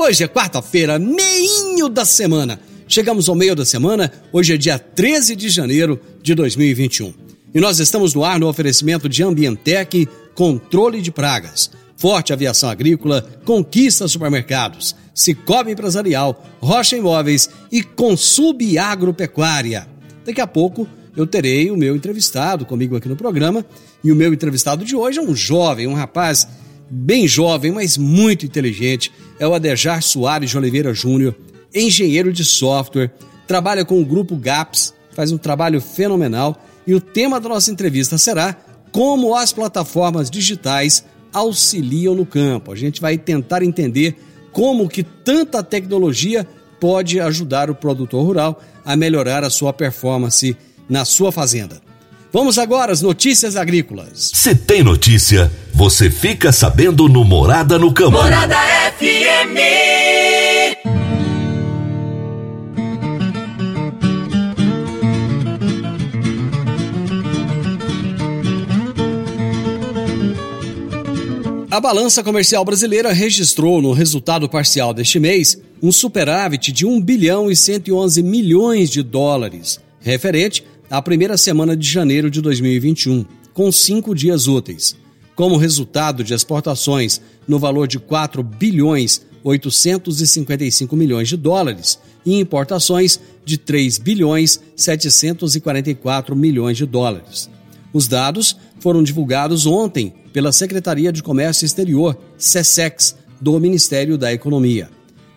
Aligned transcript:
Hoje 0.00 0.22
é 0.22 0.28
quarta-feira, 0.28 0.96
meinho 0.96 1.88
da 1.88 2.04
semana. 2.04 2.60
Chegamos 2.86 3.28
ao 3.28 3.34
meio 3.34 3.56
da 3.56 3.64
semana, 3.64 4.12
hoje 4.32 4.54
é 4.54 4.56
dia 4.56 4.78
13 4.78 5.34
de 5.34 5.48
janeiro 5.48 6.00
de 6.22 6.36
2021. 6.36 7.12
E 7.52 7.58
nós 7.58 7.80
estamos 7.80 8.14
no 8.14 8.22
ar 8.22 8.38
no 8.38 8.46
oferecimento 8.46 9.08
de 9.08 9.24
Ambientec, 9.24 10.08
controle 10.36 11.02
de 11.02 11.10
pragas. 11.10 11.72
Forte 11.96 12.32
Aviação 12.32 12.70
Agrícola, 12.70 13.28
Conquista 13.44 14.06
Supermercados, 14.06 14.94
Cicobi 15.12 15.72
Empresarial, 15.72 16.46
Rocha 16.60 16.96
Imóveis 16.96 17.50
e 17.72 17.82
Consub 17.82 18.78
Agropecuária. 18.78 19.88
Daqui 20.24 20.40
a 20.40 20.46
pouco 20.46 20.86
eu 21.16 21.26
terei 21.26 21.72
o 21.72 21.76
meu 21.76 21.96
entrevistado 21.96 22.64
comigo 22.64 22.94
aqui 22.94 23.08
no 23.08 23.16
programa 23.16 23.66
e 24.04 24.12
o 24.12 24.16
meu 24.16 24.32
entrevistado 24.32 24.84
de 24.84 24.94
hoje 24.94 25.18
é 25.18 25.22
um 25.22 25.34
jovem, 25.34 25.88
um 25.88 25.94
rapaz 25.94 26.46
bem 26.90 27.26
jovem, 27.26 27.72
mas 27.72 27.96
muito 27.96 28.46
inteligente. 28.46 29.12
É 29.38 29.46
o 29.46 29.54
Adejar 29.54 30.02
Soares 30.02 30.50
de 30.50 30.58
Oliveira 30.58 30.92
Júnior, 30.92 31.34
engenheiro 31.74 32.32
de 32.32 32.44
software, 32.44 33.12
trabalha 33.46 33.84
com 33.84 34.00
o 34.00 34.04
grupo 34.04 34.36
GAPS, 34.36 34.94
faz 35.14 35.32
um 35.32 35.38
trabalho 35.38 35.80
fenomenal 35.80 36.56
e 36.86 36.94
o 36.94 37.00
tema 37.00 37.40
da 37.40 37.48
nossa 37.48 37.70
entrevista 37.70 38.16
será 38.18 38.56
como 38.92 39.34
as 39.34 39.52
plataformas 39.52 40.30
digitais 40.30 41.04
auxiliam 41.32 42.14
no 42.14 42.24
campo. 42.24 42.72
A 42.72 42.76
gente 42.76 43.00
vai 43.00 43.18
tentar 43.18 43.62
entender 43.62 44.16
como 44.52 44.88
que 44.88 45.02
tanta 45.02 45.62
tecnologia 45.62 46.46
pode 46.80 47.20
ajudar 47.20 47.70
o 47.70 47.74
produtor 47.74 48.24
rural 48.24 48.62
a 48.84 48.96
melhorar 48.96 49.44
a 49.44 49.50
sua 49.50 49.72
performance 49.72 50.56
na 50.88 51.04
sua 51.04 51.30
fazenda. 51.30 51.87
Vamos 52.30 52.58
agora 52.58 52.92
às 52.92 53.00
notícias 53.00 53.56
agrícolas. 53.56 54.30
Se 54.34 54.54
tem 54.54 54.82
notícia, 54.82 55.50
você 55.72 56.10
fica 56.10 56.52
sabendo 56.52 57.08
no 57.08 57.24
Morada 57.24 57.78
no 57.78 57.92
Campo. 57.92 58.12
Morada 58.12 58.56
FM. 58.98 59.58
A 71.70 71.80
balança 71.80 72.22
comercial 72.22 72.62
brasileira 72.62 73.10
registrou 73.10 73.80
no 73.80 73.92
resultado 73.92 74.48
parcial 74.50 74.92
deste 74.92 75.18
mês 75.18 75.58
um 75.82 75.92
superávit 75.92 76.72
de 76.72 76.84
1 76.84 77.00
bilhão 77.00 77.50
e 77.50 77.56
111 77.56 78.22
milhões 78.22 78.90
de 78.90 79.02
dólares, 79.02 79.80
referente 80.00 80.64
à 80.90 81.02
primeira 81.02 81.36
semana 81.36 81.76
de 81.76 81.88
janeiro 81.88 82.30
de 82.30 82.40
2021, 82.40 83.24
com 83.52 83.70
cinco 83.70 84.14
dias 84.14 84.46
úteis. 84.46 84.96
Como 85.34 85.56
resultado 85.56 86.24
de 86.24 86.34
exportações 86.34 87.20
no 87.46 87.58
valor 87.58 87.86
de 87.86 87.98
4 87.98 88.42
bilhões 88.42 89.26
855 89.42 90.96
milhões 90.96 91.28
de 91.28 91.36
dólares 91.36 91.98
e 92.24 92.38
importações 92.38 93.20
de 93.44 93.56
3 93.56 93.98
bilhões 93.98 94.60
744 94.76 96.36
milhões 96.36 96.76
de 96.76 96.86
dólares. 96.86 97.48
Os 97.92 98.06
dados 98.06 98.56
foram 98.80 99.02
divulgados 99.02 99.66
ontem 99.66 100.12
pela 100.32 100.52
Secretaria 100.52 101.12
de 101.12 101.22
Comércio 101.22 101.64
Exterior, 101.64 102.16
SESEX, 102.36 103.16
do 103.40 103.58
Ministério 103.58 104.18
da 104.18 104.32
Economia. 104.32 104.90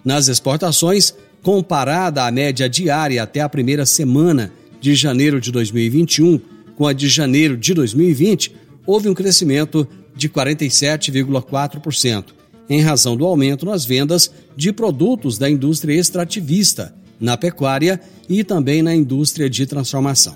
Nas 0.04 0.28
exportações, 0.28 1.14
comparada 1.44 2.26
à 2.26 2.32
média 2.32 2.68
diária 2.68 3.24
até 3.24 3.42
a 3.42 3.50
primeira 3.50 3.86
semana 3.86 4.52
de 4.82 4.96
janeiro 4.96 5.40
de 5.40 5.52
2021 5.52 6.42
com 6.76 6.88
a 6.88 6.94
de 6.94 7.08
janeiro 7.08 7.56
de 7.56 7.74
2020, 7.76 8.54
houve 8.86 9.08
um 9.08 9.14
crescimento 9.14 9.88
de 10.16 10.28
47,4%, 10.28 12.26
em 12.68 12.82
razão 12.82 13.16
do 13.16 13.24
aumento 13.24 13.66
nas 13.66 13.86
vendas 13.86 14.32
de 14.58 14.74
produtos 14.74 15.38
da 15.38 15.48
indústria 15.50 15.94
extrativista, 15.94 16.94
na 17.20 17.38
pecuária 17.38 18.02
e 18.28 18.44
também 18.44 18.82
na 18.82 18.96
indústria 18.96 19.48
de 19.48 19.66
transformação. 19.68 20.36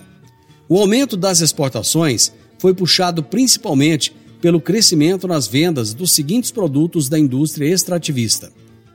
O 0.69 0.77
aumento 0.79 1.17
das 1.17 1.41
exportações 1.41 2.31
foi 2.59 2.73
puxado 2.73 3.23
principalmente 3.23 4.15
pelo 4.39 4.61
crescimento 4.61 5.27
nas 5.27 5.47
vendas 5.47 5.93
dos 5.93 6.11
seguintes 6.11 6.51
produtos 6.51 7.09
da 7.09 7.17
indústria 7.17 7.67
extrativista: 7.67 8.51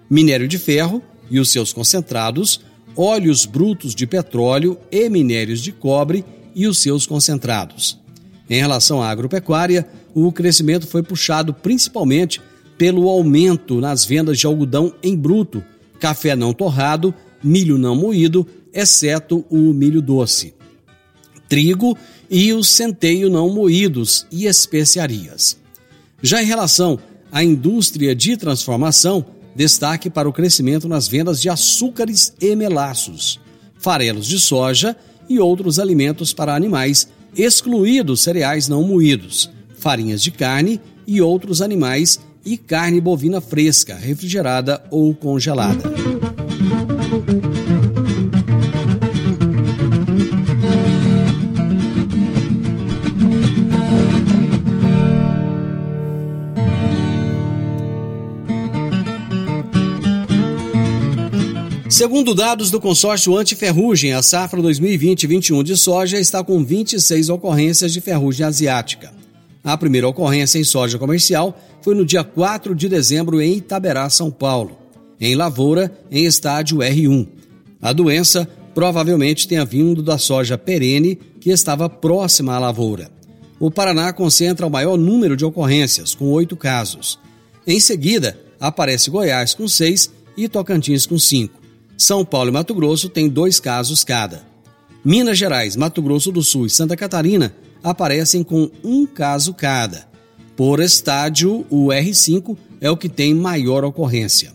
minério 0.09 0.47
de 0.47 0.59
ferro 0.59 1.03
e 1.29 1.41
os 1.41 1.51
seus 1.51 1.73
concentrados, 1.73 2.61
óleos 2.97 3.45
brutos 3.47 3.95
de 3.95 4.07
petróleo 4.07 4.79
e 4.91 5.09
minérios 5.09 5.61
de 5.61 5.73
cobre 5.73 6.25
e 6.55 6.67
os 6.67 6.79
seus 6.81 7.07
concentrados. 7.07 7.99
Em 8.49 8.61
relação 8.61 9.03
à 9.03 9.09
agropecuária, 9.09 9.87
o 10.15 10.31
crescimento 10.33 10.87
foi 10.87 11.03
puxado 11.03 11.55
principalmente 11.55 12.41
pelo 12.77 13.09
aumento 13.09 13.81
nas 13.81 14.05
vendas 14.05 14.39
de 14.39 14.47
algodão 14.47 14.93
em 15.03 15.17
bruto, 15.17 15.63
café 16.01 16.35
não 16.35 16.53
torrado, 16.53 17.15
milho 17.43 17.79
não 17.79 17.95
moído, 17.95 18.47
exceto 18.73 19.45
o 19.51 19.73
milho 19.73 20.01
doce, 20.01 20.55
trigo 21.49 21.97
e 22.31 22.53
o 22.53 22.63
centeio 22.63 23.29
não 23.29 23.51
moídos 23.51 24.27
e 24.31 24.47
especiarias. 24.47 25.59
Já 26.23 26.43
em 26.43 26.47
relação 26.47 26.99
à 27.31 27.43
indústria 27.43 28.15
de 28.15 28.37
transformação, 28.37 29.25
destaque 29.61 30.09
para 30.09 30.27
o 30.27 30.33
crescimento 30.33 30.89
nas 30.89 31.07
vendas 31.07 31.39
de 31.39 31.51
açúcares 31.51 32.33
e 32.41 32.57
melaços, 32.57 33.39
farelos 33.79 34.27
de 34.27 34.41
soja 34.41 34.97
e 35.29 35.39
outros 35.39 35.79
alimentos 35.79 36.33
para 36.33 36.55
animais, 36.55 37.07
excluídos 37.37 38.23
cereais 38.23 38.69
não 38.69 38.83
moídos, 38.83 39.51
farinhas 39.79 40.23
de 40.23 40.31
carne 40.31 40.81
e 41.07 41.21
outros 41.21 41.61
animais 41.61 42.19
e 42.43 42.57
carne 42.57 43.03
bovina 43.03 43.39
fresca, 43.39 43.95
refrigerada 43.97 44.83
ou 44.91 45.15
congelada. 45.15 45.83
Segundo 62.01 62.35
dados 62.35 62.71
do 62.71 62.81
consórcio 62.81 63.37
antiferrugem, 63.37 64.15
a 64.15 64.23
safra 64.23 64.59
2020-21 64.63 65.63
de 65.63 65.77
soja 65.77 66.19
está 66.19 66.43
com 66.43 66.65
26 66.65 67.29
ocorrências 67.29 67.93
de 67.93 68.01
ferrugem 68.01 68.47
asiática. 68.47 69.13
A 69.63 69.77
primeira 69.77 70.09
ocorrência 70.09 70.59
em 70.59 70.65
soja 70.65 70.99
comercial 70.99 71.55
foi 71.83 71.95
no 71.95 72.07
dia 72.07 72.25
4 72.25 72.75
de 72.75 72.89
dezembro 72.89 73.39
em 73.39 73.59
Itaberá, 73.59 74.09
São 74.09 74.31
Paulo, 74.31 74.79
em 75.21 75.35
lavoura 75.35 75.93
em 76.11 76.25
estádio 76.25 76.79
R1. 76.79 77.29
A 77.83 77.93
doença 77.93 78.49
provavelmente 78.75 79.47
tenha 79.47 79.67
vindo 79.67 80.03
da 80.03 80.17
soja 80.17 80.57
perene 80.57 81.19
que 81.39 81.51
estava 81.51 81.87
próxima 81.87 82.55
à 82.55 82.59
lavoura. 82.59 83.11
O 83.59 83.71
Paraná 83.71 84.11
concentra 84.11 84.67
o 84.67 84.71
maior 84.71 84.97
número 84.97 85.37
de 85.37 85.45
ocorrências, 85.45 86.15
com 86.15 86.33
oito 86.33 86.57
casos. 86.57 87.19
Em 87.67 87.79
seguida, 87.79 88.41
aparece 88.59 89.11
Goiás 89.11 89.53
com 89.53 89.69
seis 89.69 90.11
e 90.35 90.49
Tocantins 90.49 91.05
com 91.05 91.19
cinco. 91.19 91.60
São 92.01 92.25
Paulo 92.25 92.49
e 92.49 92.53
Mato 92.53 92.75
Grosso 92.75 93.11
têm 93.11 93.29
dois 93.29 93.61
casos 93.61 94.03
cada. 94.03 94.43
Minas 95.05 95.37
Gerais, 95.37 95.77
Mato 95.77 96.01
Grosso 96.01 96.33
do 96.33 96.43
Sul 96.43 96.65
e 96.65 96.71
Santa 96.71 96.97
Catarina 96.97 97.55
aparecem 97.85 98.43
com 98.43 98.71
um 98.83 99.05
caso 99.05 99.53
cada. 99.53 100.09
Por 100.57 100.81
estádio, 100.81 101.67
o 101.69 101.89
R5 101.89 102.57
é 102.81 102.91
o 102.91 102.97
que 102.97 103.07
tem 103.07 103.35
maior 103.35 103.85
ocorrência. 103.85 104.55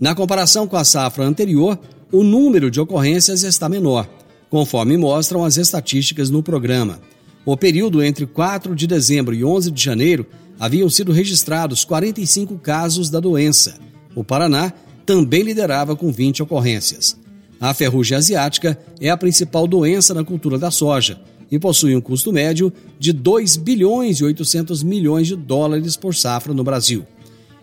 Na 0.00 0.14
comparação 0.14 0.66
com 0.66 0.78
a 0.78 0.84
safra 0.84 1.26
anterior, 1.26 1.78
o 2.10 2.24
número 2.24 2.70
de 2.70 2.80
ocorrências 2.80 3.42
está 3.42 3.68
menor, 3.68 4.08
conforme 4.48 4.96
mostram 4.96 5.44
as 5.44 5.58
estatísticas 5.58 6.30
no 6.30 6.42
programa. 6.42 7.02
O 7.44 7.54
período 7.54 8.02
entre 8.02 8.24
4 8.24 8.74
de 8.74 8.86
dezembro 8.86 9.34
e 9.34 9.44
11 9.44 9.70
de 9.70 9.84
janeiro 9.84 10.24
haviam 10.58 10.88
sido 10.88 11.12
registrados 11.12 11.84
45 11.84 12.56
casos 12.56 13.10
da 13.10 13.20
doença. 13.20 13.78
O 14.14 14.24
Paraná 14.24 14.72
também 15.08 15.40
liderava 15.40 15.96
com 15.96 16.12
20 16.12 16.42
ocorrências. 16.42 17.16
A 17.58 17.72
ferrugem 17.72 18.18
asiática 18.18 18.78
é 19.00 19.08
a 19.08 19.16
principal 19.16 19.66
doença 19.66 20.12
na 20.12 20.22
cultura 20.22 20.58
da 20.58 20.70
soja 20.70 21.18
e 21.50 21.58
possui 21.58 21.96
um 21.96 22.00
custo 22.00 22.30
médio 22.30 22.70
de 22.98 23.10
2 23.10 23.56
bilhões 23.56 24.18
e 24.18 24.24
800 24.24 24.82
milhões 24.82 25.26
de 25.26 25.34
dólares 25.34 25.96
por 25.96 26.14
safra 26.14 26.52
no 26.52 26.62
Brasil. 26.62 27.06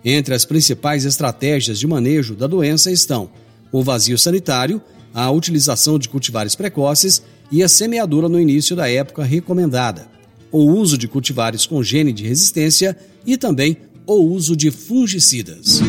Entre 0.04 0.34
as 0.34 0.44
principais 0.44 1.06
estratégias 1.06 1.78
de 1.78 1.86
manejo 1.86 2.34
da 2.34 2.48
doença 2.48 2.92
estão 2.92 3.30
o 3.72 3.84
vazio 3.84 4.18
sanitário, 4.18 4.82
a 5.14 5.30
utilização 5.30 6.00
de 6.00 6.10
cultivares 6.10 6.56
precoces 6.56 7.22
e 7.52 7.62
a 7.62 7.70
semeadura 7.70 8.28
no 8.28 8.40
início 8.40 8.76
da 8.76 8.90
época 8.90 9.24
recomendada, 9.24 10.08
o 10.52 10.64
uso 10.64 10.98
de 10.98 11.08
cultivares 11.08 11.68
com 11.68 11.84
gene 11.84 12.12
de 12.12 12.24
resistência 12.28 12.98
e 13.24 13.38
também 13.38 13.78
o 14.08 14.16
uso 14.16 14.56
de 14.56 14.72
fungicidas. 14.72 15.80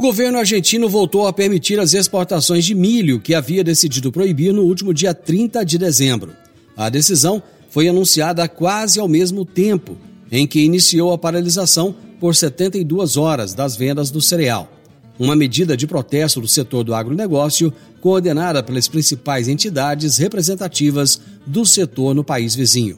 O 0.00 0.02
governo 0.02 0.38
argentino 0.38 0.88
voltou 0.88 1.26
a 1.26 1.32
permitir 1.32 1.78
as 1.78 1.92
exportações 1.92 2.64
de 2.64 2.74
milho 2.74 3.20
que 3.20 3.34
havia 3.34 3.62
decidido 3.62 4.10
proibir 4.10 4.50
no 4.50 4.62
último 4.62 4.94
dia 4.94 5.12
30 5.12 5.62
de 5.62 5.76
dezembro. 5.76 6.32
A 6.74 6.88
decisão 6.88 7.42
foi 7.68 7.86
anunciada 7.86 8.48
quase 8.48 8.98
ao 8.98 9.06
mesmo 9.06 9.44
tempo 9.44 9.98
em 10.32 10.46
que 10.46 10.62
iniciou 10.62 11.12
a 11.12 11.18
paralisação 11.18 11.94
por 12.18 12.34
72 12.34 13.18
horas 13.18 13.52
das 13.52 13.76
vendas 13.76 14.10
do 14.10 14.22
cereal. 14.22 14.72
Uma 15.18 15.36
medida 15.36 15.76
de 15.76 15.86
protesto 15.86 16.40
do 16.40 16.48
setor 16.48 16.82
do 16.82 16.94
agronegócio, 16.94 17.70
coordenada 18.00 18.62
pelas 18.62 18.88
principais 18.88 19.48
entidades 19.48 20.16
representativas 20.16 21.20
do 21.46 21.66
setor 21.66 22.14
no 22.14 22.24
país 22.24 22.54
vizinho. 22.54 22.96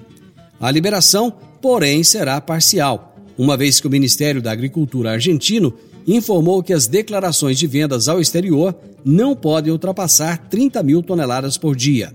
A 0.61 0.71
liberação, 0.71 1.33
porém, 1.61 2.05
será 2.05 2.41
parcial, 2.41 3.17
uma 3.37 3.57
vez 3.57 3.81
que 3.81 3.89
o 3.89 3.91
Ministério 3.91 4.41
da 4.41 4.53
Agricultura 4.53 5.11
argentino 5.11 5.75
informou 6.07 6.63
que 6.63 6.73
as 6.73 6.87
declarações 6.87 7.59
de 7.59 7.67
vendas 7.67 8.09
ao 8.09 8.21
exterior 8.21 8.75
não 9.05 9.35
podem 9.35 9.73
ultrapassar 9.73 10.49
30 10.49 10.83
mil 10.83 11.03
toneladas 11.03 11.57
por 11.57 11.77
dia. 11.77 12.15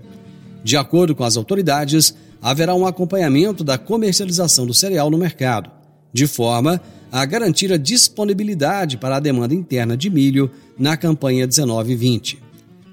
De 0.62 0.76
acordo 0.76 1.14
com 1.14 1.24
as 1.24 1.36
autoridades, 1.36 2.14
haverá 2.42 2.74
um 2.74 2.86
acompanhamento 2.86 3.64
da 3.64 3.78
comercialização 3.78 4.66
do 4.66 4.74
cereal 4.74 5.10
no 5.10 5.18
mercado, 5.18 5.70
de 6.12 6.26
forma 6.26 6.80
a 7.10 7.24
garantir 7.24 7.72
a 7.72 7.76
disponibilidade 7.76 8.96
para 8.96 9.16
a 9.16 9.20
demanda 9.20 9.54
interna 9.54 9.96
de 9.96 10.10
milho 10.10 10.50
na 10.78 10.96
campanha 10.96 11.48
19-20. 11.48 12.38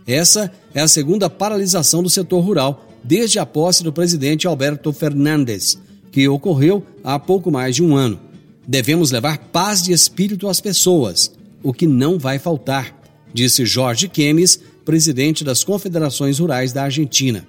Essa 0.08 0.52
é 0.74 0.82
a 0.82 0.88
segunda 0.88 1.30
paralisação 1.30 2.02
do 2.02 2.10
setor 2.10 2.40
rural 2.42 2.86
desde 3.04 3.40
a 3.40 3.46
posse 3.46 3.84
do 3.84 3.92
presidente 3.92 4.48
Alberto 4.48 4.92
Fernandes, 4.94 5.78
que 6.12 6.28
ocorreu 6.28 6.84
há 7.04 7.20
pouco 7.20 7.52
mais 7.52 7.76
de 7.76 7.84
um 7.84 7.96
ano. 7.96 8.20
Devemos 8.68 9.12
levar 9.12 9.38
paz 9.38 9.84
de 9.84 9.92
espírito 9.92 10.48
às 10.48 10.60
pessoas, 10.60 11.32
o 11.62 11.74
que 11.74 11.86
não 11.86 12.18
vai 12.18 12.40
faltar, 12.40 12.96
disse 13.34 13.66
Jorge 13.66 14.08
Kemes, 14.08 14.60
presidente 14.84 15.44
das 15.44 15.64
Confederações 15.64 16.40
Rurais 16.40 16.72
da 16.72 16.84
Argentina. 16.84 17.48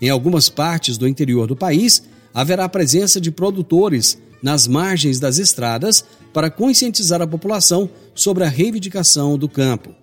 Em 0.00 0.10
algumas 0.10 0.48
partes 0.48 0.98
do 0.98 1.08
interior 1.08 1.46
do 1.46 1.56
país, 1.56 2.02
haverá 2.32 2.68
presença 2.68 3.20
de 3.20 3.30
produtores 3.30 4.18
nas 4.42 4.66
margens 4.66 5.18
das 5.18 5.38
estradas 5.38 6.04
para 6.32 6.50
conscientizar 6.50 7.22
a 7.22 7.26
população 7.26 7.88
sobre 8.14 8.44
a 8.44 8.48
reivindicação 8.48 9.38
do 9.38 9.48
campo. 9.48 9.94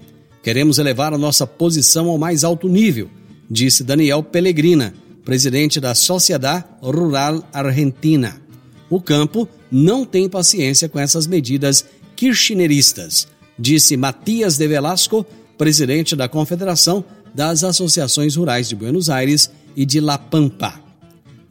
Queremos 0.41 0.79
elevar 0.79 1.13
a 1.13 1.17
nossa 1.17 1.45
posição 1.45 2.09
ao 2.09 2.17
mais 2.17 2.43
alto 2.43 2.67
nível, 2.67 3.09
disse 3.49 3.83
Daniel 3.83 4.23
Pellegrina, 4.23 4.95
presidente 5.23 5.79
da 5.79 5.93
Sociedade 5.93 6.65
Rural 6.81 7.47
Argentina. 7.53 8.41
O 8.89 8.99
campo 8.99 9.47
não 9.71 10.05
tem 10.05 10.27
paciência 10.27 10.89
com 10.89 10.99
essas 10.99 11.25
medidas 11.25 11.85
kirchneristas, 12.15 13.27
disse 13.57 13.95
Matias 13.95 14.57
de 14.57 14.67
Velasco, 14.67 15.25
presidente 15.57 16.15
da 16.15 16.27
Confederação 16.27 17.05
das 17.33 17.63
Associações 17.63 18.35
Rurais 18.35 18.67
de 18.67 18.75
Buenos 18.75 19.09
Aires 19.09 19.49
e 19.75 19.85
de 19.85 19.99
La 19.99 20.17
Pampa. 20.17 20.79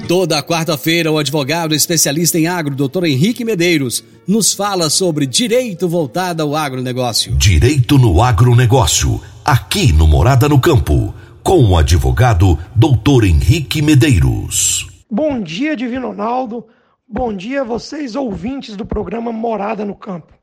Toda 0.10 0.42
quarta-feira, 0.42 1.12
o 1.12 1.20
advogado 1.20 1.76
especialista 1.76 2.40
em 2.40 2.48
agro, 2.48 2.74
doutor 2.74 3.06
Henrique 3.06 3.46
Medeiros, 3.46 4.04
nos 4.28 4.56
fala 4.56 4.90
sobre 4.90 5.28
direito 5.28 5.88
voltado 5.88 6.42
ao 6.42 6.56
agronegócio. 6.56 7.36
Direito 7.36 7.96
no 8.00 8.20
agronegócio, 8.20 9.22
aqui 9.46 9.94
no 9.94 10.08
Morada 10.08 10.50
no 10.50 10.60
Campo, 10.60 11.14
com 11.44 11.64
o 11.64 11.78
advogado 11.78 12.58
doutor 12.76 13.24
Henrique 13.24 13.84
Medeiros. 13.84 14.90
Bom 15.12 15.40
dia, 15.40 15.76
Divino 15.76 16.08
Ronaldo. 16.08 16.66
Bom 17.08 17.32
dia 17.32 17.62
a 17.62 17.64
vocês, 17.64 18.16
ouvintes 18.16 18.76
do 18.76 18.88
programa 18.88 19.32
Morada 19.32 19.86
no 19.86 19.94
Campo. 19.94 20.34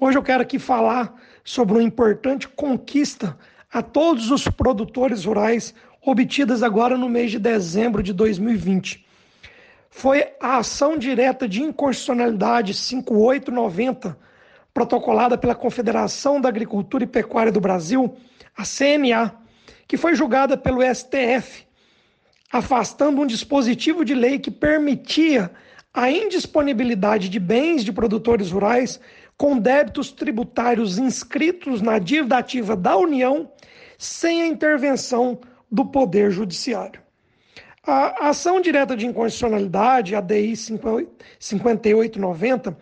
Hoje 0.00 0.18
eu 0.18 0.22
quero 0.24 0.42
aqui 0.42 0.58
falar 0.58 1.14
sobre 1.44 1.74
uma 1.74 1.82
importante 1.84 2.48
conquista 2.48 3.38
a 3.72 3.82
todos 3.82 4.32
os 4.32 4.48
produtores 4.48 5.24
rurais 5.26 5.72
obtidas 6.06 6.62
agora 6.62 6.96
no 6.96 7.08
mês 7.08 7.32
de 7.32 7.38
dezembro 7.38 8.00
de 8.00 8.12
2020. 8.12 9.04
Foi 9.90 10.24
a 10.40 10.58
ação 10.58 10.96
direta 10.96 11.48
de 11.48 11.60
inconstitucionalidade 11.60 12.74
5890, 12.74 14.16
protocolada 14.72 15.36
pela 15.36 15.54
Confederação 15.54 16.40
da 16.40 16.48
Agricultura 16.48 17.02
e 17.02 17.08
Pecuária 17.08 17.50
do 17.50 17.60
Brasil, 17.60 18.16
a 18.56 18.62
CNA, 18.62 19.34
que 19.88 19.96
foi 19.96 20.14
julgada 20.14 20.56
pelo 20.56 20.80
STF, 20.80 21.66
afastando 22.52 23.20
um 23.20 23.26
dispositivo 23.26 24.04
de 24.04 24.14
lei 24.14 24.38
que 24.38 24.50
permitia 24.50 25.50
a 25.92 26.08
indisponibilidade 26.08 27.28
de 27.28 27.40
bens 27.40 27.82
de 27.82 27.92
produtores 27.92 28.52
rurais 28.52 29.00
com 29.36 29.58
débitos 29.58 30.12
tributários 30.12 30.98
inscritos 30.98 31.82
na 31.82 31.98
dívida 31.98 32.38
ativa 32.38 32.76
da 32.76 32.96
União 32.96 33.50
sem 33.98 34.42
a 34.42 34.46
intervenção 34.46 35.40
do 35.70 35.84
Poder 35.84 36.30
Judiciário. 36.30 37.02
A 37.86 38.30
ação 38.30 38.58
direta 38.60 38.96
de 38.96 39.06
inconstitucionalidade, 39.06 40.16
a 40.16 40.20
DI 40.20 40.56
5890, 40.56 42.76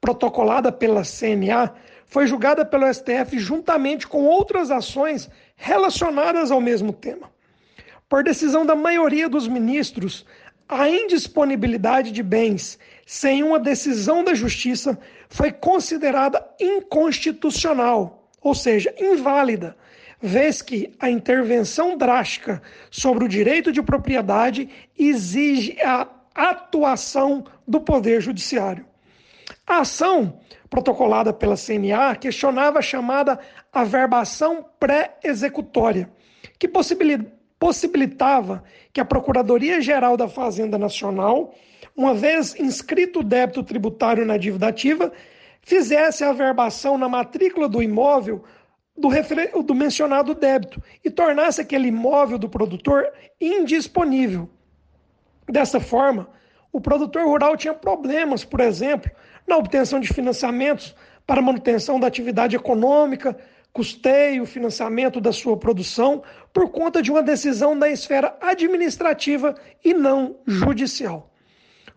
protocolada 0.00 0.70
pela 0.70 1.02
CNA, 1.02 1.72
foi 2.06 2.26
julgada 2.26 2.64
pelo 2.64 2.92
STF 2.92 3.38
juntamente 3.38 4.06
com 4.06 4.24
outras 4.24 4.70
ações 4.70 5.30
relacionadas 5.56 6.50
ao 6.50 6.60
mesmo 6.60 6.92
tema. 6.92 7.32
Por 8.06 8.22
decisão 8.22 8.66
da 8.66 8.74
maioria 8.74 9.26
dos 9.26 9.48
ministros, 9.48 10.26
a 10.68 10.86
indisponibilidade 10.88 12.12
de 12.12 12.22
bens 12.22 12.78
sem 13.06 13.42
uma 13.42 13.58
decisão 13.58 14.22
da 14.22 14.34
Justiça 14.34 14.98
foi 15.30 15.50
considerada 15.50 16.46
inconstitucional, 16.60 18.28
ou 18.42 18.54
seja, 18.54 18.94
inválida, 18.98 19.74
vez 20.22 20.62
que 20.62 20.94
a 21.00 21.10
intervenção 21.10 21.96
drástica 21.96 22.62
sobre 22.90 23.24
o 23.24 23.28
direito 23.28 23.72
de 23.72 23.82
propriedade 23.82 24.68
exige 24.96 25.76
a 25.82 26.06
atuação 26.34 27.44
do 27.66 27.80
Poder 27.80 28.20
Judiciário. 28.20 28.86
A 29.66 29.80
ação 29.80 30.38
protocolada 30.70 31.32
pela 31.32 31.56
CNA 31.56 32.14
questionava 32.16 32.78
a 32.78 32.82
chamada 32.82 33.38
averbação 33.72 34.64
pré-executória, 34.78 36.08
que 36.58 36.68
possibilitava 37.58 38.62
que 38.92 39.00
a 39.00 39.04
Procuradoria-Geral 39.04 40.16
da 40.16 40.28
Fazenda 40.28 40.78
Nacional, 40.78 41.54
uma 41.96 42.14
vez 42.14 42.54
inscrito 42.58 43.20
o 43.20 43.24
débito 43.24 43.62
tributário 43.62 44.24
na 44.24 44.36
dívida 44.36 44.68
ativa, 44.68 45.12
fizesse 45.60 46.24
a 46.24 46.30
averbação 46.30 46.96
na 46.96 47.08
matrícula 47.08 47.68
do 47.68 47.82
imóvel 47.82 48.44
do, 48.96 49.08
refer... 49.08 49.50
do 49.62 49.74
mencionado 49.74 50.34
débito 50.34 50.82
e 51.04 51.10
tornasse 51.10 51.60
aquele 51.60 51.88
imóvel 51.88 52.38
do 52.38 52.48
produtor 52.48 53.12
indisponível. 53.40 54.48
Dessa 55.48 55.80
forma, 55.80 56.28
o 56.72 56.80
produtor 56.80 57.24
rural 57.24 57.56
tinha 57.56 57.74
problemas, 57.74 58.44
por 58.44 58.60
exemplo, 58.60 59.10
na 59.46 59.56
obtenção 59.56 60.00
de 60.00 60.12
financiamentos 60.12 60.94
para 61.26 61.42
manutenção 61.42 61.98
da 61.98 62.06
atividade 62.06 62.56
econômica, 62.56 63.36
custeio, 63.72 64.44
financiamento 64.44 65.20
da 65.20 65.32
sua 65.32 65.56
produção, 65.56 66.22
por 66.52 66.70
conta 66.70 67.00
de 67.02 67.10
uma 67.10 67.22
decisão 67.22 67.78
da 67.78 67.88
esfera 67.88 68.36
administrativa 68.40 69.54
e 69.84 69.94
não 69.94 70.36
judicial. 70.46 71.31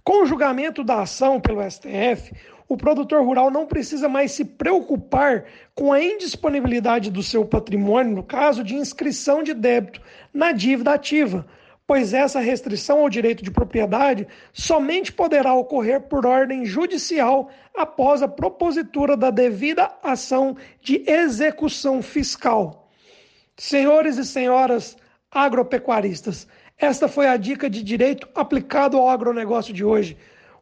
Com 0.06 0.22
o 0.22 0.26
julgamento 0.28 0.84
da 0.84 1.02
ação 1.02 1.42
pelo 1.42 1.68
STF, 1.68 2.32
o 2.70 2.78
produtor 2.78 3.26
rural 3.26 3.50
não 3.50 3.66
precisa 3.66 4.08
mais 4.08 4.34
se 4.34 4.46
preocupar 4.46 5.46
com 5.74 5.92
a 5.92 6.00
indisponibilidade 6.00 7.10
do 7.10 7.24
seu 7.24 7.44
patrimônio 7.44 8.16
no 8.16 8.24
caso 8.24 8.64
de 8.64 8.76
inscrição 8.76 9.42
de 9.42 9.52
débito 9.52 10.00
na 10.32 10.52
dívida 10.52 10.94
ativa, 10.94 11.44
pois 11.88 12.14
essa 12.14 12.40
restrição 12.40 13.00
ao 13.00 13.10
direito 13.10 13.44
de 13.44 13.50
propriedade 13.50 14.28
somente 14.54 15.12
poderá 15.12 15.56
ocorrer 15.56 16.02
por 16.02 16.24
ordem 16.24 16.66
judicial 16.66 17.50
após 17.76 18.22
a 18.22 18.28
propositura 18.28 19.18
da 19.18 19.32
devida 19.32 19.92
ação 20.04 20.56
de 20.82 21.04
execução 21.10 22.04
fiscal. 22.04 22.92
Senhores 23.58 24.18
e 24.18 24.26
senhoras 24.26 24.96
agropecuaristas, 25.32 26.48
esta 26.80 27.08
foi 27.08 27.28
a 27.28 27.38
dica 27.38 27.70
de 27.70 27.82
direito 27.82 28.28
aplicado 28.36 28.98
ao 28.98 29.10
agronegócio 29.10 29.74
de 29.74 29.84
hoje. 29.84 30.18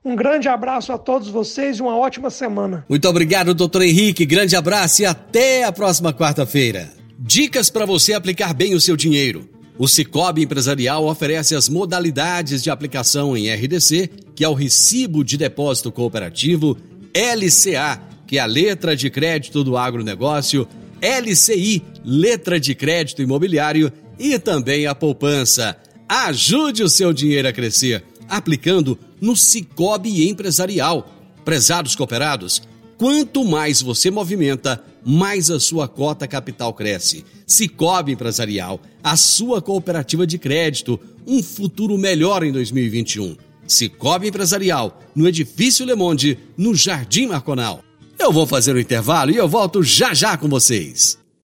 Um 0.06 0.16
grande 0.16 0.50
abraço 0.50 0.92
a 0.92 0.98
todos 0.98 1.30
vocês 1.30 1.78
e 1.78 1.82
uma 1.82 1.98
ótima 1.98 2.30
semana. 2.30 2.86
Muito 2.90 3.08
obrigado, 3.08 3.54
doutor 3.54 3.82
Henrique. 3.82 4.26
Grande 4.26 4.56
abraço 4.56 5.02
e 5.02 5.06
até 5.06 5.64
a 5.64 5.72
próxima 5.72 6.14
quarta-feira. 6.14 6.92
Dicas 7.18 7.70
para 7.70 7.86
você 7.86 8.14
aplicar 8.14 8.54
bem 8.54 8.76
o 8.76 8.82
seu 8.82 8.98
dinheiro. 8.98 9.50
O 9.78 9.88
Cicobi 9.88 10.44
Empresarial 10.44 11.06
oferece 11.06 11.56
as 11.56 11.68
modalidades 11.68 12.62
de 12.62 12.70
aplicação 12.70 13.36
em 13.36 13.50
RDC, 13.52 14.10
que 14.36 14.44
é 14.44 14.50
o 14.50 14.54
Recibo 14.54 15.24
de 15.24 15.38
Depósito 15.38 15.92
Cooperativo, 15.92 16.78
LCA, 17.16 18.00
que 18.28 18.38
é 18.38 18.42
a 18.42 18.46
letra 18.46 18.96
de 18.96 19.10
crédito 19.10 19.64
do 19.64 19.78
agronegócio, 19.78 20.68
LCI, 21.02 21.82
letra 22.04 22.60
de 22.60 22.76
crédito 22.76 23.22
imobiliário 23.22 23.92
e 24.20 24.38
também 24.38 24.86
a 24.86 24.94
poupança. 24.94 25.78
Ajude 26.16 26.84
o 26.84 26.90
seu 26.90 27.12
dinheiro 27.12 27.48
a 27.48 27.52
crescer 27.52 28.04
aplicando 28.30 29.00
no 29.20 29.36
Cicobi 29.36 30.30
Empresarial. 30.30 31.12
Prezados 31.44 31.96
cooperados, 31.96 32.62
quanto 33.00 33.44
mais 33.44 33.82
você 33.82 34.12
movimenta, 34.12 34.84
mais 35.04 35.50
a 35.50 35.60
sua 35.60 35.88
cota 35.88 36.28
capital 36.28 36.72
cresce. 36.72 37.26
Cicobi 37.48 38.12
Empresarial, 38.12 38.80
a 39.04 39.18
sua 39.18 39.60
cooperativa 39.60 40.28
de 40.28 40.38
crédito, 40.38 41.00
um 41.26 41.42
futuro 41.42 41.98
melhor 41.98 42.44
em 42.44 42.52
2021. 42.52 43.36
Cicobi 43.68 44.28
Empresarial, 44.28 45.02
no 45.16 45.28
Edifício 45.28 45.84
Le 45.84 45.96
Monde, 45.96 46.38
no 46.56 46.76
Jardim 46.76 47.26
Marconal. 47.26 47.84
Eu 48.20 48.32
vou 48.32 48.46
fazer 48.46 48.74
o 48.74 48.76
um 48.76 48.80
intervalo 48.80 49.32
e 49.32 49.38
eu 49.38 49.48
volto 49.48 49.82
já 49.82 50.14
já 50.14 50.38
com 50.38 50.48
vocês. 50.48 51.23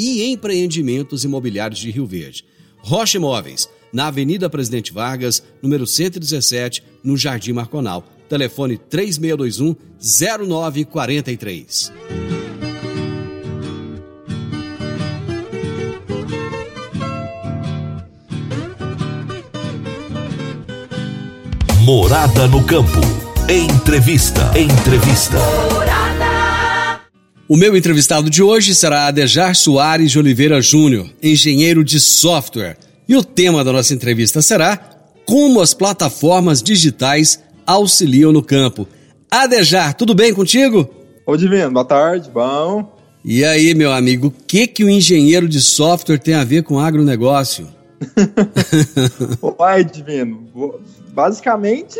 e 0.00 0.32
empreendimentos 0.32 1.24
imobiliários 1.24 1.78
de 1.80 1.90
Rio 1.90 2.06
Verde. 2.06 2.44
Rocha 2.78 3.18
Imóveis, 3.18 3.68
na 3.92 4.06
Avenida 4.06 4.48
Presidente 4.48 4.92
Vargas, 4.92 5.42
número 5.60 5.86
117, 5.86 6.82
no 7.04 7.16
Jardim 7.16 7.52
Marconal. 7.52 8.02
Telefone 8.28 8.78
3621 8.78 9.76
0943. 10.00 11.92
Morada 21.82 22.46
no 22.46 22.64
campo. 22.64 23.00
Entrevista. 23.48 24.56
Entrevista. 24.56 25.38
O 27.50 27.56
meu 27.56 27.76
entrevistado 27.76 28.30
de 28.30 28.44
hoje 28.44 28.76
será 28.76 29.08
Adejar 29.08 29.56
Soares 29.56 30.12
de 30.12 30.20
Oliveira 30.20 30.62
Júnior, 30.62 31.10
engenheiro 31.20 31.82
de 31.82 31.98
software. 31.98 32.76
E 33.08 33.16
o 33.16 33.24
tema 33.24 33.64
da 33.64 33.72
nossa 33.72 33.92
entrevista 33.92 34.40
será 34.40 34.78
Como 35.26 35.60
as 35.60 35.74
plataformas 35.74 36.62
digitais 36.62 37.42
auxiliam 37.66 38.30
no 38.30 38.40
campo. 38.40 38.86
Adejar, 39.28 39.94
tudo 39.94 40.14
bem 40.14 40.32
contigo? 40.32 40.88
Ô 41.26 41.36
Divino, 41.36 41.72
boa 41.72 41.84
tarde, 41.84 42.30
bom. 42.30 42.96
E 43.24 43.44
aí, 43.44 43.74
meu 43.74 43.90
amigo, 43.90 44.28
o 44.28 44.30
que, 44.30 44.68
que 44.68 44.84
o 44.84 44.88
engenheiro 44.88 45.48
de 45.48 45.60
software 45.60 46.20
tem 46.20 46.34
a 46.34 46.44
ver 46.44 46.62
com 46.62 46.78
agronegócio? 46.78 47.66
Uai, 49.42 49.82
Divino, 49.82 50.48
basicamente 51.12 51.98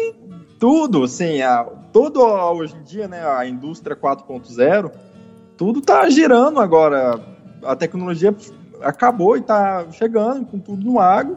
tudo, 0.61 1.05
assim, 1.05 1.41
a, 1.41 1.65
tudo 1.91 2.21
hoje 2.23 2.77
em 2.77 2.85
dia, 2.85 3.09
né, 3.09 3.27
a 3.27 3.45
indústria 3.47 3.97
4.0, 3.97 4.93
tudo 5.61 5.83
tá 5.83 6.09
girando 6.09 6.59
agora, 6.59 7.21
a 7.63 7.77
tecnologia 7.77 8.35
acabou 8.81 9.37
e 9.37 9.43
tá 9.43 9.85
chegando 9.93 10.47
com 10.47 10.59
tudo 10.59 10.83
no 10.83 10.99
agro, 10.99 11.37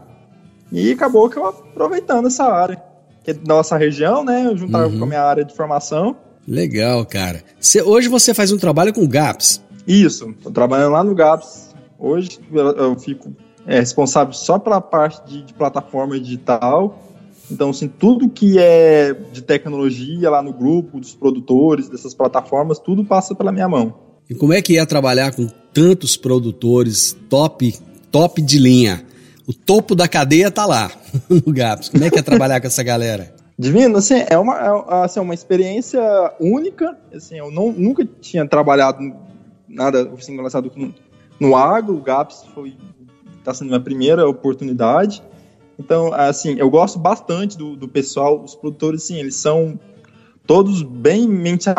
e 0.72 0.94
acabou 0.94 1.30
que 1.30 1.36
eu 1.36 1.46
aproveitando 1.46 2.28
essa 2.28 2.46
área 2.46 2.82
que 3.22 3.32
é 3.32 3.34
da 3.34 3.56
nossa 3.56 3.76
região, 3.76 4.24
né? 4.24 4.46
Eu 4.46 4.56
juntava 4.56 4.88
uhum. 4.88 5.00
com 5.00 5.04
a 5.04 5.08
minha 5.08 5.22
área 5.22 5.44
de 5.44 5.54
formação. 5.54 6.16
Legal, 6.48 7.06
cara. 7.06 7.44
Cê, 7.60 7.82
hoje 7.82 8.08
você 8.08 8.34
faz 8.34 8.50
um 8.54 8.58
trabalho 8.58 8.94
com 8.94 9.06
GAPS. 9.06 9.62
Isso, 9.86 10.34
tô 10.42 10.50
trabalhando 10.52 10.94
lá 10.94 11.04
no 11.04 11.14
GAPS. 11.14 11.76
Hoje 12.00 12.40
eu, 12.50 12.68
eu 12.72 12.96
fico 12.98 13.34
é, 13.68 13.80
responsável 13.80 14.32
só 14.32 14.58
pela 14.58 14.80
parte 14.80 15.30
de, 15.30 15.44
de, 15.44 15.54
plataforma 15.54 16.18
digital. 16.18 16.98
Então, 17.52 17.72
assim, 17.72 17.90
tudo 17.90 18.30
que 18.30 18.58
é 18.58 19.14
de 19.34 19.42
tecnologia 19.42 20.30
lá 20.30 20.42
no 20.42 20.54
grupo, 20.54 21.02
dos 21.02 21.14
produtores, 21.14 21.90
dessas 21.90 22.14
plataformas, 22.14 22.80
tudo 22.80 23.04
passa 23.04 23.36
pela 23.36 23.52
minha 23.52 23.68
mão. 23.68 24.13
E 24.30 24.36
como 24.36 24.54
é 24.54 24.62
que 24.62 24.78
é 24.78 24.86
trabalhar 24.86 25.34
com 25.34 25.48
tantos 25.74 26.16
produtores 26.18 27.16
top, 27.30 27.74
top 28.12 28.42
de 28.42 28.60
linha? 28.60 29.06
o 29.48 29.54
topo 29.54 29.96
da 29.96 30.08
cadeia 30.08 30.50
tá 30.50 30.66
lá, 30.66 30.92
no 31.30 31.52
GAPS. 31.52 31.90
Como 31.90 32.04
é 32.04 32.10
que 32.10 32.20
é 32.20 32.22
trabalhar 32.22 32.62
com 32.62 32.68
essa 32.68 32.84
galera? 32.84 33.34
Divino, 33.58 33.98
assim, 33.98 34.24
é 34.30 34.38
uma, 34.38 34.58
é, 34.58 35.04
assim, 35.04 35.20
uma 35.20 35.34
experiência 35.34 36.02
única. 36.40 36.98
Assim, 37.14 37.38
eu 37.38 37.52
não, 37.52 37.72
nunca 37.72 38.08
tinha 38.22 38.48
trabalhado 38.48 39.00
nada 39.68 40.10
assim, 40.18 40.36
relacionado 40.36 40.72
no, 40.76 40.94
no 41.40 41.56
agro. 41.56 41.96
O 41.96 42.02
GAPS 42.02 42.46
foi 42.54 42.76
está 43.38 43.54
sendo 43.54 43.68
minha 43.68 43.80
primeira 43.80 44.28
oportunidade. 44.28 45.22
Então, 45.78 46.14
assim, 46.14 46.56
eu 46.58 46.70
gosto 46.70 46.98
bastante 46.98 47.58
do, 47.58 47.76
do 47.76 47.88
pessoal. 47.88 48.42
Os 48.42 48.56
produtores, 48.56 49.04
sim, 49.04 49.20
eles 49.20 49.36
são 49.36 49.78
todos 50.46 50.82
bem 50.82 51.28
mente, 51.28 51.70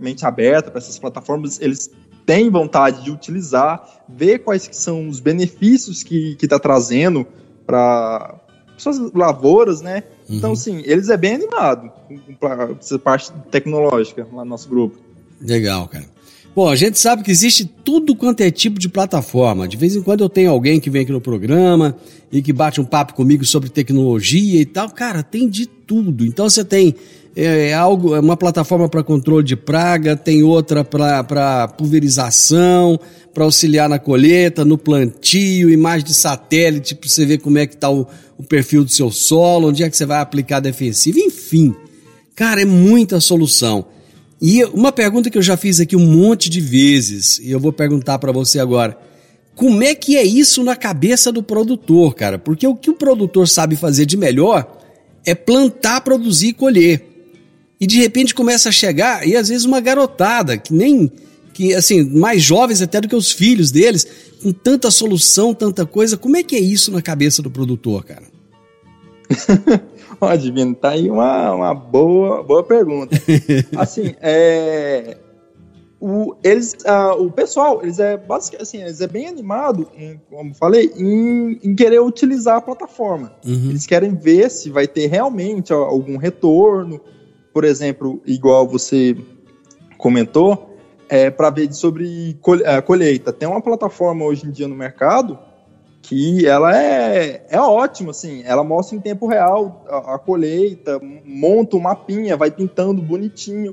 mente 0.00 0.26
aberta 0.26 0.70
para 0.70 0.78
essas 0.78 0.98
plataformas. 0.98 1.60
Eles 1.60 1.90
tem 2.26 2.48
vontade 2.50 3.04
de 3.04 3.10
utilizar, 3.10 3.86
ver 4.08 4.38
quais 4.40 4.66
que 4.66 4.76
são 4.76 5.08
os 5.08 5.20
benefícios 5.20 6.02
que 6.02 6.36
está 6.40 6.58
trazendo 6.58 7.26
para 7.66 8.40
suas 8.76 9.12
lavouras, 9.12 9.80
né? 9.80 10.04
Uhum. 10.28 10.36
Então, 10.36 10.56
sim, 10.56 10.82
eles 10.84 11.08
é 11.10 11.16
bem 11.16 11.34
animado 11.34 11.92
com 12.40 12.48
essa 12.80 12.98
parte 12.98 13.32
tecnológica 13.50 14.26
lá 14.32 14.44
no 14.44 14.50
nosso 14.50 14.68
grupo. 14.68 14.98
Legal, 15.40 15.86
cara. 15.88 16.14
Bom, 16.54 16.68
a 16.68 16.76
gente 16.76 16.98
sabe 16.98 17.24
que 17.24 17.32
existe 17.32 17.64
tudo 17.64 18.14
quanto 18.14 18.40
é 18.40 18.50
tipo 18.50 18.78
de 18.78 18.88
plataforma. 18.88 19.66
De 19.66 19.76
vez 19.76 19.96
em 19.96 20.02
quando 20.02 20.22
eu 20.22 20.28
tenho 20.28 20.50
alguém 20.50 20.78
que 20.78 20.88
vem 20.88 21.02
aqui 21.02 21.10
no 21.10 21.20
programa 21.20 21.96
e 22.30 22.40
que 22.40 22.52
bate 22.52 22.80
um 22.80 22.84
papo 22.84 23.12
comigo 23.14 23.44
sobre 23.44 23.68
tecnologia 23.68 24.60
e 24.60 24.64
tal. 24.64 24.88
Cara, 24.90 25.22
tem 25.22 25.48
de 25.48 25.66
tudo. 25.66 26.24
Então 26.24 26.48
você 26.48 26.64
tem 26.64 26.94
é, 27.36 27.68
é 27.68 27.74
algo, 27.74 28.14
é 28.14 28.20
uma 28.20 28.36
plataforma 28.36 28.88
para 28.88 29.02
controle 29.02 29.44
de 29.44 29.56
praga, 29.56 30.16
tem 30.16 30.42
outra 30.42 30.84
para 30.84 31.68
pulverização, 31.68 32.98
para 33.32 33.44
auxiliar 33.44 33.88
na 33.88 33.98
colheita, 33.98 34.64
no 34.64 34.78
plantio, 34.78 35.70
imagem 35.70 36.06
de 36.06 36.14
satélite 36.14 36.94
para 36.94 37.08
você 37.08 37.26
ver 37.26 37.38
como 37.38 37.58
é 37.58 37.66
que 37.66 37.74
está 37.74 37.90
o, 37.90 38.06
o 38.38 38.44
perfil 38.44 38.84
do 38.84 38.90
seu 38.90 39.10
solo, 39.10 39.68
onde 39.68 39.82
é 39.82 39.90
que 39.90 39.96
você 39.96 40.06
vai 40.06 40.20
aplicar 40.20 40.60
defensivo, 40.60 41.18
enfim. 41.18 41.74
Cara, 42.36 42.62
é 42.62 42.64
muita 42.64 43.20
solução. 43.20 43.86
E 44.40 44.62
uma 44.64 44.92
pergunta 44.92 45.30
que 45.30 45.38
eu 45.38 45.42
já 45.42 45.56
fiz 45.56 45.80
aqui 45.80 45.96
um 45.96 46.06
monte 46.06 46.48
de 46.48 46.60
vezes, 46.60 47.38
e 47.38 47.50
eu 47.50 47.58
vou 47.58 47.72
perguntar 47.72 48.18
para 48.18 48.32
você 48.32 48.58
agora. 48.58 48.96
Como 49.54 49.82
é 49.84 49.94
que 49.94 50.16
é 50.16 50.24
isso 50.24 50.64
na 50.64 50.74
cabeça 50.74 51.30
do 51.30 51.42
produtor, 51.42 52.14
cara? 52.14 52.38
Porque 52.38 52.66
o 52.66 52.74
que 52.74 52.90
o 52.90 52.94
produtor 52.94 53.48
sabe 53.48 53.76
fazer 53.76 54.04
de 54.04 54.16
melhor 54.16 54.80
é 55.24 55.34
plantar, 55.34 56.00
produzir 56.00 56.48
e 56.48 56.52
colher. 56.52 57.13
E 57.84 57.86
de 57.86 58.00
repente 58.00 58.34
começa 58.34 58.70
a 58.70 58.72
chegar, 58.72 59.28
e 59.28 59.36
às 59.36 59.50
vezes 59.50 59.66
uma 59.66 59.78
garotada, 59.78 60.56
que 60.56 60.72
nem. 60.72 61.12
que 61.52 61.74
assim, 61.74 62.02
mais 62.02 62.42
jovens 62.42 62.80
até 62.80 62.98
do 62.98 63.06
que 63.06 63.14
os 63.14 63.30
filhos 63.30 63.70
deles, 63.70 64.06
com 64.42 64.52
tanta 64.52 64.90
solução, 64.90 65.52
tanta 65.52 65.84
coisa. 65.84 66.16
Como 66.16 66.34
é 66.34 66.42
que 66.42 66.56
é 66.56 66.60
isso 66.60 66.90
na 66.90 67.02
cabeça 67.02 67.42
do 67.42 67.50
produtor, 67.50 68.02
cara? 68.02 68.22
Ó, 70.18 70.34
Divino, 70.34 70.74
tá 70.74 70.92
aí 70.92 71.10
uma, 71.10 71.52
uma 71.52 71.74
boa, 71.74 72.42
boa 72.42 72.64
pergunta. 72.64 73.14
Assim, 73.76 74.14
é, 74.22 75.18
o, 76.00 76.34
eles, 76.42 76.74
uh, 76.86 77.22
o 77.22 77.30
pessoal, 77.30 77.82
eles 77.82 77.98
é 77.98 78.16
basicamente 78.16 78.62
assim, 78.62 78.80
eles 78.80 79.00
é 79.02 79.06
bem 79.06 79.26
animado, 79.26 79.90
em, 79.94 80.18
como 80.30 80.54
falei, 80.54 80.90
em, 80.96 81.60
em, 81.62 81.74
querer 81.74 82.00
utilizar 82.00 82.56
a 82.56 82.60
plataforma. 82.62 83.34
Uhum. 83.44 83.68
Eles 83.68 83.86
querem 83.86 84.14
ver 84.14 84.50
se 84.50 84.70
vai 84.70 84.86
ter 84.86 85.06
realmente 85.06 85.70
algum 85.70 86.16
retorno, 86.16 86.98
por 87.54 87.62
exemplo, 87.64 88.20
igual 88.26 88.66
você 88.66 89.16
comentou, 89.96 90.76
é, 91.08 91.30
para 91.30 91.50
ver 91.50 91.72
sobre 91.72 92.36
é, 92.64 92.80
colheita. 92.80 93.32
Tem 93.32 93.48
uma 93.48 93.62
plataforma 93.62 94.24
hoje 94.24 94.44
em 94.46 94.50
dia 94.50 94.66
no 94.66 94.74
mercado 94.74 95.38
que 96.02 96.46
ela 96.46 96.76
é, 96.76 97.46
é 97.48 97.60
ótima, 97.60 98.10
assim, 98.10 98.42
ela 98.44 98.62
mostra 98.64 98.96
em 98.96 99.00
tempo 99.00 99.26
real 99.26 99.84
a, 99.88 100.16
a 100.16 100.18
colheita, 100.18 101.00
monta 101.24 101.76
um 101.76 101.80
mapinha, 101.80 102.36
vai 102.36 102.50
pintando 102.50 103.00
bonitinho. 103.00 103.72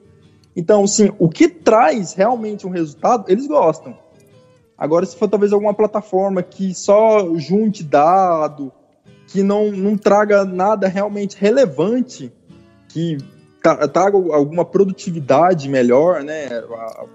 Então, 0.55 0.83
assim, 0.83 1.11
o 1.17 1.27
que 1.27 1.49
traz 1.49 2.13
realmente 2.13 2.67
um 2.67 2.69
resultado, 2.69 3.25
eles 3.27 3.47
gostam. 3.47 3.97
Agora, 4.77 5.05
se 5.05 5.17
for 5.17 5.27
talvez 5.27 5.51
alguma 5.51 5.73
plataforma 5.73 6.43
que 6.43 6.73
só 6.73 7.35
junte 7.35 7.83
dado, 7.83 8.71
que 9.27 9.41
não, 9.41 9.71
não 9.71 9.97
traga 9.97 10.45
nada 10.45 10.87
realmente 10.87 11.35
relevante, 11.37 12.31
que 12.87 13.17
traga 13.61 14.17
alguma 14.17 14.65
produtividade 14.65 15.69
melhor, 15.69 16.23
né, 16.23 16.49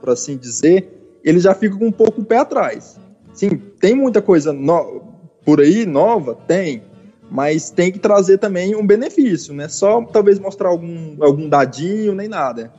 por 0.00 0.10
assim 0.10 0.36
dizer, 0.36 1.18
ele 1.24 1.40
já 1.40 1.54
fica 1.54 1.76
com 1.76 1.86
um 1.86 1.92
pouco 1.92 2.20
o 2.20 2.24
pé 2.24 2.38
atrás. 2.38 2.98
Sim, 3.34 3.60
tem 3.80 3.94
muita 3.94 4.22
coisa 4.22 4.52
no, 4.52 5.02
por 5.44 5.60
aí 5.60 5.84
nova, 5.84 6.34
tem, 6.46 6.82
mas 7.30 7.70
tem 7.70 7.90
que 7.90 7.98
trazer 7.98 8.38
também 8.38 8.74
um 8.76 8.86
benefício, 8.86 9.52
né? 9.52 9.68
Só 9.68 10.02
talvez 10.02 10.38
mostrar 10.38 10.68
algum, 10.68 11.16
algum 11.20 11.48
dadinho, 11.48 12.14
nem 12.14 12.28
nada. 12.28 12.72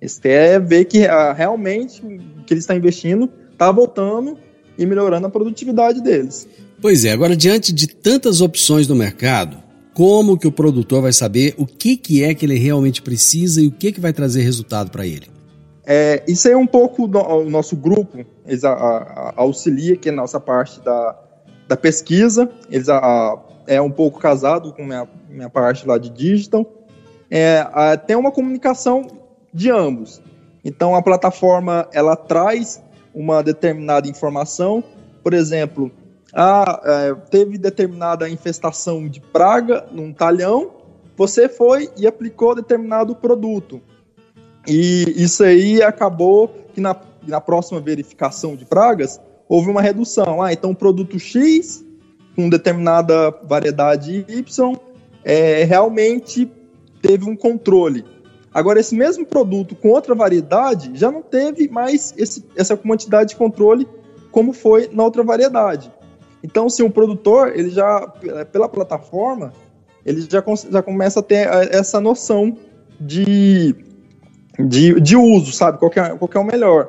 Eles 0.00 0.18
querem 0.18 0.66
ver 0.66 0.84
que 0.84 1.06
ah, 1.06 1.32
realmente 1.32 2.04
o 2.04 2.44
que 2.44 2.52
eles 2.52 2.64
estão 2.64 2.76
investindo 2.76 3.28
está 3.50 3.72
voltando 3.72 4.38
e 4.76 4.84
melhorando 4.84 5.26
a 5.26 5.30
produtividade 5.30 6.02
deles. 6.02 6.46
Pois 6.80 7.04
é, 7.04 7.12
agora 7.12 7.34
diante 7.34 7.72
de 7.72 7.86
tantas 7.86 8.40
opções 8.40 8.86
no 8.86 8.94
mercado, 8.94 9.63
como 9.94 10.36
que 10.36 10.46
o 10.46 10.52
produtor 10.52 11.00
vai 11.00 11.12
saber 11.12 11.54
o 11.56 11.64
que, 11.64 11.96
que 11.96 12.24
é 12.24 12.34
que 12.34 12.44
ele 12.44 12.58
realmente 12.58 13.00
precisa 13.00 13.62
e 13.62 13.68
o 13.68 13.70
que, 13.70 13.92
que 13.92 14.00
vai 14.00 14.12
trazer 14.12 14.42
resultado 14.42 14.90
para 14.90 15.06
ele? 15.06 15.28
É, 15.86 16.22
isso 16.26 16.48
é 16.48 16.56
um 16.56 16.66
pouco 16.66 17.06
do, 17.06 17.18
o 17.18 17.48
nosso 17.48 17.76
grupo, 17.76 18.24
eles 18.46 18.64
a, 18.64 18.72
a, 18.72 19.34
auxilia, 19.36 19.96
que 19.96 20.08
é 20.08 20.12
a 20.12 20.16
nossa 20.16 20.40
parte 20.40 20.80
da, 20.80 21.18
da 21.68 21.76
pesquisa, 21.76 22.50
eles 22.70 22.88
a, 22.88 23.38
é 23.66 23.80
um 23.80 23.90
pouco 23.90 24.18
casado 24.18 24.72
com 24.72 24.84
minha, 24.84 25.06
minha 25.28 25.50
parte 25.50 25.86
lá 25.86 25.96
de 25.96 26.10
digital. 26.10 26.66
É, 27.30 27.64
tem 28.06 28.16
uma 28.16 28.32
comunicação 28.32 29.06
de 29.52 29.70
ambos. 29.70 30.20
Então 30.64 30.94
a 30.94 31.02
plataforma 31.02 31.86
ela 31.92 32.16
traz 32.16 32.82
uma 33.14 33.42
determinada 33.42 34.08
informação, 34.08 34.82
por 35.22 35.34
exemplo, 35.34 35.90
ah, 36.34 36.80
é, 36.84 37.14
teve 37.30 37.56
determinada 37.56 38.28
infestação 38.28 39.08
de 39.08 39.20
praga 39.20 39.86
num 39.92 40.12
talhão, 40.12 40.72
você 41.16 41.48
foi 41.48 41.88
e 41.96 42.06
aplicou 42.06 42.54
determinado 42.54 43.14
produto. 43.14 43.80
E 44.66 45.04
isso 45.16 45.44
aí 45.44 45.82
acabou 45.82 46.48
que 46.72 46.80
na, 46.80 46.96
na 47.26 47.40
próxima 47.40 47.80
verificação 47.80 48.56
de 48.56 48.64
pragas 48.64 49.20
houve 49.48 49.70
uma 49.70 49.80
redução. 49.80 50.42
Ah, 50.42 50.52
então 50.52 50.72
o 50.72 50.76
produto 50.76 51.18
X 51.18 51.84
com 52.34 52.48
determinada 52.48 53.30
variedade 53.44 54.26
Y 54.28 54.76
é, 55.24 55.62
realmente 55.64 56.50
teve 57.00 57.28
um 57.28 57.36
controle. 57.36 58.04
Agora, 58.52 58.80
esse 58.80 58.94
mesmo 58.94 59.26
produto 59.26 59.74
com 59.74 59.88
outra 59.88 60.14
variedade 60.14 60.90
já 60.94 61.10
não 61.10 61.22
teve 61.22 61.68
mais 61.68 62.14
esse, 62.16 62.44
essa 62.56 62.76
quantidade 62.76 63.30
de 63.30 63.36
controle 63.36 63.86
como 64.30 64.52
foi 64.52 64.88
na 64.92 65.04
outra 65.04 65.22
variedade. 65.22 65.92
Então, 66.44 66.68
se 66.68 66.82
um 66.82 66.90
produtor, 66.90 67.52
ele 67.56 67.70
já, 67.70 68.06
pela 68.52 68.68
plataforma, 68.68 69.52
ele 70.06 70.20
já, 70.30 70.44
já 70.70 70.82
começa 70.82 71.18
a 71.18 71.22
ter 71.22 71.48
essa 71.72 72.00
noção 72.00 72.56
de 73.00 73.74
de, 74.58 75.00
de 75.00 75.16
uso, 75.16 75.52
sabe? 75.52 75.78
Qual 75.78 75.90
é, 75.96 76.16
qual 76.16 76.30
é 76.32 76.38
o 76.38 76.44
melhor. 76.44 76.88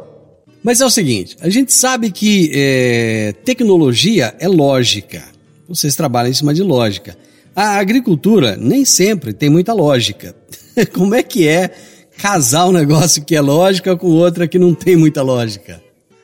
Mas 0.63 0.81
é 0.81 0.85
o 0.85 0.89
seguinte, 0.89 1.35
a 1.41 1.49
gente 1.49 1.73
sabe 1.73 2.11
que 2.11 2.51
é, 2.53 3.33
tecnologia 3.43 4.35
é 4.39 4.47
lógica. 4.47 5.23
Vocês 5.67 5.95
trabalham 5.95 6.31
em 6.31 6.33
cima 6.33 6.53
de 6.53 6.63
lógica. 6.63 7.17
A 7.55 7.77
agricultura 7.77 8.55
nem 8.55 8.83
sempre 8.83 9.33
tem 9.33 9.49
muita 9.49 9.73
lógica. 9.73 10.35
Como 10.93 11.15
é 11.15 11.23
que 11.23 11.47
é 11.47 11.69
casar 12.17 12.67
um 12.67 12.71
negócio 12.71 13.23
que 13.23 13.35
é 13.35 13.41
lógica 13.41 13.95
com 13.95 14.07
outra 14.07 14.47
que 14.47 14.59
não 14.59 14.73
tem 14.73 14.95
muita 14.95 15.21
lógica? 15.21 15.81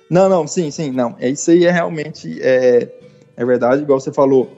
Não, 0.10 0.28
não, 0.28 0.46
sim, 0.48 0.70
sim, 0.72 0.92
não. 0.92 1.16
É 1.20 1.30
isso 1.30 1.52
aí 1.52 1.66
é 1.66 1.72
realmente 1.72 2.38
é, 2.42 2.90
é 3.42 3.46
verdade, 3.46 3.82
igual 3.82 4.00
você 4.00 4.14
falou. 4.14 4.52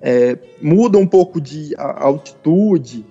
É, 0.00 0.38
muda 0.62 0.96
um 0.96 1.06
pouco 1.06 1.38
de 1.38 1.74
altitude, 1.76 3.04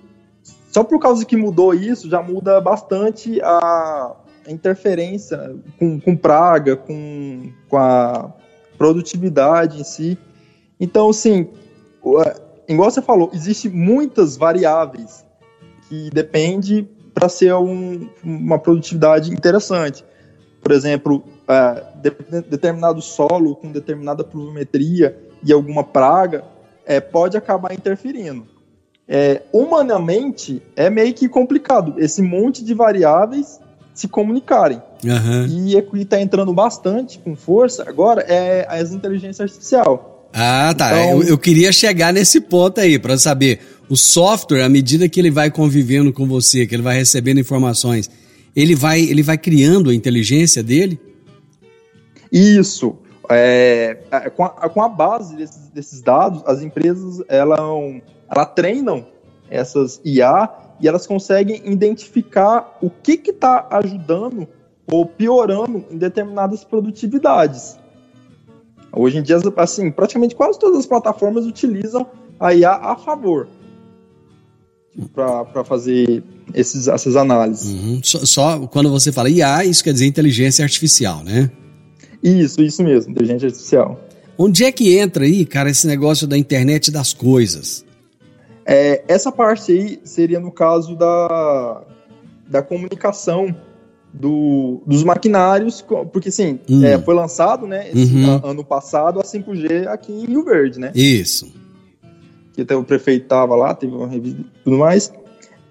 só 0.72 0.82
por 0.82 0.98
causa 0.98 1.24
que 1.24 1.36
mudou 1.36 1.72
isso, 1.72 2.10
já 2.10 2.20
muda 2.20 2.60
bastante 2.60 3.40
a 3.40 4.16
interferência 4.48 5.54
com, 5.78 6.00
com 6.00 6.16
praga, 6.16 6.76
com, 6.76 7.52
com 7.68 7.76
a 7.76 8.32
produtividade 8.76 9.80
em 9.80 9.84
si. 9.84 10.18
Então, 10.80 11.10
assim, 11.10 11.48
igual 12.68 12.90
você 12.90 13.00
falou, 13.00 13.30
existe 13.32 13.68
muitas 13.68 14.36
variáveis 14.36 15.24
que 15.88 16.10
depende 16.10 16.88
para 17.14 17.28
ser 17.28 17.54
um, 17.54 18.08
uma 18.24 18.58
produtividade 18.58 19.32
interessante. 19.32 20.04
Por 20.60 20.72
exemplo, 20.72 21.22
é, 21.50 21.82
de, 21.96 22.42
determinado 22.48 23.02
solo 23.02 23.56
com 23.56 23.72
determinada 23.72 24.22
pluviometria 24.22 25.18
e 25.42 25.52
alguma 25.52 25.82
praga 25.84 26.44
é, 26.86 27.00
pode 27.00 27.36
acabar 27.36 27.72
interferindo 27.74 28.46
é, 29.12 29.42
humanamente 29.52 30.62
é 30.76 30.88
meio 30.88 31.12
que 31.12 31.28
complicado 31.28 31.96
esse 31.98 32.22
monte 32.22 32.64
de 32.64 32.72
variáveis 32.72 33.58
se 33.92 34.06
comunicarem. 34.06 34.80
Uhum. 35.04 35.46
E 35.48 35.76
o 35.76 35.82
que 35.82 36.02
está 36.02 36.20
entrando 36.20 36.54
bastante 36.54 37.18
com 37.18 37.34
força 37.34 37.82
agora 37.88 38.22
é 38.22 38.64
as 38.70 38.92
inteligência 38.92 39.42
artificial. 39.42 40.28
Ah, 40.32 40.72
tá. 40.78 40.92
Então, 40.92 41.22
eu, 41.22 41.30
eu, 41.30 41.38
queria 41.38 41.72
chegar 41.72 42.12
nesse 42.12 42.40
ponto 42.40 42.80
aí 42.80 43.00
para 43.00 43.18
saber 43.18 43.58
o 43.88 43.96
software, 43.96 44.62
à 44.62 44.68
medida 44.68 45.08
que 45.08 45.18
ele 45.18 45.30
vai 45.30 45.50
convivendo 45.50 46.12
com 46.12 46.24
você, 46.24 46.64
que 46.64 46.74
ele 46.76 46.82
vai 46.82 46.96
recebendo 46.96 47.40
informações, 47.40 48.08
ele 48.54 48.76
vai, 48.76 49.00
ele 49.00 49.24
vai 49.24 49.36
criando 49.36 49.90
a 49.90 49.94
inteligência 49.94 50.62
dele? 50.62 51.00
Isso. 52.32 52.96
É, 53.28 53.98
é 54.10 54.30
com, 54.30 54.44
a, 54.44 54.50
com 54.68 54.82
a 54.82 54.88
base 54.88 55.36
desses, 55.36 55.68
desses 55.68 56.00
dados, 56.00 56.42
as 56.46 56.62
empresas 56.62 57.22
elas 57.28 57.60
ela 58.28 58.46
treinam 58.46 59.06
essas 59.48 60.00
IA 60.04 60.48
e 60.80 60.88
elas 60.88 61.06
conseguem 61.06 61.62
identificar 61.64 62.78
o 62.80 62.88
que 62.88 63.20
está 63.28 63.66
ajudando 63.70 64.48
ou 64.86 65.04
piorando 65.04 65.84
em 65.90 65.98
determinadas 65.98 66.64
produtividades. 66.64 67.78
Hoje 68.92 69.18
em 69.18 69.22
dia, 69.22 69.36
assim, 69.56 69.90
praticamente 69.90 70.34
quase 70.34 70.58
todas 70.58 70.78
as 70.78 70.86
plataformas 70.86 71.46
utilizam 71.46 72.06
a 72.38 72.54
IA 72.54 72.72
a 72.72 72.96
favor 72.96 73.48
para 75.14 75.64
fazer 75.64 76.24
esses, 76.52 76.88
essas 76.88 77.14
análises. 77.14 77.70
Uhum. 77.70 78.00
Só, 78.02 78.18
só, 78.24 78.66
quando 78.66 78.90
você 78.90 79.12
fala 79.12 79.30
IA, 79.30 79.64
isso 79.64 79.84
quer 79.84 79.92
dizer 79.92 80.06
inteligência 80.06 80.64
artificial, 80.64 81.22
né? 81.22 81.50
Isso, 82.22 82.62
isso 82.62 82.82
mesmo, 82.82 83.12
inteligência 83.12 83.46
artificial. 83.46 84.00
Onde 84.36 84.64
é 84.64 84.72
que 84.72 84.96
entra 84.96 85.24
aí, 85.24 85.44
cara, 85.44 85.70
esse 85.70 85.86
negócio 85.86 86.26
da 86.26 86.36
internet 86.36 86.90
das 86.90 87.12
coisas? 87.12 87.84
É, 88.64 89.02
essa 89.08 89.32
parte 89.32 89.72
aí 89.72 90.00
seria 90.04 90.38
no 90.38 90.52
caso 90.52 90.96
da, 90.96 91.82
da 92.48 92.62
comunicação 92.62 93.54
do, 94.12 94.82
dos 94.86 95.04
maquinários, 95.04 95.84
porque 96.12 96.28
assim, 96.28 96.58
hum. 96.68 96.84
é, 96.84 96.98
foi 96.98 97.14
lançado, 97.14 97.66
né, 97.66 97.90
esse, 97.90 98.14
uhum. 98.14 98.40
ano 98.42 98.64
passado, 98.64 99.20
a 99.20 99.22
5G 99.22 99.86
aqui 99.86 100.12
em 100.12 100.26
Rio 100.26 100.44
Verde, 100.44 100.80
né? 100.80 100.92
Isso. 100.94 101.52
Que 102.52 102.62
até 102.62 102.74
o 102.74 102.84
prefeito 102.84 103.26
tava 103.26 103.54
lá, 103.54 103.74
teve 103.74 103.94
uma 103.94 104.08
revista 104.08 104.40
e 104.40 104.64
tudo 104.64 104.78
mais. 104.78 105.12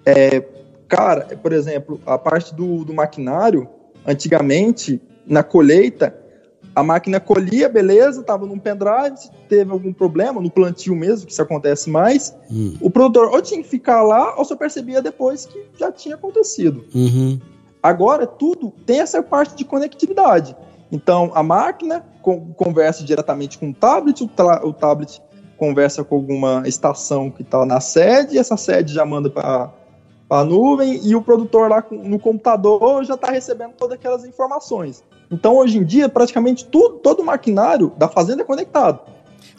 É, 0.04 0.42
cara, 0.88 1.26
por 1.42 1.52
exemplo, 1.52 2.00
a 2.06 2.16
parte 2.16 2.54
do, 2.54 2.84
do 2.84 2.94
maquinário, 2.94 3.68
antigamente, 4.06 5.00
na 5.26 5.42
colheita, 5.42 6.19
a 6.74 6.82
máquina 6.82 7.18
colhia, 7.18 7.68
beleza, 7.68 8.20
estava 8.20 8.46
num 8.46 8.58
pendrive, 8.58 9.16
se 9.16 9.30
teve 9.48 9.72
algum 9.72 9.92
problema, 9.92 10.40
no 10.40 10.50
plantio 10.50 10.94
mesmo, 10.94 11.26
que 11.26 11.32
isso 11.32 11.42
acontece 11.42 11.90
mais, 11.90 12.34
hum. 12.50 12.76
o 12.80 12.90
produtor 12.90 13.32
ou 13.32 13.42
tinha 13.42 13.62
que 13.62 13.68
ficar 13.68 14.02
lá, 14.02 14.36
ou 14.36 14.44
só 14.44 14.56
percebia 14.56 15.02
depois 15.02 15.46
que 15.46 15.64
já 15.78 15.90
tinha 15.90 16.14
acontecido. 16.14 16.84
Uhum. 16.94 17.40
Agora, 17.82 18.26
tudo 18.26 18.72
tem 18.86 19.00
essa 19.00 19.22
parte 19.22 19.56
de 19.56 19.64
conectividade. 19.64 20.54
Então, 20.92 21.30
a 21.34 21.42
máquina 21.42 22.04
conversa 22.56 23.04
diretamente 23.04 23.58
com 23.58 23.70
o 23.70 23.74
tablet, 23.74 24.22
o, 24.22 24.30
o 24.66 24.72
tablet 24.72 25.22
conversa 25.56 26.02
com 26.04 26.16
alguma 26.16 26.62
estação 26.66 27.30
que 27.30 27.42
está 27.42 27.64
na 27.64 27.80
sede, 27.80 28.38
essa 28.38 28.56
sede 28.56 28.92
já 28.92 29.04
manda 29.04 29.30
para 29.30 29.70
a 30.30 30.44
nuvem 30.44 31.00
e 31.04 31.16
o 31.16 31.20
produtor 31.20 31.68
lá 31.68 31.84
no 31.90 32.18
computador 32.18 33.04
já 33.04 33.14
está 33.14 33.32
recebendo 33.32 33.72
todas 33.72 33.98
aquelas 33.98 34.24
informações. 34.24 35.02
Então, 35.30 35.56
hoje 35.56 35.78
em 35.78 35.84
dia, 35.84 36.08
praticamente 36.08 36.64
tudo, 36.64 36.98
todo 36.98 37.20
o 37.20 37.24
maquinário 37.24 37.92
da 37.98 38.08
fazenda 38.08 38.42
é 38.42 38.44
conectado. 38.44 39.00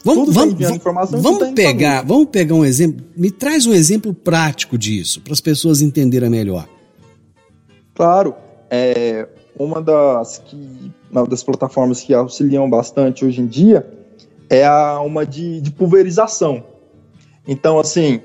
Vamos, 0.04 0.24
tudo 0.24 0.32
vamos, 0.34 0.58
tá 0.58 0.74
informação 0.74 1.20
vamos 1.20 1.38
tá 1.38 1.52
pegar, 1.52 2.02
vamos 2.02 2.26
pegar 2.26 2.54
um 2.54 2.64
exemplo. 2.64 3.04
Me 3.16 3.30
traz 3.30 3.66
um 3.66 3.72
exemplo 3.72 4.12
prático 4.12 4.76
disso 4.76 5.20
para 5.20 5.32
as 5.32 5.40
pessoas 5.40 5.80
entenderem 5.80 6.28
melhor. 6.28 6.66
Claro, 7.94 8.34
é 8.68 9.28
uma 9.56 9.80
das 9.80 10.38
que 10.38 10.90
uma 11.10 11.26
das 11.26 11.42
plataformas 11.44 12.00
que 12.00 12.12
auxiliam 12.14 12.68
bastante 12.68 13.24
hoje 13.24 13.42
em 13.42 13.46
dia 13.46 13.86
é 14.48 14.64
a, 14.66 15.00
uma 15.00 15.24
de, 15.24 15.60
de 15.60 15.70
pulverização. 15.70 16.64
Então, 17.46 17.78
assim, 17.78 18.20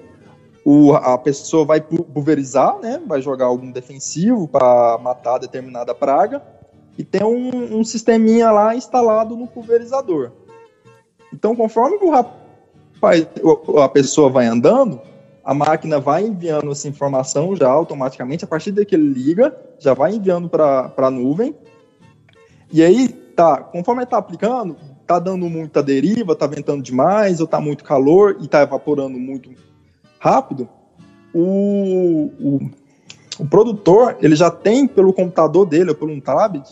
o, 0.69 0.93
a 0.93 1.17
pessoa 1.17 1.63
vai 1.63 1.80
pulverizar, 1.80 2.77
né? 2.80 3.01
Vai 3.08 3.21
jogar 3.21 3.45
algum 3.45 3.71
defensivo 3.71 4.49
para 4.49 4.97
matar 5.01 5.38
determinada 5.38 5.95
praga 5.95 6.43
e 6.97 7.06
tem 7.06 7.23
um, 7.23 7.80
um 7.80 7.86
sisteminha 7.86 8.51
lá 8.51 8.75
instalado 8.75 9.38
no 9.38 9.47
pulverizador. 9.47 10.34
Então, 11.34 11.56
conforme 11.56 11.95
o 12.01 12.10
rapaz, 12.10 13.25
a 13.82 13.88
pessoa 13.88 14.30
vai 14.30 14.45
andando, 14.45 14.99
a 15.41 15.53
máquina 15.53 16.01
vai 16.01 16.25
enviando 16.25 16.69
essa 16.69 16.89
informação 16.89 17.56
já 17.56 17.69
automaticamente, 17.69 18.43
a 18.43 18.47
partir 18.47 18.73
daquele 18.73 19.03
ele 19.03 19.13
liga, 19.13 19.56
já 19.80 19.93
vai 19.93 20.15
enviando 20.15 20.49
para 20.49 20.91
a 20.97 21.10
nuvem. 21.10 21.56
E 22.73 22.84
aí, 22.84 23.08
tá, 23.08 23.62
conforme 23.62 24.03
está 24.03 24.17
aplicando, 24.17 24.75
tá 25.06 25.17
dando 25.17 25.49
muita 25.49 25.82
deriva, 25.82 26.36
tá 26.36 26.45
ventando 26.45 26.84
demais, 26.84 27.39
ou 27.39 27.47
tá 27.47 27.62
muito 27.62 27.86
calor 27.86 28.36
e 28.41 28.49
tá 28.49 28.63
evaporando 28.63 29.17
muito 29.17 29.49
rápido, 30.27 30.67
o, 31.33 32.31
o, 32.39 32.71
o 33.39 33.45
produtor, 33.47 34.17
ele 34.21 34.35
já 34.35 34.51
tem 34.51 34.87
pelo 34.87 35.13
computador 35.13 35.65
dele, 35.65 35.91
ou 35.91 35.95
por 35.95 36.09
um 36.09 36.19
tablet, 36.19 36.67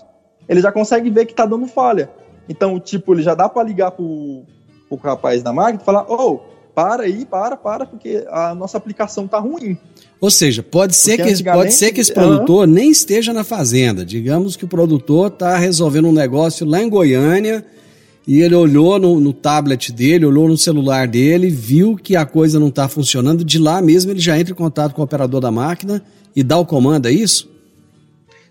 ele 0.47 0.61
já 0.61 0.71
consegue 0.71 1.09
ver 1.09 1.25
que 1.25 1.33
tá 1.33 1.45
dando 1.45 1.67
falha. 1.67 2.09
Então, 2.49 2.79
tipo, 2.79 3.13
ele 3.13 3.23
já 3.23 3.33
dá 3.33 3.47
para 3.47 3.63
ligar 3.63 3.91
pro, 3.91 4.43
pro 4.89 4.97
rapaz 4.97 5.41
da 5.41 5.53
máquina 5.53 5.81
e 5.81 5.85
falar, 5.85 6.03
ô, 6.11 6.15
oh, 6.15 6.39
para 6.73 7.03
aí, 7.03 7.25
para, 7.25 7.55
para, 7.55 7.85
porque 7.85 8.25
a 8.29 8.53
nossa 8.53 8.77
aplicação 8.77 9.27
tá 9.27 9.39
ruim. 9.39 9.77
Ou 10.19 10.29
seja, 10.29 10.61
pode 10.61 10.95
ser, 10.95 11.17
que, 11.17 11.43
pode 11.43 11.73
ser 11.73 11.91
que 11.91 12.01
esse 12.01 12.13
produtor 12.13 12.67
nem 12.67 12.89
esteja 12.89 13.31
na 13.31 13.43
fazenda. 13.43 14.05
Digamos 14.05 14.55
que 14.55 14.65
o 14.65 14.67
produtor 14.67 15.27
está 15.27 15.57
resolvendo 15.57 16.07
um 16.07 16.13
negócio 16.13 16.65
lá 16.65 16.81
em 16.81 16.89
Goiânia 16.89 17.65
e 18.27 18.41
ele 18.41 18.55
olhou 18.55 18.97
no, 18.97 19.19
no, 19.19 19.33
tablet 19.33 19.91
dele, 19.91 20.25
olhou 20.25 20.47
no 20.47 20.57
celular 20.57 21.07
dele, 21.07 21.49
viu 21.49 21.95
que 21.95 22.15
a 22.15 22.25
coisa 22.25 22.59
não 22.59 22.69
está 22.69 22.87
funcionando. 22.87 23.45
De 23.45 23.59
lá 23.59 23.81
mesmo 23.81 24.11
ele 24.11 24.19
já 24.19 24.37
entra 24.37 24.51
em 24.51 24.55
contato 24.55 24.95
com 24.95 25.01
o 25.01 25.05
operador 25.05 25.39
da 25.39 25.51
máquina 25.51 26.01
e 26.35 26.43
dá 26.43 26.57
o 26.57 26.65
comando, 26.65 27.07
é 27.07 27.11
isso? 27.11 27.53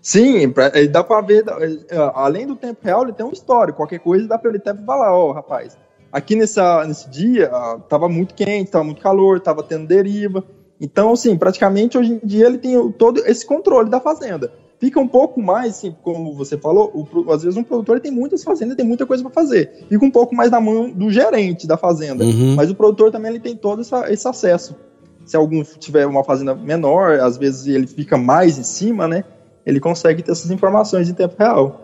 Sim, 0.01 0.53
dá 0.91 1.03
para 1.03 1.21
ver, 1.21 1.43
é, 1.89 1.97
além 2.13 2.45
do 2.45 2.55
tempo 2.55 2.79
real, 2.83 3.03
ele 3.03 3.13
tem 3.13 3.25
uma 3.25 3.33
história. 3.33 3.73
Qualquer 3.73 3.99
coisa 3.99 4.27
dá 4.27 4.37
para 4.37 4.49
ele 4.49 4.59
até 4.59 4.73
falar: 4.73 5.11
ó, 5.11 5.29
oh, 5.29 5.31
rapaz, 5.33 5.75
aqui 6.11 6.35
nessa, 6.35 6.85
nesse 6.85 7.09
dia 7.09 7.49
tava 7.89 8.07
muito 8.07 8.33
quente, 8.35 8.71
tava 8.71 8.83
muito 8.83 9.01
calor, 9.01 9.39
tava 9.39 9.63
tendo 9.63 9.87
deriva. 9.87 10.43
Então, 10.79 11.13
assim, 11.13 11.35
praticamente 11.37 11.97
hoje 11.97 12.19
em 12.21 12.27
dia 12.27 12.45
ele 12.45 12.57
tem 12.57 12.91
todo 12.91 13.19
esse 13.25 13.45
controle 13.45 13.89
da 13.89 13.99
fazenda 13.99 14.51
fica 14.79 14.99
um 14.99 15.07
pouco 15.07 15.41
mais, 15.41 15.77
assim, 15.77 15.95
como 16.03 16.33
você 16.33 16.57
falou, 16.57 16.91
o, 16.93 17.31
às 17.31 17.43
vezes 17.43 17.57
um 17.57 17.63
produtor 17.63 17.99
tem 17.99 18.11
muitas 18.11 18.43
fazendas, 18.43 18.75
tem 18.75 18.85
muita 18.85 19.05
coisa 19.05 19.23
para 19.23 19.31
fazer. 19.31 19.85
Fica 19.89 20.05
um 20.05 20.11
pouco 20.11 20.35
mais 20.35 20.51
na 20.51 20.59
mão 20.59 20.89
do 20.89 21.09
gerente 21.09 21.67
da 21.67 21.77
fazenda. 21.77 22.23
Uhum. 22.23 22.55
Mas 22.55 22.69
o 22.69 22.75
produtor 22.75 23.11
também 23.11 23.31
ele 23.31 23.39
tem 23.39 23.55
todo 23.55 23.81
essa, 23.81 24.11
esse 24.11 24.27
acesso. 24.27 24.75
Se 25.25 25.35
algum 25.35 25.63
tiver 25.63 26.05
uma 26.05 26.23
fazenda 26.23 26.53
menor, 26.53 27.19
às 27.19 27.37
vezes 27.37 27.65
ele 27.67 27.87
fica 27.87 28.17
mais 28.17 28.59
em 28.59 28.63
cima, 28.63 29.07
né? 29.07 29.23
Ele 29.65 29.79
consegue 29.79 30.21
ter 30.21 30.31
essas 30.31 30.51
informações 30.51 31.09
em 31.09 31.13
tempo 31.13 31.35
real. 31.37 31.81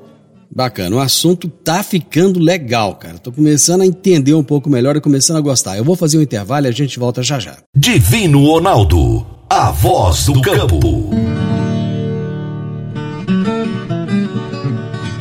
Bacana, 0.54 0.98
o 0.98 1.00
assunto 1.00 1.48
tá 1.48 1.82
ficando 1.82 2.38
legal, 2.38 2.96
cara. 2.96 3.18
Tô 3.18 3.32
começando 3.32 3.82
a 3.82 3.86
entender 3.86 4.34
um 4.34 4.44
pouco 4.44 4.70
melhor 4.70 4.98
e 4.98 5.02
começando 5.02 5.38
a 5.38 5.42
gostar. 5.42 5.78
Eu 5.78 5.84
vou 5.84 5.96
fazer 5.96 6.18
um 6.18 6.22
intervalo 6.22 6.66
e 6.66 6.70
a 6.70 6.74
gente 6.74 7.00
volta 7.00 7.24
já 7.24 7.40
já. 7.40 7.58
Divino 7.76 8.46
Ronaldo, 8.46 9.26
a 9.50 9.72
voz 9.72 10.26
do 10.26 10.42
campo. 10.42 11.21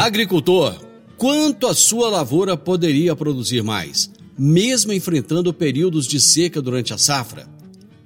Agricultor, 0.00 0.80
quanto 1.18 1.66
a 1.66 1.74
sua 1.74 2.08
lavoura 2.08 2.56
poderia 2.56 3.14
produzir 3.14 3.62
mais, 3.62 4.10
mesmo 4.36 4.94
enfrentando 4.94 5.52
períodos 5.52 6.06
de 6.06 6.18
seca 6.18 6.62
durante 6.62 6.94
a 6.94 6.96
safra? 6.96 7.46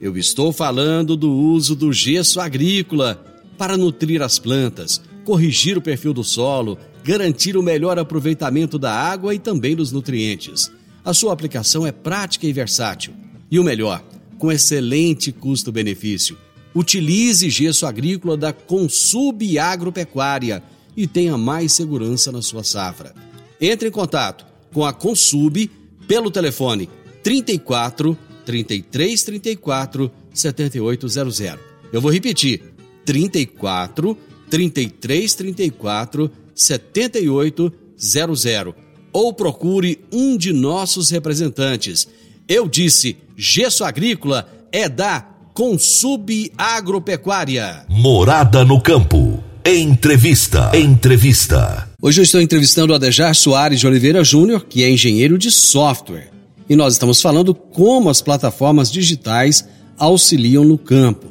Eu 0.00 0.16
estou 0.16 0.52
falando 0.52 1.16
do 1.16 1.30
uso 1.30 1.76
do 1.76 1.92
gesso 1.92 2.40
agrícola 2.40 3.24
para 3.56 3.76
nutrir 3.76 4.22
as 4.22 4.40
plantas, 4.40 5.00
corrigir 5.24 5.78
o 5.78 5.80
perfil 5.80 6.12
do 6.12 6.24
solo, 6.24 6.76
garantir 7.04 7.56
o 7.56 7.62
melhor 7.62 7.96
aproveitamento 7.96 8.76
da 8.76 8.92
água 8.92 9.32
e 9.32 9.38
também 9.38 9.76
dos 9.76 9.92
nutrientes. 9.92 10.72
A 11.04 11.14
sua 11.14 11.32
aplicação 11.32 11.86
é 11.86 11.92
prática 11.92 12.44
e 12.44 12.52
versátil. 12.52 13.14
E 13.48 13.56
o 13.56 13.62
melhor, 13.62 14.02
com 14.36 14.50
excelente 14.50 15.30
custo-benefício. 15.30 16.36
Utilize 16.74 17.48
gesso 17.48 17.86
agrícola 17.86 18.36
da 18.36 18.52
Consub 18.52 19.56
Agropecuária 19.60 20.60
e 20.96 21.06
tenha 21.06 21.36
mais 21.36 21.72
segurança 21.72 22.32
na 22.32 22.40
sua 22.42 22.64
safra. 22.64 23.14
Entre 23.60 23.88
em 23.88 23.92
contato 23.92 24.44
com 24.72 24.84
a 24.84 24.92
Consub 24.92 25.70
pelo 26.06 26.30
telefone 26.30 26.88
34 27.22 28.16
33 28.44 29.22
34 29.22 30.10
7800. 30.32 31.60
Eu 31.92 32.00
vou 32.00 32.12
repetir: 32.12 32.62
34 33.04 34.16
33 34.50 35.34
34 35.34 36.30
7800 36.54 38.74
ou 39.12 39.32
procure 39.32 40.04
um 40.12 40.36
de 40.36 40.52
nossos 40.52 41.10
representantes. 41.10 42.06
Eu 42.48 42.68
disse: 42.68 43.16
Gesso 43.36 43.84
Agrícola 43.84 44.48
é 44.70 44.88
da 44.88 45.20
Consub 45.54 46.52
Agropecuária. 46.58 47.86
Morada 47.88 48.64
no 48.64 48.80
campo. 48.80 49.33
Entrevista. 49.66 50.70
Entrevista. 50.76 51.88
Hoje 52.02 52.20
eu 52.20 52.22
estou 52.22 52.38
entrevistando 52.38 52.92
o 52.92 52.96
Adejar 52.96 53.34
Soares 53.34 53.80
de 53.80 53.86
Oliveira 53.86 54.22
Júnior, 54.22 54.66
que 54.66 54.84
é 54.84 54.90
engenheiro 54.90 55.38
de 55.38 55.50
software. 55.50 56.28
E 56.68 56.76
nós 56.76 56.92
estamos 56.92 57.22
falando 57.22 57.54
como 57.54 58.10
as 58.10 58.20
plataformas 58.20 58.92
digitais 58.92 59.66
auxiliam 59.96 60.64
no 60.64 60.76
campo. 60.76 61.28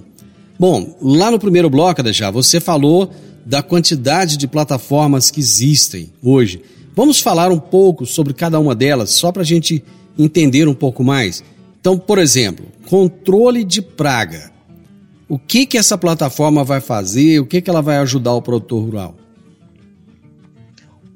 Bom, 0.58 0.98
lá 1.00 1.30
no 1.30 1.38
primeiro 1.38 1.70
bloco, 1.70 2.02
Adejar, 2.02 2.32
você 2.32 2.60
falou 2.60 3.12
da 3.46 3.62
quantidade 3.62 4.36
de 4.36 4.48
plataformas 4.48 5.30
que 5.30 5.40
existem 5.40 6.12
hoje. 6.20 6.60
Vamos 6.96 7.20
falar 7.20 7.52
um 7.52 7.60
pouco 7.60 8.04
sobre 8.04 8.34
cada 8.34 8.60
uma 8.60 8.74
delas, 8.74 9.12
só 9.12 9.32
para 9.32 9.44
a 9.44 9.46
gente 9.46 9.84
entender 10.18 10.68
um 10.68 10.74
pouco 10.74 11.04
mais. 11.04 11.44
Então, 11.80 12.00
por 12.00 12.18
exemplo, 12.18 12.66
controle 12.88 13.64
de 13.64 13.80
praga. 13.80 14.53
O 15.28 15.40
que, 15.40 15.66
que 15.66 15.78
essa 15.78 15.98
plataforma 15.98 16.64
vai 16.64 16.82
fazer? 16.82 17.40
O 17.40 17.46
que, 17.46 17.62
que 17.62 17.70
ela 17.70 17.82
vai 17.82 17.98
ajudar 17.98 18.34
o 18.34 18.42
produtor 18.42 18.84
rural? 18.84 19.16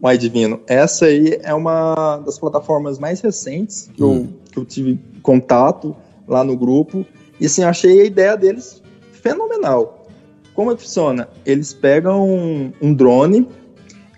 Uai, 0.02 0.18
Divino, 0.18 0.62
essa 0.68 1.06
aí 1.06 1.40
é 1.42 1.54
uma 1.54 2.18
das 2.18 2.38
plataformas 2.38 3.00
mais 3.00 3.20
recentes 3.20 3.90
que, 3.94 4.04
hum. 4.04 4.16
eu, 4.16 4.52
que 4.52 4.60
eu 4.60 4.66
tive 4.66 5.00
contato 5.22 5.96
lá 6.28 6.44
no 6.44 6.56
grupo. 6.56 7.06
E 7.40 7.46
assim, 7.46 7.64
achei 7.64 8.02
a 8.02 8.06
ideia 8.06 8.38
deles 8.38 8.82
fenomenal. 9.12 10.08
Como 10.54 10.72
é 10.72 10.76
que 10.76 10.82
funciona? 10.82 11.28
Eles 11.46 11.74
pegam 11.74 12.28
um, 12.28 12.72
um 12.82 12.94
drone 12.94 13.48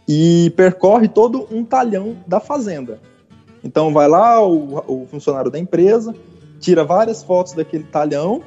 e 0.08 0.54
percorre 0.56 1.08
todo 1.08 1.48
um 1.52 1.64
talhão 1.64 2.18
da 2.28 2.40
fazenda. 2.40 3.00
Então 3.64 3.92
vai 3.92 4.08
lá 4.08 4.46
o, 4.46 4.84
o 4.88 5.08
funcionário 5.10 5.52
da 5.52 5.60
empresa, 5.60 6.16
tira 6.60 6.84
várias 6.84 7.24
fotos 7.24 7.54
daquele 7.54 7.84
talhão 7.86 8.42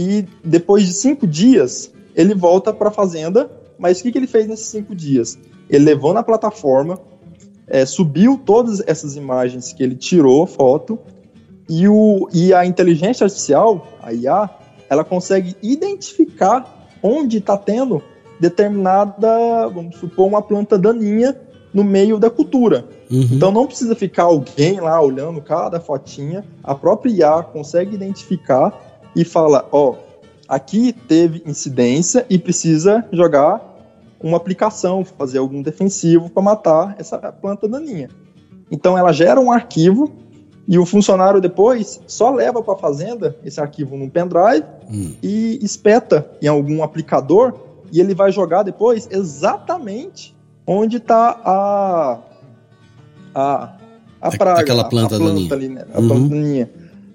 e 0.00 0.26
depois 0.42 0.86
de 0.86 0.94
cinco 0.94 1.26
dias, 1.26 1.92
ele 2.16 2.34
volta 2.34 2.72
para 2.72 2.88
a 2.88 2.90
fazenda. 2.90 3.50
Mas 3.78 4.00
o 4.00 4.02
que, 4.02 4.12
que 4.12 4.18
ele 4.18 4.26
fez 4.26 4.46
nesses 4.46 4.66
cinco 4.66 4.94
dias? 4.94 5.38
Ele 5.68 5.84
levou 5.84 6.14
na 6.14 6.22
plataforma, 6.22 6.98
é, 7.66 7.84
subiu 7.84 8.40
todas 8.42 8.82
essas 8.86 9.14
imagens 9.14 9.74
que 9.74 9.82
ele 9.82 9.94
tirou, 9.94 10.46
foto, 10.46 10.98
e, 11.68 11.86
o, 11.86 12.28
e 12.32 12.54
a 12.54 12.64
inteligência 12.64 13.24
artificial, 13.24 13.86
a 14.02 14.12
IA, 14.12 14.48
ela 14.88 15.04
consegue 15.04 15.54
identificar 15.62 16.88
onde 17.02 17.36
está 17.38 17.58
tendo 17.58 18.02
determinada, 18.40 19.68
vamos 19.68 19.96
supor, 19.96 20.26
uma 20.26 20.40
planta 20.40 20.78
daninha 20.78 21.38
no 21.74 21.84
meio 21.84 22.18
da 22.18 22.30
cultura. 22.30 22.86
Uhum. 23.10 23.28
Então 23.32 23.52
não 23.52 23.66
precisa 23.66 23.94
ficar 23.94 24.24
alguém 24.24 24.80
lá 24.80 25.00
olhando 25.00 25.42
cada 25.42 25.78
fotinha, 25.78 26.42
a 26.64 26.74
própria 26.74 27.10
IA 27.10 27.42
consegue 27.42 27.94
identificar 27.94 28.89
e 29.14 29.24
fala: 29.24 29.68
ó, 29.72 29.96
aqui 30.48 30.92
teve 30.92 31.42
incidência 31.46 32.26
e 32.28 32.38
precisa 32.38 33.04
jogar 33.12 33.68
uma 34.22 34.36
aplicação, 34.36 35.04
fazer 35.04 35.38
algum 35.38 35.62
defensivo 35.62 36.28
para 36.28 36.42
matar 36.42 36.94
essa 36.98 37.18
planta 37.32 37.68
daninha. 37.68 38.08
Então 38.70 38.96
ela 38.96 39.12
gera 39.12 39.40
um 39.40 39.50
arquivo 39.50 40.12
E 40.68 40.78
o 40.78 40.86
funcionário 40.86 41.40
depois 41.40 42.00
só 42.06 42.30
leva 42.30 42.62
para 42.62 42.74
a 42.74 42.76
fazenda 42.76 43.36
esse 43.44 43.60
arquivo 43.60 43.96
num 43.96 44.08
pendrive 44.08 44.64
hum. 44.88 45.14
e 45.20 45.58
espeta 45.62 46.30
em 46.40 46.46
algum 46.46 46.82
aplicador 46.82 47.54
e 47.92 47.98
ele 47.98 48.14
vai 48.14 48.30
jogar 48.30 48.62
depois 48.62 49.08
exatamente 49.10 50.36
onde 50.64 50.98
está 50.98 51.40
a, 51.44 52.18
a, 53.34 53.76
a 54.20 54.30
praga. 54.30 54.60
Aquela 54.60 54.84
planta, 54.84 55.16
a 55.16 55.18
planta 55.18 55.54
ali, 55.54 55.68
né? 55.68 55.84
A 55.92 56.00
uhum. 56.00 56.08
plantinha. 56.08 56.70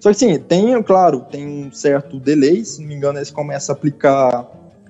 Só 0.06 0.14
que 0.14 0.24
assim, 0.24 0.38
tem, 0.38 0.84
claro, 0.84 1.26
tem 1.32 1.48
um 1.48 1.72
certo 1.72 2.20
delay, 2.20 2.64
se 2.64 2.80
não 2.80 2.88
me 2.88 2.94
engano, 2.94 3.18
eles 3.18 3.32
começam 3.32 3.74
a 3.74 3.76
aplicar 3.76 4.48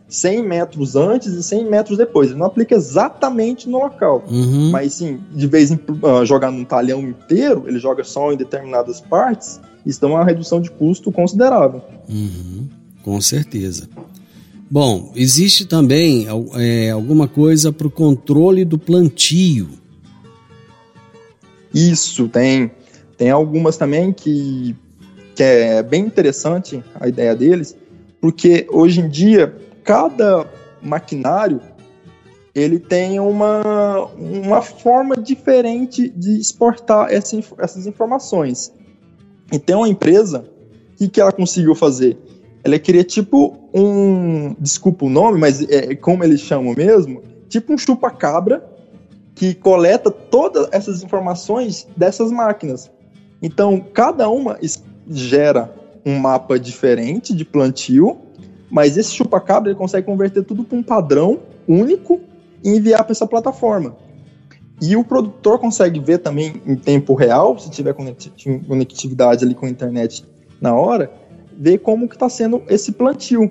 100 0.09 0.43
metros 0.43 0.97
antes 0.97 1.31
e 1.31 1.41
100 1.41 1.69
metros 1.69 1.97
depois. 1.97 2.31
Ele 2.31 2.37
não 2.37 2.47
aplica 2.47 2.75
exatamente 2.75 3.69
no 3.69 3.79
local. 3.79 4.25
Uhum. 4.29 4.71
Mas 4.71 4.95
sim, 4.95 5.21
de 5.31 5.47
vez 5.47 5.71
em 5.71 5.75
uh, 5.75 6.25
jogar 6.25 6.51
num 6.51 6.65
talhão 6.65 6.99
inteiro, 6.99 7.63
ele 7.65 7.79
joga 7.79 8.03
só 8.03 8.33
em 8.33 8.35
determinadas 8.35 8.99
partes. 8.99 9.61
Isso 9.85 10.01
dá 10.01 10.07
uma 10.07 10.25
redução 10.25 10.59
de 10.59 10.69
custo 10.69 11.09
considerável. 11.13 11.81
Uhum. 12.09 12.67
Com 13.01 13.21
certeza. 13.21 13.87
Bom, 14.69 15.13
existe 15.15 15.63
também 15.65 16.27
é, 16.55 16.89
alguma 16.89 17.25
coisa 17.25 17.71
para 17.71 17.87
o 17.87 17.89
controle 17.89 18.65
do 18.65 18.77
plantio. 18.77 19.69
Isso, 21.73 22.27
tem. 22.27 22.69
Tem 23.17 23.29
algumas 23.29 23.77
também 23.77 24.11
que, 24.11 24.75
que 25.35 25.43
é 25.43 25.83
bem 25.83 26.05
interessante 26.05 26.83
a 26.99 27.07
ideia 27.07 27.35
deles, 27.35 27.75
porque 28.21 28.65
hoje 28.71 29.01
em 29.01 29.09
dia 29.09 29.53
cada 29.83 30.47
maquinário 30.81 31.61
ele 32.53 32.79
tem 32.79 33.19
uma, 33.19 34.05
uma 34.17 34.61
forma 34.61 35.17
diferente 35.17 36.07
de 36.09 36.39
exportar 36.39 37.11
essa, 37.11 37.37
essas 37.57 37.85
informações. 37.85 38.71
E 39.51 39.59
tem 39.59 39.75
uma 39.75 39.89
empresa, 39.89 40.45
o 40.93 40.97
que, 40.97 41.09
que 41.09 41.19
ela 41.19 41.33
conseguiu 41.33 41.75
fazer? 41.75 42.17
Ela 42.63 42.79
queria 42.79 43.03
tipo 43.03 43.69
um, 43.73 44.55
desculpa 44.57 45.05
o 45.05 45.09
nome, 45.09 45.37
mas 45.37 45.61
é, 45.69 45.91
é 45.91 45.95
como 45.95 46.23
eles 46.23 46.39
chamam 46.39 46.73
mesmo, 46.75 47.21
tipo 47.49 47.73
um 47.73 47.77
chupa-cabra 47.77 48.63
que 49.35 49.53
coleta 49.53 50.09
todas 50.09 50.69
essas 50.71 51.03
informações 51.03 51.85
dessas 51.95 52.31
máquinas. 52.31 52.89
Então, 53.41 53.85
cada 53.93 54.29
uma 54.29 54.57
gera 55.09 55.73
um 56.05 56.19
mapa 56.19 56.59
diferente 56.59 57.33
de 57.33 57.43
plantio 57.43 58.25
mas 58.69 58.97
esse 58.97 59.11
chupa-cabra 59.11 59.69
ele 59.69 59.77
consegue 59.77 60.05
converter 60.05 60.43
tudo 60.43 60.63
para 60.63 60.77
um 60.77 60.83
padrão 60.83 61.39
único 61.67 62.19
e 62.63 62.69
enviar 62.69 63.03
para 63.03 63.11
essa 63.11 63.27
plataforma. 63.27 63.95
E 64.81 64.95
o 64.95 65.03
produtor 65.03 65.59
consegue 65.59 65.99
ver 65.99 66.17
também 66.17 66.61
em 66.65 66.75
tempo 66.75 67.13
real, 67.13 67.57
se 67.57 67.69
tiver 67.69 67.93
conectividade 67.93 69.45
ali 69.45 69.55
com 69.55 69.65
a 69.65 69.69
internet 69.69 70.25
na 70.59 70.75
hora, 70.75 71.09
ver 71.57 71.77
como 71.77 72.09
que 72.09 72.15
está 72.15 72.27
sendo 72.27 72.61
esse 72.67 72.91
plantio. 72.91 73.49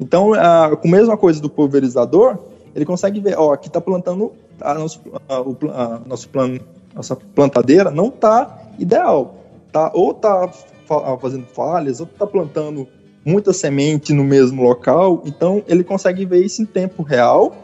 Então, 0.00 0.32
a, 0.32 0.74
com 0.74 0.88
a 0.88 0.90
mesma 0.90 1.16
coisa 1.16 1.40
do 1.40 1.50
pulverizador, 1.50 2.38
ele 2.74 2.86
consegue 2.86 3.20
ver, 3.20 3.38
ó, 3.38 3.52
aqui 3.52 3.68
está 3.68 3.80
plantando 3.80 4.32
a 4.60 4.72
nosso, 4.72 5.00
a, 5.28 5.40
o, 5.40 5.56
a, 5.70 6.00
nosso 6.06 6.30
nossa 6.94 7.14
plantadeira 7.14 7.90
não 7.90 8.08
está 8.08 8.70
ideal, 8.78 9.34
tá? 9.70 9.90
Ou 9.92 10.12
está 10.12 10.50
fazendo 11.20 11.46
falhas, 11.46 12.00
ou 12.00 12.06
está 12.06 12.26
plantando 12.26 12.86
muita 13.24 13.52
semente 13.52 14.12
no 14.12 14.22
mesmo 14.22 14.62
local, 14.62 15.22
então 15.26 15.62
ele 15.66 15.82
consegue 15.82 16.24
ver 16.24 16.44
isso 16.44 16.62
em 16.62 16.64
tempo 16.64 17.02
real 17.02 17.56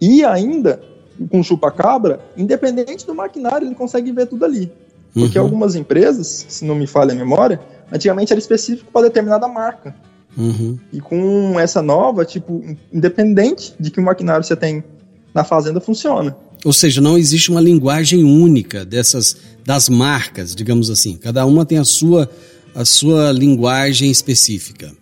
e 0.00 0.24
ainda 0.24 0.82
com 1.30 1.42
chupa-cabra, 1.42 2.20
independente 2.36 3.06
do 3.06 3.14
maquinário, 3.14 3.68
ele 3.68 3.74
consegue 3.74 4.10
ver 4.10 4.26
tudo 4.26 4.44
ali. 4.44 4.72
Porque 5.12 5.38
uhum. 5.38 5.44
algumas 5.44 5.76
empresas, 5.76 6.44
se 6.48 6.64
não 6.64 6.74
me 6.74 6.88
falha 6.88 7.12
a 7.12 7.14
memória, 7.14 7.60
antigamente 7.92 8.32
era 8.32 8.40
específico 8.40 8.90
para 8.92 9.02
determinada 9.02 9.46
marca. 9.46 9.94
Uhum. 10.36 10.76
E 10.92 11.00
com 11.00 11.58
essa 11.60 11.80
nova, 11.80 12.24
tipo, 12.24 12.60
independente 12.92 13.72
de 13.78 13.92
que 13.92 14.00
o 14.00 14.02
maquinário 14.02 14.44
você 14.44 14.56
tem 14.56 14.82
na 15.32 15.44
fazenda, 15.44 15.80
funciona. 15.80 16.36
Ou 16.64 16.72
seja, 16.72 17.00
não 17.00 17.16
existe 17.16 17.50
uma 17.50 17.60
linguagem 17.60 18.24
única 18.24 18.84
dessas 18.84 19.36
das 19.64 19.88
marcas, 19.88 20.54
digamos 20.54 20.90
assim. 20.90 21.16
Cada 21.16 21.46
uma 21.46 21.64
tem 21.64 21.78
a 21.78 21.84
sua 21.84 22.28
a 22.74 22.84
sua 22.84 23.30
linguagem 23.32 24.10
específica. 24.10 24.92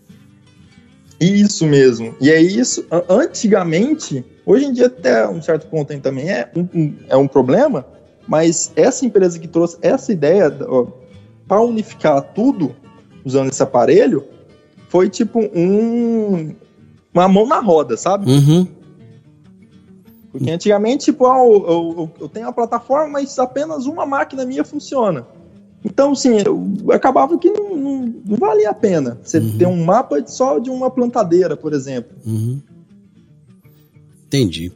Isso 1.20 1.66
mesmo. 1.66 2.14
E 2.20 2.30
é 2.30 2.40
isso. 2.40 2.84
Antigamente, 3.08 4.24
hoje 4.44 4.66
em 4.66 4.72
dia 4.72 4.86
até 4.86 5.28
um 5.28 5.40
certo 5.40 5.68
ponto 5.68 5.96
também 6.00 6.28
é 6.28 6.50
um, 6.56 6.94
é 7.08 7.16
um 7.16 7.28
problema, 7.28 7.86
mas 8.26 8.72
essa 8.74 9.06
empresa 9.06 9.38
que 9.38 9.46
trouxe 9.46 9.78
essa 9.82 10.12
ideia 10.12 10.50
para 11.46 11.60
unificar 11.60 12.20
tudo 12.34 12.74
usando 13.24 13.50
esse 13.50 13.62
aparelho 13.62 14.24
foi 14.88 15.08
tipo 15.08 15.38
um 15.54 16.54
uma 17.14 17.28
mão 17.28 17.46
na 17.46 17.60
roda, 17.60 17.96
sabe? 17.96 18.30
Uhum. 18.30 18.66
Porque 20.32 20.50
antigamente, 20.50 21.04
tipo, 21.04 21.26
ah, 21.26 21.38
eu, 21.38 21.66
eu, 21.68 22.10
eu, 22.20 22.28
tenho 22.28 22.46
uma 22.46 22.52
plataforma, 22.54 23.06
mas 23.06 23.38
apenas 23.38 23.84
uma 23.84 24.06
máquina 24.06 24.46
minha 24.46 24.64
funciona. 24.64 25.26
Então, 25.84 26.12
assim, 26.12 26.36
acabava 26.92 27.36
que 27.38 27.50
não, 27.50 27.76
não, 27.76 28.14
não 28.24 28.36
valia 28.36 28.70
a 28.70 28.74
pena 28.74 29.18
você 29.22 29.38
uhum. 29.38 29.58
ter 29.58 29.66
um 29.66 29.84
mapa 29.84 30.24
só 30.26 30.58
de 30.58 30.70
uma 30.70 30.90
plantadeira, 30.90 31.56
por 31.56 31.72
exemplo. 31.72 32.16
Uhum. 32.24 32.60
Entendi. 34.26 34.72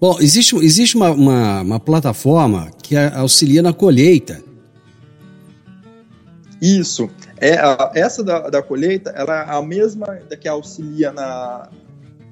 Bom, 0.00 0.18
existe, 0.20 0.56
existe 0.56 0.96
uma, 0.96 1.10
uma, 1.10 1.60
uma, 1.62 1.80
plataforma 1.80 2.70
que 2.82 2.96
auxilia 2.96 3.62
na 3.62 3.72
colheita. 3.72 4.42
Isso. 6.60 7.08
É, 7.40 7.56
essa 7.94 8.22
da, 8.22 8.48
da 8.48 8.62
colheita, 8.62 9.10
ela 9.10 9.42
é 9.42 9.56
a 9.56 9.62
mesma 9.62 10.06
da 10.28 10.36
que 10.36 10.48
auxilia 10.48 11.12
na, 11.12 11.68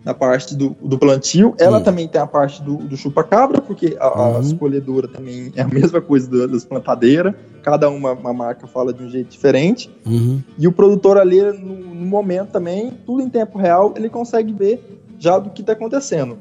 na 0.05 0.12
parte 0.12 0.55
do, 0.55 0.77
do 0.81 0.99
plantio. 0.99 1.55
Ela 1.59 1.79
hum. 1.79 1.83
também 1.83 2.09
tem 2.09 2.21
a 2.21 2.27
parte 2.27 2.62
do, 2.62 2.77
do 2.77 2.97
chupa-cabra, 2.97 3.61
porque 3.61 3.97
a, 3.99 4.09
uhum. 4.09 4.37
a 4.37 4.41
escolhedora 4.41 5.07
também 5.07 5.53
é 5.55 5.62
a 5.62 5.69
mesma 5.69 6.01
coisa 6.01 6.49
das 6.49 6.65
plantadeiras. 6.65 7.35
Cada 7.62 7.88
uma, 7.88 8.12
uma 8.12 8.33
marca 8.33 8.67
fala 8.67 8.93
de 8.93 9.03
um 9.03 9.09
jeito 9.09 9.29
diferente. 9.29 9.91
Uhum. 10.05 10.43
E 10.59 10.67
o 10.67 10.73
produtor 10.73 11.19
ali, 11.19 11.41
no, 11.41 11.77
no, 11.77 12.07
momento 12.07 12.51
também, 12.51 12.93
tudo 13.07 13.23
em 13.23 13.29
tempo 13.29 13.59
real, 13.59 13.95
ele 13.97 14.09
consegue 14.09 14.53
ver 14.53 15.03
já 15.19 15.38
do 15.38 15.51
que 15.51 15.61
está 15.61 15.73
acontecendo. 15.73 16.37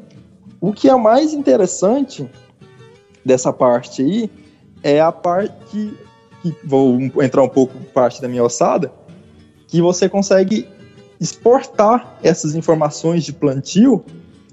O 0.59 0.73
que 0.73 0.89
é 0.89 0.95
mais 0.95 1.33
interessante 1.33 2.27
dessa 3.23 3.53
parte 3.53 4.01
aí 4.01 4.31
é 4.83 4.99
a 4.99 5.11
parte 5.11 5.53
que, 5.69 5.97
que 6.41 6.55
vou 6.63 6.99
entrar 6.99 7.43
um 7.43 7.49
pouco 7.49 7.77
parte 7.93 8.19
da 8.19 8.27
minha 8.27 8.43
ossada, 8.43 8.91
que 9.67 9.79
você 9.79 10.09
consegue 10.09 10.67
exportar 11.21 12.17
essas 12.23 12.55
informações 12.55 13.23
de 13.23 13.31
plantio 13.31 14.03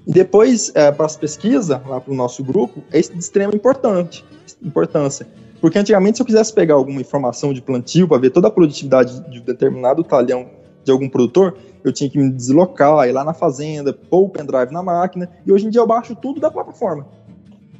e 0.05 0.13
depois 0.13 0.71
é, 0.75 0.91
para 0.91 1.07
as 1.07 1.17
pesquisas, 1.17 1.67
lá 1.67 1.99
para 1.99 2.13
o 2.13 2.15
nosso 2.15 2.43
grupo, 2.43 2.83
é 2.91 3.01
de 3.01 3.17
extrema 3.17 3.55
importante, 3.55 4.23
importância. 4.63 5.27
Porque 5.59 5.79
antigamente, 5.79 6.17
se 6.17 6.21
eu 6.21 6.25
quisesse 6.25 6.53
pegar 6.53 6.75
alguma 6.75 7.01
informação 7.01 7.51
de 7.53 7.61
plantio 7.61 8.07
para 8.07 8.19
ver 8.19 8.29
toda 8.29 8.47
a 8.47 8.51
produtividade 8.51 9.19
de 9.29 9.39
um 9.39 9.43
determinado 9.43 10.03
talhão 10.03 10.47
de 10.83 10.91
algum 10.91 11.09
produtor, 11.09 11.57
eu 11.83 11.91
tinha 11.91 12.09
que 12.09 12.17
me 12.17 12.31
deslocar, 12.31 13.07
ir 13.07 13.11
lá 13.11 13.23
na 13.23 13.33
fazenda, 13.33 13.91
pôr 13.91 14.25
o 14.25 14.29
pendrive 14.29 14.71
na 14.71 14.83
máquina, 14.83 15.29
e 15.45 15.51
hoje 15.51 15.65
em 15.65 15.69
dia 15.69 15.81
eu 15.81 15.87
baixo 15.87 16.15
tudo 16.15 16.39
da 16.39 16.51
plataforma, 16.51 17.07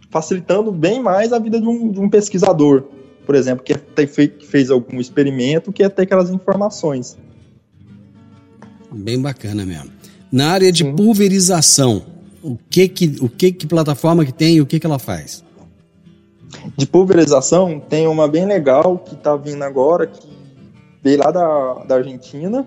facilitando 0.10 0.72
bem 0.72 1.02
mais 1.02 1.32
a 1.32 1.40
vida 1.40 1.62
de 1.62 1.68
um, 1.68 1.92
de 1.92 2.00
um 2.00 2.10
pesquisador, 2.10 2.84
por 3.26 3.36
exemplo, 3.36 3.64
que, 3.64 3.76
que 3.76 4.46
fez 4.46 4.72
algum 4.72 5.00
experimento, 5.00 5.72
que 5.72 5.84
é 5.84 5.90
ter 5.90 6.02
aquelas 6.02 6.30
informações. 6.32 7.18
Bem 8.92 9.22
bacana 9.22 9.66
mesmo. 9.66 9.92
Na 10.32 10.52
área 10.52 10.72
de 10.72 10.84
Sim. 10.84 10.96
pulverização, 10.96 12.04
o 12.44 12.58
que 12.70 12.88
que, 12.88 13.16
o 13.22 13.30
que 13.30 13.52
que 13.52 13.68
plataforma 13.68 14.26
que 14.26 14.34
tem 14.34 14.56
e 14.56 14.62
o 14.62 14.66
que 14.66 14.80
que 14.80 14.86
ela 14.86 15.00
faz? 15.00 15.44
De 16.78 16.86
pulverização, 16.86 17.80
tem 17.80 18.08
uma 18.08 18.28
bem 18.28 18.46
legal 18.46 18.98
que 18.98 19.14
está 19.14 19.36
vindo 19.36 19.64
agora, 19.64 20.08
que 20.08 20.28
veio 21.04 21.20
lá 21.20 21.32
da, 21.32 21.74
da 21.86 21.96
Argentina. 21.96 22.66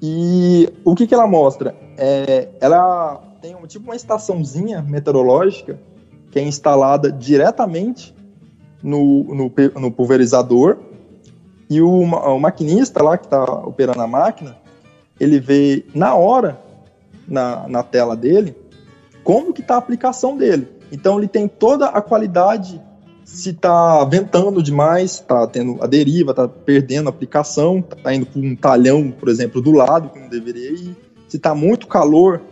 E 0.00 0.68
o 0.84 0.94
que 0.94 1.06
que 1.06 1.14
ela 1.14 1.26
mostra? 1.26 1.74
É, 1.96 2.48
ela 2.60 3.20
tem 3.40 3.54
um, 3.54 3.66
tipo 3.66 3.84
uma 3.84 3.96
estaçãozinha 3.96 4.82
meteorológica 4.82 5.78
que 6.30 6.38
é 6.38 6.42
instalada 6.42 7.12
diretamente 7.12 8.14
no, 8.82 9.24
no, 9.24 9.52
no 9.80 9.90
pulverizador 9.90 10.78
e 11.68 11.80
o, 11.80 11.88
o 11.88 12.40
maquinista 12.40 13.02
lá 13.02 13.16
que 13.16 13.26
está 13.26 13.44
operando 13.44 14.00
a 14.00 14.06
máquina 14.06 14.56
ele 15.18 15.38
vê 15.38 15.84
na 15.94 16.14
hora, 16.14 16.60
na, 17.26 17.68
na 17.68 17.82
tela 17.82 18.16
dele, 18.16 18.56
como 19.22 19.52
que 19.52 19.60
está 19.60 19.74
a 19.74 19.78
aplicação 19.78 20.36
dele. 20.36 20.68
Então 20.90 21.18
ele 21.18 21.28
tem 21.28 21.48
toda 21.48 21.86
a 21.86 22.02
qualidade, 22.02 22.80
se 23.24 23.50
está 23.50 24.04
ventando 24.04 24.62
demais, 24.62 25.12
está 25.12 25.46
tendo 25.46 25.82
a 25.82 25.86
deriva, 25.86 26.32
está 26.32 26.46
perdendo 26.46 27.06
a 27.06 27.10
aplicação, 27.10 27.78
está 27.78 28.14
indo 28.14 28.26
para 28.26 28.40
um 28.40 28.56
talhão, 28.56 29.10
por 29.10 29.28
exemplo, 29.28 29.62
do 29.62 29.72
lado, 29.72 30.10
que 30.10 30.18
não 30.18 30.28
deveria 30.28 30.70
ir. 30.70 30.96
Se 31.28 31.36
está 31.36 31.54
muito 31.54 31.86
calor 31.86 32.42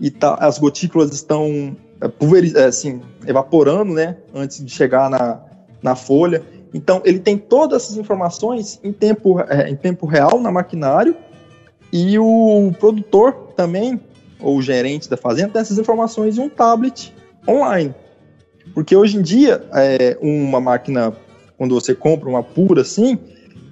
e 0.00 0.10
tá, 0.10 0.34
as 0.36 0.58
gotículas 0.58 1.12
estão 1.12 1.76
é, 2.00 2.60
é, 2.60 2.64
assim, 2.64 3.02
evaporando, 3.26 3.92
né, 3.92 4.16
antes 4.34 4.64
de 4.64 4.70
chegar 4.72 5.10
na, 5.10 5.40
na 5.82 5.94
folha. 5.94 6.42
Então, 6.72 7.02
ele 7.04 7.18
tem 7.18 7.36
todas 7.36 7.82
essas 7.82 7.96
informações 7.98 8.80
em 8.82 8.92
tempo, 8.92 9.40
é, 9.40 9.68
em 9.68 9.76
tempo 9.76 10.06
real 10.06 10.40
na 10.40 10.50
maquinário 10.50 11.14
e 11.92 12.18
o 12.18 12.72
produtor 12.78 13.52
também, 13.56 14.00
ou 14.40 14.56
o 14.56 14.62
gerente 14.62 15.08
da 15.08 15.16
fazenda, 15.16 15.52
tem 15.52 15.62
essas 15.62 15.78
informações 15.78 16.38
em 16.38 16.40
um 16.40 16.48
tablet 16.48 17.14
online. 17.48 17.94
Porque 18.74 18.94
hoje 18.94 19.16
em 19.16 19.22
dia, 19.22 19.64
é, 19.74 20.16
uma 20.20 20.60
máquina, 20.60 21.12
quando 21.58 21.74
você 21.74 21.94
compra 21.94 22.28
uma 22.28 22.42
pura 22.42 22.82
assim, 22.82 23.18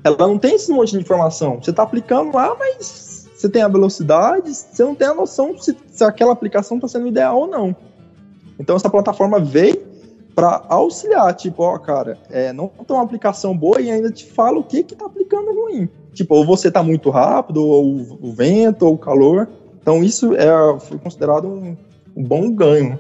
ela 0.02 0.16
não 0.16 0.38
tem 0.38 0.56
esse 0.56 0.70
monte 0.70 0.92
de 0.92 0.98
informação. 0.98 1.60
Você 1.62 1.70
está 1.70 1.82
aplicando 1.82 2.34
lá, 2.34 2.56
mas 2.58 3.28
você 3.34 3.48
tem 3.48 3.62
a 3.62 3.68
velocidade, 3.68 4.52
você 4.52 4.82
não 4.82 4.94
tem 4.94 5.06
a 5.06 5.14
noção 5.14 5.56
se, 5.58 5.76
se 5.88 6.02
aquela 6.02 6.32
aplicação 6.32 6.76
está 6.76 6.88
sendo 6.88 7.06
ideal 7.06 7.38
ou 7.38 7.46
não. 7.46 7.76
Então, 8.58 8.74
essa 8.74 8.90
plataforma 8.90 9.38
veio 9.38 9.86
para 10.34 10.64
auxiliar, 10.68 11.34
tipo, 11.34 11.62
ó, 11.62 11.78
cara, 11.78 12.18
é, 12.30 12.52
não 12.52 12.68
tem 12.68 12.96
uma 12.96 13.02
aplicação 13.02 13.56
boa 13.56 13.80
e 13.80 13.90
ainda 13.90 14.10
te 14.10 14.24
fala 14.24 14.58
o 14.58 14.64
que 14.64 14.82
que 14.82 14.94
tá 14.94 15.06
aplicando 15.06 15.52
ruim. 15.52 15.88
Tipo, 16.12 16.34
ou 16.36 16.46
você 16.46 16.70
tá 16.70 16.82
muito 16.82 17.10
rápido, 17.10 17.64
ou 17.64 18.18
o 18.20 18.32
vento, 18.32 18.86
ou 18.86 18.94
o 18.94 18.98
calor. 18.98 19.48
Então 19.80 20.02
isso 20.02 20.34
é, 20.34 20.48
foi 20.80 20.98
considerado 20.98 21.48
um, 21.48 21.76
um 22.16 22.22
bom 22.22 22.50
ganho. 22.50 22.98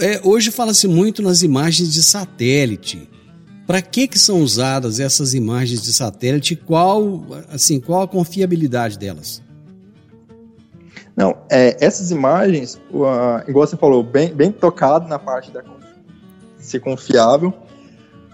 É, 0.00 0.20
hoje 0.24 0.50
fala-se 0.50 0.88
muito 0.88 1.22
nas 1.22 1.42
imagens 1.42 1.92
de 1.92 2.02
satélite. 2.02 3.08
Para 3.66 3.82
que 3.82 4.06
que 4.06 4.18
são 4.18 4.40
usadas 4.42 5.00
essas 5.00 5.34
imagens 5.34 5.82
de 5.82 5.92
satélite? 5.92 6.54
Qual, 6.54 7.24
assim, 7.50 7.80
qual 7.80 8.02
a 8.02 8.08
confiabilidade 8.08 8.98
delas? 8.98 9.42
Não, 11.16 11.36
é, 11.50 11.76
essas 11.84 12.10
imagens, 12.10 12.74
uh, 12.90 13.48
igual 13.48 13.66
você 13.66 13.76
falou, 13.76 14.02
bem, 14.02 14.34
bem 14.34 14.52
tocado 14.52 15.08
na 15.08 15.18
parte 15.18 15.50
da 15.50 15.62
ser 16.58 16.80
confiável, 16.80 17.54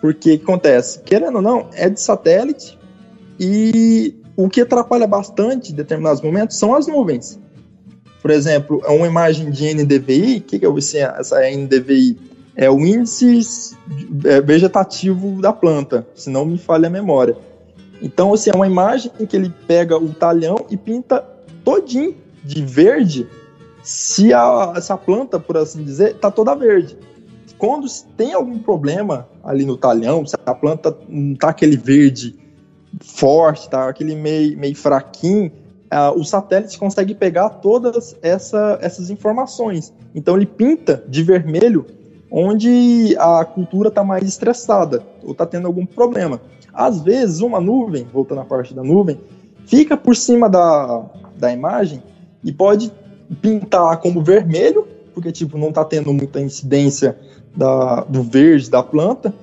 porque 0.00 0.40
acontece, 0.42 1.00
querendo 1.00 1.36
ou 1.36 1.42
não, 1.42 1.68
é 1.74 1.88
de 1.88 2.00
satélite 2.00 2.78
e 3.38 4.14
o 4.36 4.48
que 4.48 4.60
atrapalha 4.60 5.06
bastante 5.06 5.72
em 5.72 5.74
determinados 5.74 6.22
momentos 6.22 6.56
são 6.56 6.74
as 6.74 6.86
nuvens. 6.86 7.38
Por 8.20 8.30
exemplo, 8.30 8.80
uma 8.86 9.06
imagem 9.06 9.50
de 9.50 9.74
NDVI, 9.74 10.38
o 10.38 10.40
que, 10.42 10.58
que 10.58 10.66
é 10.66 11.00
essa 11.18 11.40
NDVI? 11.40 12.18
É 12.54 12.70
o 12.70 12.78
índice 12.80 13.76
é, 14.24 14.40
vegetativo 14.40 15.40
da 15.40 15.52
planta, 15.52 16.06
se 16.14 16.30
não 16.30 16.44
me 16.44 16.58
falha 16.58 16.86
a 16.86 16.90
memória. 16.90 17.36
Então, 18.00 18.32
assim, 18.32 18.50
é 18.50 18.56
uma 18.56 18.66
imagem 18.66 19.10
em 19.18 19.26
que 19.26 19.36
ele 19.36 19.52
pega 19.66 19.96
o 19.96 20.12
talhão 20.12 20.66
e 20.70 20.76
pinta 20.76 21.24
todinho 21.64 22.14
de 22.44 22.64
verde 22.64 23.26
se 23.82 24.32
a, 24.32 24.74
essa 24.76 24.96
planta, 24.96 25.40
por 25.40 25.56
assim 25.56 25.82
dizer, 25.82 26.12
está 26.12 26.30
toda 26.30 26.54
verde. 26.54 26.96
Quando 27.58 27.86
tem 28.16 28.32
algum 28.32 28.58
problema 28.58 29.28
ali 29.42 29.64
no 29.64 29.76
talhão, 29.76 30.26
se 30.26 30.36
a 30.44 30.54
planta 30.54 30.96
não 31.08 31.32
está 31.32 31.50
aquele 31.50 31.76
verde 31.76 32.41
forte, 33.00 33.68
tá 33.68 33.88
aquele 33.88 34.14
meio, 34.14 34.58
meio 34.58 34.76
fraquinho, 34.76 35.50
uh, 35.92 36.18
o 36.18 36.24
satélite 36.24 36.78
consegue 36.78 37.14
pegar 37.14 37.48
todas 37.48 38.16
essa, 38.22 38.78
essas 38.80 39.10
informações. 39.10 39.92
Então 40.14 40.36
ele 40.36 40.46
pinta 40.46 41.02
de 41.08 41.22
vermelho 41.22 41.86
onde 42.30 43.14
a 43.18 43.44
cultura 43.44 43.90
está 43.90 44.02
mais 44.02 44.24
estressada 44.24 45.02
ou 45.22 45.32
está 45.32 45.44
tendo 45.44 45.66
algum 45.66 45.84
problema. 45.84 46.40
Às 46.72 47.02
vezes, 47.02 47.40
uma 47.40 47.60
nuvem, 47.60 48.06
voltando 48.10 48.40
à 48.40 48.44
parte 48.44 48.72
da 48.72 48.82
nuvem, 48.82 49.20
fica 49.66 49.96
por 49.96 50.16
cima 50.16 50.48
da, 50.48 51.04
da 51.36 51.52
imagem 51.52 52.02
e 52.42 52.50
pode 52.50 52.90
pintar 53.42 53.98
como 53.98 54.22
vermelho, 54.22 54.88
porque 55.14 55.30
tipo 55.30 55.58
não 55.58 55.68
está 55.68 55.84
tendo 55.84 56.12
muita 56.12 56.40
incidência 56.40 57.18
da, 57.54 58.00
do 58.04 58.22
verde 58.22 58.70
da 58.70 58.82
planta, 58.82 59.34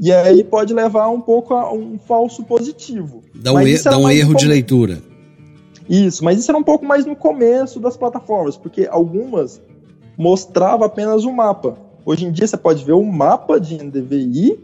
e 0.00 0.10
aí 0.10 0.42
pode 0.42 0.72
levar 0.72 1.10
um 1.10 1.20
pouco 1.20 1.52
a 1.52 1.70
um 1.70 1.98
falso 1.98 2.42
positivo. 2.42 3.22
Dá 3.34 3.52
um, 3.52 3.56
dá 3.84 3.98
um 3.98 4.08
erro 4.08 4.34
de 4.34 4.46
leitura. 4.46 5.02
Isso, 5.86 6.24
mas 6.24 6.38
isso 6.38 6.50
era 6.50 6.56
um 6.56 6.62
pouco 6.62 6.86
mais 6.86 7.04
no 7.04 7.14
começo 7.14 7.78
das 7.78 7.98
plataformas, 7.98 8.56
porque 8.56 8.88
algumas 8.90 9.60
mostrava 10.16 10.86
apenas 10.86 11.24
o 11.24 11.32
mapa. 11.32 11.76
Hoje 12.06 12.24
em 12.24 12.32
dia 12.32 12.46
você 12.46 12.56
pode 12.56 12.82
ver 12.82 12.92
o 12.92 13.04
mapa 13.04 13.60
de 13.60 13.76
NDVI 13.76 14.58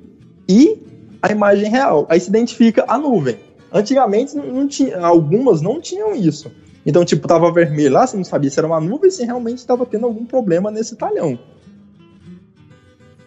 e 0.48 0.78
a 1.20 1.30
imagem 1.30 1.70
real. 1.70 2.06
Aí 2.08 2.18
se 2.18 2.30
identifica 2.30 2.86
a 2.88 2.96
nuvem. 2.96 3.36
Antigamente 3.70 4.34
não 4.36 4.66
tinha, 4.66 4.98
algumas 5.00 5.60
não 5.60 5.82
tinham 5.82 6.14
isso. 6.14 6.50
Então, 6.86 7.04
tipo, 7.04 7.28
tava 7.28 7.52
vermelho 7.52 7.92
lá, 7.92 8.06
você 8.06 8.16
não 8.16 8.24
sabia 8.24 8.48
se 8.48 8.58
era 8.58 8.66
uma 8.66 8.80
nuvem, 8.80 9.10
se 9.10 9.24
realmente 9.24 9.58
estava 9.58 9.84
tendo 9.84 10.06
algum 10.06 10.24
problema 10.24 10.70
nesse 10.70 10.96
talhão. 10.96 11.38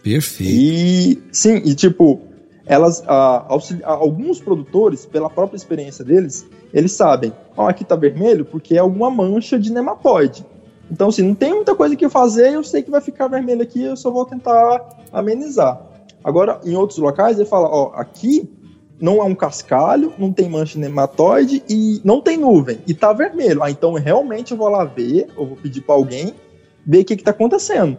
Perfeito. 0.04 0.54
E, 0.54 1.22
sim, 1.32 1.62
e 1.66 1.76
tipo, 1.76 2.22
elas, 2.66 3.04
ah, 3.08 3.46
alguns 3.84 4.40
produtores, 4.40 5.06
pela 5.06 5.30
própria 5.30 5.58
experiência 5.58 6.06
deles, 6.06 6.46
eles 6.74 6.92
sabem, 6.92 7.34
ó, 7.58 7.66
oh, 7.66 7.68
aqui 7.68 7.84
tá 7.84 7.96
vermelho 7.96 8.46
porque 8.46 8.76
é 8.76 8.80
alguma 8.80 9.10
mancha 9.10 9.58
de 9.58 9.72
nematóide. 9.72 10.46
Então, 10.92 11.10
assim, 11.10 11.24
não 11.24 11.36
tem 11.36 11.54
muita 11.54 11.76
coisa 11.76 11.96
que 11.96 12.10
fazer, 12.10 12.54
eu 12.54 12.64
sei 12.64 12.82
que 12.82 12.90
vai 12.90 13.02
ficar 13.02 13.28
vermelho 13.28 13.62
aqui, 13.62 13.84
eu 13.84 13.98
só 13.98 14.10
vou 14.10 14.26
tentar 14.26 14.88
amenizar. 15.12 15.82
Agora, 16.24 16.60
em 16.64 16.76
outros 16.76 17.00
locais, 17.00 17.40
ele 17.40 17.48
fala, 17.48 17.68
ó, 17.68 17.90
oh, 17.90 18.00
aqui 18.00 18.50
não 19.00 19.22
é 19.22 19.24
um 19.24 19.36
cascalho, 19.36 20.14
não 20.18 20.32
tem 20.32 20.50
mancha 20.50 20.78
nematóide 20.78 21.64
e 21.70 22.02
não 22.04 22.22
tem 22.22 22.38
nuvem. 22.38 22.80
E 22.86 22.94
tá 22.94 23.14
vermelho. 23.14 23.64
Ah, 23.64 23.72
então 23.72 23.94
realmente 23.94 24.52
eu 24.52 24.58
vou 24.58 24.70
lá 24.70 24.84
ver, 24.84 25.28
eu 25.38 25.46
vou 25.46 25.56
pedir 25.56 25.82
para 25.82 25.96
alguém 25.96 26.34
ver 26.86 27.00
o 27.00 27.06
que, 27.06 27.16
que 27.16 27.24
tá 27.24 27.32
acontecendo. 27.32 27.98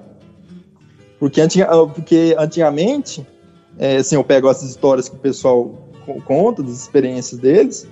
Porque, 1.20 1.40
antiga, 1.40 1.66
ah, 1.66 1.86
porque 1.86 2.34
antigamente, 2.38 3.24
é, 3.78 3.98
assim, 3.98 4.16
eu 4.16 4.24
pego 4.24 4.50
essas 4.50 4.70
histórias 4.70 5.08
que 5.08 5.14
o 5.14 5.18
pessoal 5.18 5.86
conta, 6.24 6.62
das 6.62 6.72
experiências 6.72 7.38
deles, 7.38 7.86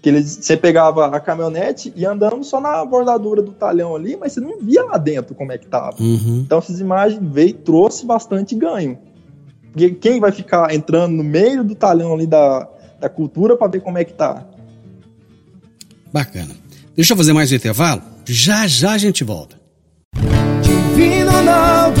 que 0.00 0.08
eles, 0.08 0.38
você 0.40 0.56
pegava 0.56 1.06
a 1.06 1.20
caminhonete 1.20 1.92
e 1.94 2.06
andando 2.06 2.42
só 2.44 2.60
na 2.60 2.82
bordadura 2.84 3.42
do 3.42 3.52
talhão 3.52 3.94
ali, 3.94 4.16
mas 4.16 4.32
você 4.32 4.40
não 4.40 4.58
via 4.58 4.82
lá 4.84 4.96
dentro 4.96 5.34
como 5.34 5.52
é 5.52 5.58
que 5.58 5.66
tava. 5.66 6.00
Uhum. 6.00 6.42
Então 6.46 6.58
essas 6.58 6.80
imagens 6.80 7.20
veio 7.22 7.52
trouxe 7.54 8.06
bastante 8.06 8.54
ganho. 8.54 8.98
Porque 9.72 9.90
quem 9.90 10.18
vai 10.18 10.32
ficar 10.32 10.72
entrando 10.72 11.12
no 11.14 11.24
meio 11.24 11.62
do 11.62 11.74
talhão 11.74 12.14
ali 12.14 12.26
da, 12.26 12.68
da 12.98 13.08
cultura 13.08 13.56
para 13.56 13.70
ver 13.70 13.80
como 13.80 13.98
é 13.98 14.04
que 14.04 14.14
tá? 14.14 14.46
Bacana. 16.12 16.56
Deixa 16.96 17.12
eu 17.12 17.16
fazer 17.16 17.32
mais 17.32 17.52
um 17.52 17.54
intervalo. 17.54 18.02
Já 18.26 18.66
já 18.66 18.92
a 18.92 18.98
gente 18.98 19.22
volta. 19.22 19.60
Divino 20.62 21.30
Ronaldo, 21.30 22.00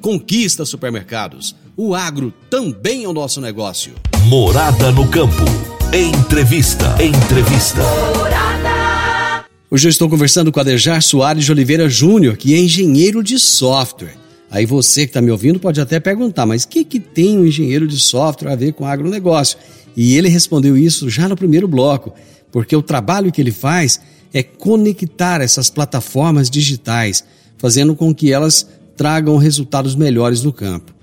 Conquista 0.00 0.64
Supermercados. 0.64 1.56
O 1.76 1.94
agro 1.94 2.32
também 2.50 3.04
é 3.04 3.08
o 3.08 3.12
nosso 3.12 3.40
negócio. 3.40 3.94
Morada 4.28 4.90
no 4.92 5.08
campo. 5.08 5.44
Entrevista. 5.92 6.96
Entrevista. 7.02 7.82
Morada. 8.16 9.44
Hoje 9.70 9.88
eu 9.88 9.90
estou 9.90 10.08
conversando 10.08 10.52
com 10.52 10.60
Adejar 10.60 11.02
Soares 11.02 11.44
de 11.44 11.50
Oliveira 11.50 11.88
Júnior, 11.88 12.36
que 12.36 12.54
é 12.54 12.58
engenheiro 12.58 13.22
de 13.22 13.38
software. 13.38 14.16
Aí 14.50 14.64
você 14.64 15.02
que 15.02 15.10
está 15.10 15.20
me 15.20 15.30
ouvindo 15.30 15.58
pode 15.58 15.80
até 15.80 15.98
perguntar, 15.98 16.46
mas 16.46 16.64
o 16.64 16.68
que, 16.68 16.84
que 16.84 17.00
tem 17.00 17.38
um 17.38 17.44
engenheiro 17.44 17.86
de 17.86 17.98
software 17.98 18.52
a 18.52 18.56
ver 18.56 18.72
com 18.74 18.86
agronegócio? 18.86 19.58
E 19.96 20.16
ele 20.16 20.28
respondeu 20.28 20.76
isso 20.76 21.10
já 21.10 21.28
no 21.28 21.36
primeiro 21.36 21.66
bloco, 21.66 22.14
porque 22.52 22.76
o 22.76 22.82
trabalho 22.82 23.32
que 23.32 23.40
ele 23.40 23.50
faz 23.50 24.00
é 24.32 24.42
conectar 24.42 25.40
essas 25.40 25.68
plataformas 25.68 26.48
digitais, 26.48 27.24
fazendo 27.58 27.96
com 27.96 28.14
que 28.14 28.32
elas 28.32 28.68
tragam 28.96 29.36
resultados 29.36 29.94
melhores 29.94 30.42
no 30.42 30.52
campo. 30.52 30.94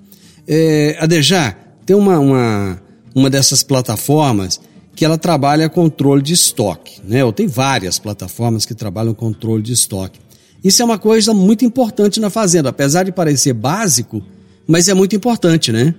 É, 0.48 0.98
Adejar, 1.00 1.58
tem 1.86 1.96
uma, 1.96 2.20
uma, 2.20 2.82
uma 3.16 3.30
dessas 3.30 3.64
plataformas 3.64 4.60
que 4.96 5.04
ela 5.04 5.18
trabalha 5.18 5.70
controle 5.70 6.22
de 6.22 6.34
estoque, 6.34 7.02
né? 7.04 7.24
Ou 7.24 7.32
tem 7.32 7.48
várias 7.48 7.98
plataformas 7.98 8.66
que 8.66 8.76
trabalham 8.76 9.14
controle 9.14 9.64
de 9.64 9.74
estoque. 9.74 10.20
Isso 10.64 10.82
é 10.82 10.86
uma 10.86 10.98
coisa 11.00 11.34
muito 11.34 11.66
importante 11.66 12.20
na 12.20 12.30
fazenda, 12.30 12.70
apesar 12.70 13.04
de 13.04 13.12
parecer 13.12 13.54
básico, 13.54 14.22
mas 14.68 14.88
é 14.88 14.94
muito 14.94 15.16
importante, 15.16 15.72
né? 15.72 15.94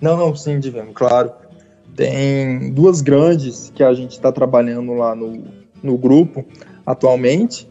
Não, 0.00 0.16
não, 0.16 0.34
sim, 0.34 0.58
Divino, 0.58 0.92
claro. 0.92 1.30
Tem 1.94 2.72
duas 2.72 3.00
grandes 3.02 3.70
que 3.74 3.82
a 3.82 3.92
gente 3.92 4.12
está 4.12 4.32
trabalhando 4.32 4.94
lá 4.94 5.14
no, 5.14 5.44
no 5.82 5.98
grupo 5.98 6.44
atualmente, 6.86 7.68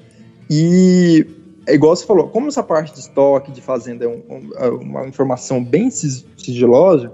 e 0.50 1.26
é 1.70 1.76
igual 1.76 1.96
você 1.96 2.06
falou, 2.06 2.28
como 2.30 2.48
essa 2.48 2.64
parte 2.64 2.94
de 2.94 3.00
estoque, 3.00 3.52
de 3.52 3.62
fazenda 3.62 4.04
é 4.04 4.08
um, 4.08 4.24
um, 4.28 4.50
é 4.56 4.70
uma 4.70 5.08
informação 5.08 5.64
bem 5.64 5.92
sigilosa, 5.92 7.14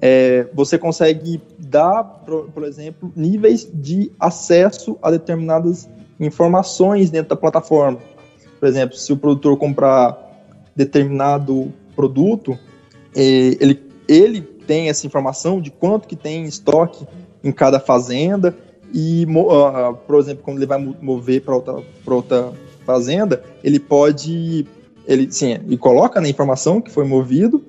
é, 0.00 0.46
você 0.54 0.78
consegue 0.78 1.42
dar, 1.58 2.04
por, 2.04 2.48
por, 2.50 2.62
exemplo, 2.62 3.12
níveis 3.16 3.68
de 3.74 4.12
acesso 4.20 4.96
a 5.02 5.10
determinadas 5.10 5.88
informações 6.20 7.10
dentro 7.10 7.30
da 7.30 7.36
plataforma. 7.36 7.98
Por 8.60 8.68
exemplo, 8.68 8.96
se 8.96 9.12
o 9.12 9.16
produtor 9.16 9.56
comprar 9.56 10.16
determinado 10.76 11.72
produto, 11.96 12.56
é, 13.16 13.56
ele, 13.60 13.82
ele 14.06 14.40
tem 14.40 14.88
essa 14.88 15.08
informação 15.08 15.60
de 15.60 15.72
quanto 15.72 16.06
que 16.06 16.14
tem 16.14 16.44
estoque 16.44 17.04
em 17.42 17.50
cada 17.50 17.80
fazenda 17.80 18.56
e, 18.94 19.26
uh, 19.26 19.94
por 20.06 20.20
exemplo, 20.20 20.44
quando 20.44 20.58
ele 20.58 20.66
vai 20.66 20.78
mover 20.78 21.42
para 21.42 21.56
outra, 21.56 21.82
outra 22.06 22.52
fazenda, 22.88 23.42
ele 23.62 23.78
pode, 23.78 24.66
ele 25.06 25.30
sim, 25.30 25.52
ele 25.52 25.76
coloca 25.76 26.20
na 26.20 26.28
informação 26.28 26.80
que 26.80 26.90
foi 26.90 27.04
movido, 27.04 27.62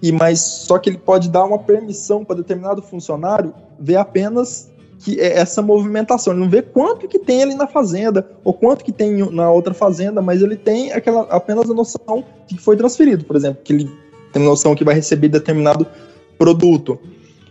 e 0.00 0.12
mas 0.12 0.38
só 0.40 0.78
que 0.78 0.88
ele 0.88 0.98
pode 0.98 1.28
dar 1.28 1.44
uma 1.44 1.58
permissão 1.58 2.24
para 2.24 2.36
determinado 2.36 2.80
funcionário 2.80 3.52
ver 3.80 3.96
apenas 3.96 4.70
que 5.00 5.20
é 5.20 5.38
essa 5.38 5.60
movimentação, 5.60 6.32
ele 6.32 6.40
não 6.40 6.48
vê 6.48 6.62
quanto 6.62 7.08
que 7.08 7.18
tem 7.18 7.42
ali 7.42 7.54
na 7.54 7.66
fazenda 7.66 8.26
ou 8.44 8.54
quanto 8.54 8.84
que 8.84 8.92
tem 8.92 9.28
na 9.32 9.50
outra 9.50 9.74
fazenda, 9.74 10.22
mas 10.22 10.40
ele 10.40 10.56
tem 10.56 10.92
aquela 10.92 11.22
apenas 11.22 11.68
a 11.68 11.74
noção 11.74 12.24
de 12.46 12.54
que 12.54 12.62
foi 12.62 12.76
transferido, 12.76 13.24
por 13.24 13.34
exemplo, 13.34 13.60
que 13.62 13.72
ele 13.72 13.90
tem 14.32 14.42
noção 14.42 14.74
que 14.74 14.84
vai 14.84 14.94
receber 14.94 15.28
determinado 15.28 15.86
produto. 16.38 16.98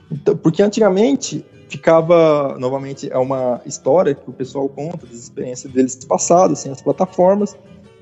Então, 0.09 0.37
porque 0.37 0.63
antigamente 0.63 1.45
ficava, 1.73 2.55
novamente, 2.59 3.11
é 3.11 3.17
uma 3.17 3.59
história 3.65 4.13
que 4.13 4.29
o 4.29 4.33
pessoal 4.33 4.69
conta 4.69 5.07
das 5.07 5.15
experiências 5.15 5.73
deles 5.73 5.95
passadas, 6.05 6.59
assim, 6.59 6.69
as 6.69 6.83
plataformas, 6.83 7.57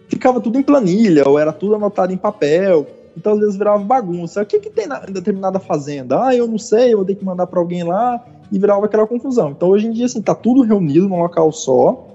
ficava 0.10 0.42
tudo 0.42 0.60
em 0.60 0.62
planilha, 0.62 1.24
ou 1.26 1.40
era 1.40 1.54
tudo 1.54 1.76
anotado 1.76 2.12
em 2.12 2.18
papel, 2.18 2.86
então 3.16 3.32
às 3.32 3.40
vezes 3.40 3.56
virava 3.56 3.82
bagunça. 3.82 4.42
O 4.42 4.46
que, 4.46 4.60
que 4.60 4.70
tem 4.70 4.88
na 4.88 5.06
em 5.08 5.14
determinada 5.14 5.58
fazenda? 5.58 6.28
Ah, 6.28 6.36
eu 6.36 6.48
não 6.48 6.58
sei, 6.58 6.92
eu 6.92 6.98
vou 6.98 7.06
ter 7.06 7.16
que 7.16 7.24
mandar 7.24 7.48
para 7.48 7.62
alguém 7.62 7.84
lá, 7.84 8.22
e 8.52 8.60
virava 8.60 8.86
aquela 8.86 9.08
confusão. 9.08 9.52
Então 9.52 9.70
hoje 9.70 9.88
em 9.88 9.92
dia, 9.92 10.06
assim, 10.06 10.22
tá 10.22 10.36
tudo 10.36 10.64
reunido 10.64 11.08
num 11.08 11.20
local 11.20 11.50
só, 11.54 12.06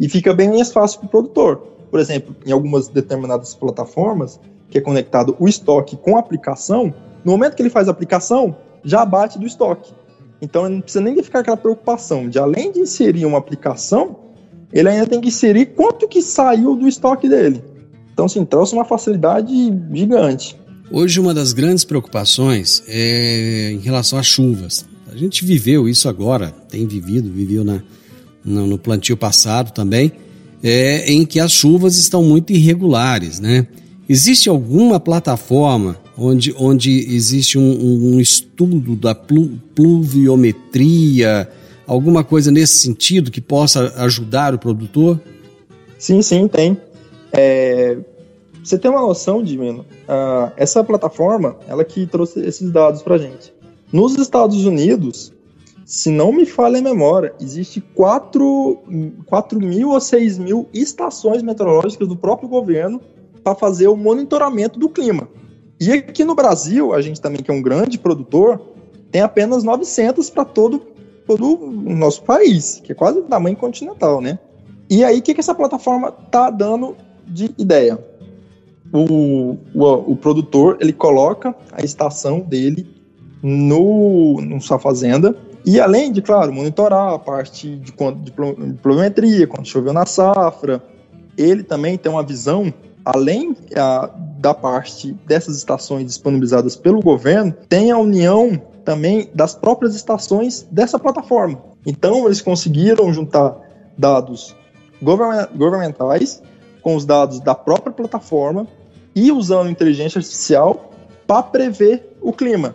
e 0.00 0.08
fica 0.08 0.34
bem 0.34 0.48
mais 0.48 0.72
fácil 0.72 0.98
para 0.98 1.06
o 1.06 1.10
produtor. 1.10 1.56
Por 1.92 2.00
exemplo, 2.00 2.34
em 2.44 2.50
algumas 2.50 2.88
determinadas 2.88 3.54
plataformas, 3.54 4.40
que 4.68 4.78
é 4.78 4.80
conectado 4.80 5.36
o 5.38 5.46
estoque 5.46 5.96
com 5.96 6.16
a 6.16 6.18
aplicação, 6.18 6.92
no 7.24 7.30
momento 7.30 7.54
que 7.54 7.62
ele 7.62 7.70
faz 7.70 7.86
a 7.86 7.92
aplicação, 7.92 8.56
já 8.82 9.04
bate 9.04 9.38
do 9.38 9.46
estoque. 9.46 9.94
Então 10.44 10.68
não 10.68 10.80
precisa 10.82 11.02
nem 11.02 11.20
ficar 11.22 11.40
aquela 11.40 11.56
preocupação 11.56 12.28
de 12.28 12.38
além 12.38 12.70
de 12.70 12.80
inserir 12.80 13.24
uma 13.24 13.38
aplicação, 13.38 14.16
ele 14.70 14.88
ainda 14.90 15.06
tem 15.06 15.20
que 15.20 15.28
inserir 15.28 15.66
quanto 15.66 16.06
que 16.06 16.20
saiu 16.20 16.76
do 16.76 16.86
estoque 16.86 17.28
dele. 17.28 17.64
Então, 18.12 18.28
sim, 18.28 18.44
trouxe 18.44 18.74
uma 18.74 18.84
facilidade 18.84 19.52
gigante. 19.92 20.56
Hoje, 20.90 21.18
uma 21.18 21.32
das 21.32 21.52
grandes 21.52 21.82
preocupações 21.82 22.82
é 22.86 23.72
em 23.72 23.78
relação 23.78 24.18
às 24.18 24.26
chuvas. 24.26 24.84
A 25.10 25.16
gente 25.16 25.44
viveu 25.44 25.88
isso 25.88 26.08
agora, 26.08 26.50
tem 26.68 26.86
vivido, 26.86 27.32
viveu 27.32 27.64
na, 27.64 27.82
no, 28.44 28.66
no 28.66 28.78
plantio 28.78 29.16
passado 29.16 29.72
também, 29.72 30.12
é, 30.62 31.10
em 31.10 31.24
que 31.24 31.40
as 31.40 31.52
chuvas 31.52 31.96
estão 31.96 32.22
muito 32.22 32.52
irregulares, 32.52 33.40
né? 33.40 33.66
Existe 34.08 34.48
alguma 34.48 35.00
plataforma 35.00 35.98
onde, 36.16 36.54
onde 36.58 36.90
existe 37.14 37.58
um, 37.58 38.14
um 38.14 38.20
estudo 38.20 38.96
da 38.96 39.14
pluviometria, 39.14 41.46
alguma 41.86 42.24
coisa 42.24 42.50
nesse 42.50 42.78
sentido 42.78 43.30
que 43.30 43.40
possa 43.40 43.92
ajudar 44.04 44.54
o 44.54 44.58
produtor? 44.58 45.20
Sim, 45.98 46.22
sim, 46.22 46.48
tem. 46.48 46.76
É, 47.32 47.98
você 48.62 48.78
tem 48.78 48.90
uma 48.90 49.02
noção, 49.02 49.42
Divino? 49.42 49.80
Uh, 49.80 50.50
essa 50.56 50.82
plataforma, 50.82 51.56
ela 51.68 51.84
que 51.84 52.06
trouxe 52.06 52.40
esses 52.40 52.70
dados 52.70 53.02
para 53.02 53.18
gente. 53.18 53.52
Nos 53.92 54.16
Estados 54.16 54.64
Unidos, 54.64 55.34
se 55.84 56.10
não 56.10 56.32
me 56.32 56.46
falha 56.46 56.78
a 56.78 56.82
memória, 56.82 57.34
existe 57.40 57.80
4, 57.80 58.78
4 59.26 59.60
mil 59.60 59.90
ou 59.90 60.00
6 60.00 60.38
mil 60.38 60.68
estações 60.72 61.42
meteorológicas 61.42 62.08
do 62.08 62.16
próprio 62.16 62.48
governo 62.48 63.00
para 63.42 63.54
fazer 63.54 63.88
o 63.88 63.96
monitoramento 63.96 64.78
do 64.78 64.88
clima. 64.88 65.28
E 65.80 65.92
aqui 65.92 66.24
no 66.24 66.34
Brasil, 66.34 66.94
a 66.94 67.00
gente 67.00 67.20
também, 67.20 67.42
que 67.42 67.50
é 67.50 67.54
um 67.54 67.62
grande 67.62 67.98
produtor, 67.98 68.60
tem 69.10 69.20
apenas 69.20 69.64
900 69.64 70.30
para 70.30 70.44
todo, 70.44 70.82
todo 71.26 71.64
o 71.64 71.94
nosso 71.94 72.22
país, 72.22 72.80
que 72.82 72.92
é 72.92 72.94
quase 72.94 73.20
do 73.20 73.26
tamanho 73.26 73.56
continental, 73.56 74.20
né? 74.20 74.38
E 74.88 75.02
aí, 75.02 75.18
o 75.18 75.22
que, 75.22 75.34
que 75.34 75.40
essa 75.40 75.54
plataforma 75.54 76.12
tá 76.12 76.50
dando 76.50 76.96
de 77.26 77.50
ideia? 77.58 77.98
O, 78.92 79.56
o, 79.74 80.12
o, 80.12 80.16
produtor, 80.16 80.78
ele 80.80 80.92
coloca 80.92 81.54
a 81.72 81.82
estação 81.84 82.40
dele 82.40 82.86
no, 83.42 84.40
no 84.40 84.60
sua 84.60 84.78
fazenda, 84.78 85.36
e 85.66 85.80
além 85.80 86.12
de, 86.12 86.20
claro, 86.20 86.52
monitorar 86.52 87.14
a 87.14 87.18
parte 87.18 87.76
de, 87.76 87.92
de, 87.92 87.92
de 87.92 88.32
pluviometria, 88.82 89.46
quando 89.46 89.66
choveu 89.66 89.92
na 89.92 90.04
safra, 90.04 90.82
ele 91.36 91.62
também 91.62 91.96
tem 91.96 92.12
uma 92.12 92.22
visão 92.22 92.72
além 93.04 93.56
a, 93.76 94.10
da 94.38 94.54
parte 94.54 95.12
dessas 95.26 95.56
estações 95.56 96.06
disponibilizadas 96.06 96.76
pelo 96.76 97.00
governo, 97.00 97.54
tem 97.68 97.90
a 97.90 97.98
união 97.98 98.60
também 98.84 99.30
das 99.34 99.54
próprias 99.54 99.94
estações 99.94 100.66
dessa 100.70 100.98
plataforma. 100.98 101.60
Então, 101.86 102.26
eles 102.26 102.40
conseguiram 102.40 103.12
juntar 103.12 103.56
dados 103.96 104.54
governamentais 105.02 106.42
com 106.82 106.96
os 106.96 107.04
dados 107.04 107.40
da 107.40 107.54
própria 107.54 107.92
plataforma 107.92 108.66
e 109.14 109.30
usando 109.30 109.70
inteligência 109.70 110.18
artificial 110.18 110.92
para 111.26 111.42
prever 111.42 112.16
o 112.20 112.32
clima. 112.32 112.74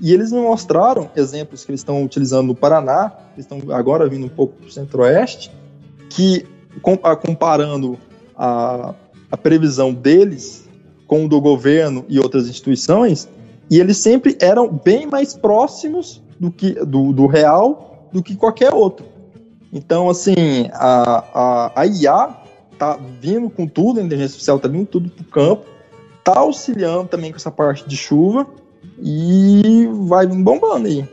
E 0.00 0.12
eles 0.12 0.32
me 0.32 0.40
mostraram 0.40 1.08
exemplos 1.14 1.64
que 1.64 1.70
eles 1.70 1.80
estão 1.80 2.02
utilizando 2.02 2.48
no 2.48 2.54
Paraná, 2.54 3.12
eles 3.34 3.48
estão 3.48 3.74
agora 3.74 4.08
vindo 4.08 4.26
um 4.26 4.28
pouco 4.28 4.54
para 4.54 4.66
o 4.66 4.70
centro-oeste, 4.70 5.52
que 6.10 6.46
comparando 6.82 7.96
a 8.36 8.94
a 9.34 9.36
previsão 9.36 9.92
deles 9.92 10.68
com 11.08 11.24
o 11.24 11.28
do 11.28 11.40
governo 11.40 12.04
e 12.08 12.20
outras 12.20 12.48
instituições, 12.48 13.28
e 13.68 13.80
eles 13.80 13.98
sempre 13.98 14.36
eram 14.40 14.68
bem 14.68 15.06
mais 15.06 15.34
próximos 15.34 16.22
do 16.38 16.50
que 16.50 16.72
do, 16.84 17.12
do 17.12 17.26
real 17.26 18.08
do 18.12 18.22
que 18.22 18.36
qualquer 18.36 18.72
outro. 18.72 19.04
Então, 19.72 20.08
assim, 20.08 20.68
a, 20.72 21.24
a, 21.34 21.80
a 21.80 21.86
IA 21.86 22.36
tá 22.78 22.96
vindo 23.20 23.50
com 23.50 23.66
tudo, 23.66 23.98
a 23.98 24.02
inteligência 24.02 24.34
artificial 24.34 24.60
tá 24.60 24.68
vindo 24.68 24.86
tudo 24.86 25.10
pro 25.10 25.24
campo, 25.24 25.64
tá 26.22 26.38
auxiliando 26.38 27.08
também 27.08 27.32
com 27.32 27.36
essa 27.36 27.50
parte 27.50 27.88
de 27.88 27.96
chuva 27.96 28.46
e 29.02 29.88
vai 30.06 30.28
bombando 30.28 30.86
aí. 30.86 31.08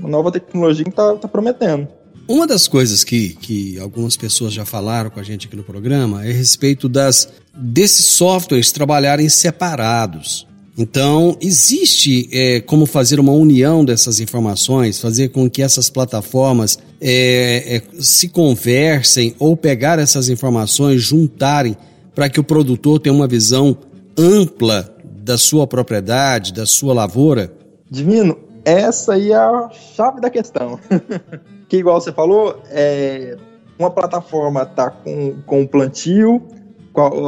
Uma 0.00 0.08
nova 0.08 0.32
tecnologia 0.32 0.84
que 0.84 0.90
tá, 0.90 1.14
tá 1.16 1.28
prometendo. 1.28 1.88
Uma 2.28 2.46
das 2.46 2.66
coisas 2.66 3.04
que, 3.04 3.30
que 3.30 3.78
algumas 3.78 4.16
pessoas 4.16 4.52
já 4.52 4.64
falaram 4.64 5.10
com 5.10 5.20
a 5.20 5.22
gente 5.22 5.46
aqui 5.46 5.54
no 5.54 5.62
programa 5.62 6.24
é 6.24 6.30
a 6.30 6.34
respeito 6.34 6.88
das, 6.88 7.28
desses 7.54 8.06
softwares 8.06 8.72
trabalharem 8.72 9.28
separados. 9.28 10.46
Então, 10.76 11.38
existe 11.40 12.28
é, 12.32 12.60
como 12.60 12.84
fazer 12.84 13.18
uma 13.18 13.32
união 13.32 13.84
dessas 13.84 14.20
informações, 14.20 15.00
fazer 15.00 15.28
com 15.28 15.48
que 15.48 15.62
essas 15.62 15.88
plataformas 15.88 16.78
é, 17.00 17.76
é, 17.76 17.82
se 18.02 18.28
conversem 18.28 19.34
ou 19.38 19.56
pegar 19.56 19.98
essas 19.98 20.28
informações, 20.28 21.00
juntarem 21.00 21.76
para 22.14 22.28
que 22.28 22.40
o 22.40 22.44
produtor 22.44 23.00
tenha 23.00 23.14
uma 23.14 23.28
visão 23.28 23.76
ampla 24.18 24.94
da 25.22 25.38
sua 25.38 25.66
propriedade, 25.66 26.52
da 26.52 26.66
sua 26.66 26.92
lavoura? 26.92 27.52
Divino, 27.90 28.36
essa 28.66 29.14
aí 29.14 29.30
é 29.30 29.36
a 29.36 29.70
chave 29.70 30.20
da 30.20 30.28
questão. 30.28 30.76
que 31.68 31.76
igual 31.76 32.00
você 32.00 32.10
falou, 32.10 32.60
é, 32.68 33.36
uma 33.78 33.90
plataforma 33.92 34.62
está 34.64 34.90
com, 34.90 35.36
com 35.46 35.62
o 35.62 35.68
plantio, 35.68 36.42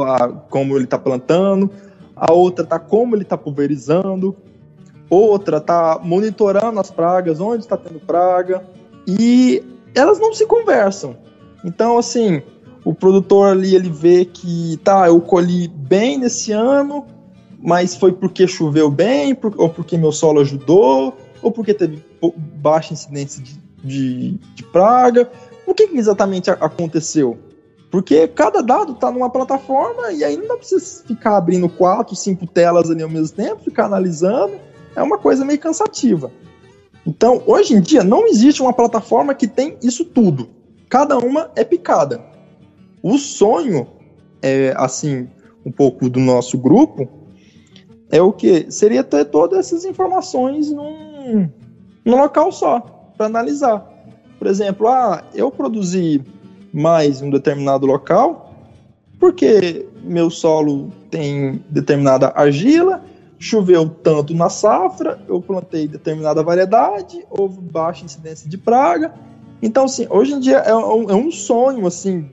a, 0.05 0.27
como 0.49 0.75
ele 0.75 0.83
está 0.83 0.99
plantando, 0.99 1.71
a 2.13 2.33
outra 2.33 2.65
está 2.65 2.77
como 2.77 3.15
ele 3.15 3.23
está 3.23 3.37
pulverizando, 3.37 4.35
outra 5.09 5.57
está 5.57 5.97
monitorando 6.03 6.77
as 6.77 6.91
pragas, 6.91 7.39
onde 7.39 7.63
está 7.63 7.77
tendo 7.77 8.01
praga, 8.01 8.61
e 9.07 9.63
elas 9.95 10.19
não 10.19 10.33
se 10.33 10.45
conversam. 10.45 11.15
Então, 11.63 11.97
assim, 11.97 12.41
o 12.83 12.93
produtor 12.93 13.53
ali 13.53 13.75
ele 13.75 13.89
vê 13.89 14.25
que 14.25 14.77
tá, 14.83 15.07
eu 15.07 15.21
colhi 15.21 15.69
bem 15.69 16.17
nesse 16.17 16.51
ano, 16.51 17.05
mas 17.61 17.95
foi 17.95 18.11
porque 18.11 18.45
choveu 18.45 18.91
bem, 18.91 19.37
ou 19.55 19.69
porque 19.69 19.97
meu 19.97 20.11
solo 20.11 20.41
ajudou, 20.41 21.15
ou 21.41 21.51
porque 21.51 21.73
teve 21.73 22.03
baixa 22.35 22.93
incidência 22.93 23.43
de, 23.43 23.59
de, 23.83 24.31
de 24.55 24.63
praga. 24.63 25.29
O 25.65 25.73
que, 25.73 25.87
que 25.87 25.97
exatamente 25.97 26.49
aconteceu? 26.49 27.37
Porque 27.91 28.27
cada 28.27 28.61
dado 28.61 28.93
está 28.93 29.11
numa 29.11 29.29
plataforma 29.29 30.11
e 30.11 30.23
aí 30.23 30.37
não 30.37 30.57
precisa 30.57 31.03
ficar 31.05 31.37
abrindo 31.37 31.67
quatro, 31.67 32.15
cinco 32.15 32.45
telas 32.45 32.89
ali 32.89 33.01
ao 33.01 33.09
mesmo 33.09 33.35
tempo, 33.35 33.63
ficar 33.63 33.85
analisando. 33.85 34.53
É 34.95 35.01
uma 35.01 35.17
coisa 35.17 35.43
meio 35.43 35.59
cansativa. 35.59 36.31
Então, 37.05 37.41
hoje 37.47 37.73
em 37.73 37.81
dia, 37.81 38.03
não 38.03 38.27
existe 38.27 38.61
uma 38.61 38.73
plataforma 38.73 39.33
que 39.33 39.47
tem 39.47 39.77
isso 39.81 40.05
tudo. 40.05 40.49
Cada 40.87 41.17
uma 41.17 41.49
é 41.55 41.63
picada. 41.63 42.23
O 43.01 43.17
sonho 43.17 43.87
é, 44.41 44.73
assim, 44.75 45.27
um 45.65 45.71
pouco 45.71 46.09
do 46.09 46.19
nosso 46.19 46.57
grupo, 46.57 47.07
é 48.11 48.21
o 48.21 48.31
que? 48.31 48.71
Seria 48.71 49.03
ter 49.03 49.25
todas 49.25 49.59
essas 49.59 49.85
informações 49.85 50.71
num, 50.71 51.08
num 52.05 52.17
local 52.17 52.51
só, 52.51 52.79
para 53.17 53.25
analisar. 53.25 53.87
Por 54.37 54.47
exemplo, 54.47 54.87
ah, 54.87 55.23
eu 55.33 55.51
produzi 55.51 56.23
mais 56.73 57.21
em 57.21 57.27
um 57.27 57.29
determinado 57.29 57.85
local, 57.85 58.53
porque 59.19 59.85
meu 60.03 60.29
solo 60.29 60.91
tem 61.11 61.61
determinada 61.69 62.27
argila, 62.35 63.03
choveu 63.37 63.89
tanto 63.89 64.33
na 64.33 64.49
safra, 64.49 65.19
eu 65.27 65.41
plantei 65.41 65.87
determinada 65.87 66.43
variedade, 66.43 67.25
houve 67.29 67.59
baixa 67.59 68.05
incidência 68.05 68.49
de 68.49 68.57
praga. 68.57 69.13
Então, 69.61 69.85
assim, 69.85 70.07
hoje 70.09 70.33
em 70.33 70.39
dia 70.39 70.57
é 70.59 70.73
um, 70.73 71.09
é 71.09 71.15
um 71.15 71.31
sonho, 71.31 71.85
assim, 71.85 72.29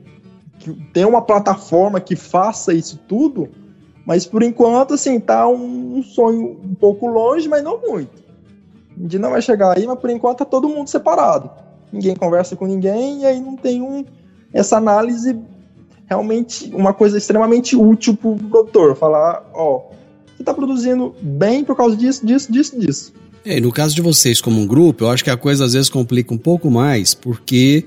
que 0.59 0.73
ter 0.93 1.05
uma 1.05 1.21
plataforma 1.21 1.99
que 1.99 2.15
faça 2.15 2.73
isso 2.73 2.99
tudo, 3.07 3.49
mas 4.05 4.25
por 4.25 4.41
enquanto, 4.41 4.93
assim, 4.93 5.19
tá 5.19 5.47
um, 5.47 5.97
um 5.97 6.03
sonho 6.03 6.57
um 6.63 6.75
pouco 6.75 7.07
longe, 7.07 7.49
mas 7.49 7.63
não 7.63 7.81
muito. 7.81 8.26
A 8.97 9.03
gente 9.03 9.19
não 9.19 9.31
vai 9.31 9.41
chegar 9.41 9.77
aí, 9.77 9.85
mas 9.85 9.99
por 9.99 10.09
enquanto 10.09 10.39
tá 10.39 10.45
todo 10.45 10.67
mundo 10.67 10.87
separado. 10.87 11.49
Ninguém 11.91 12.15
conversa 12.15 12.55
com 12.55 12.65
ninguém 12.65 13.21
e 13.21 13.25
aí 13.25 13.39
não 13.39 13.55
tem 13.55 13.81
um, 13.81 14.03
essa 14.51 14.77
análise 14.77 15.37
realmente 16.07 16.71
uma 16.73 16.93
coisa 16.93 17.17
extremamente 17.17 17.75
útil 17.75 18.15
para 18.15 18.29
o 18.29 18.37
produtor. 18.37 18.95
Falar, 18.95 19.43
ó, 19.53 19.89
você 20.35 20.41
está 20.41 20.53
produzindo 20.53 21.15
bem 21.21 21.63
por 21.63 21.75
causa 21.75 21.95
disso, 21.95 22.25
disso, 22.25 22.51
disso, 22.51 22.79
disso. 22.79 23.13
É, 23.45 23.61
no 23.61 23.71
caso 23.71 23.95
de 23.95 24.01
vocês 24.01 24.41
como 24.41 24.59
um 24.59 24.67
grupo, 24.67 25.05
eu 25.05 25.09
acho 25.09 25.23
que 25.23 25.29
a 25.29 25.37
coisa 25.37 25.65
às 25.65 25.73
vezes 25.73 25.89
complica 25.89 26.33
um 26.33 26.37
pouco 26.37 26.69
mais, 26.69 27.13
porque 27.13 27.85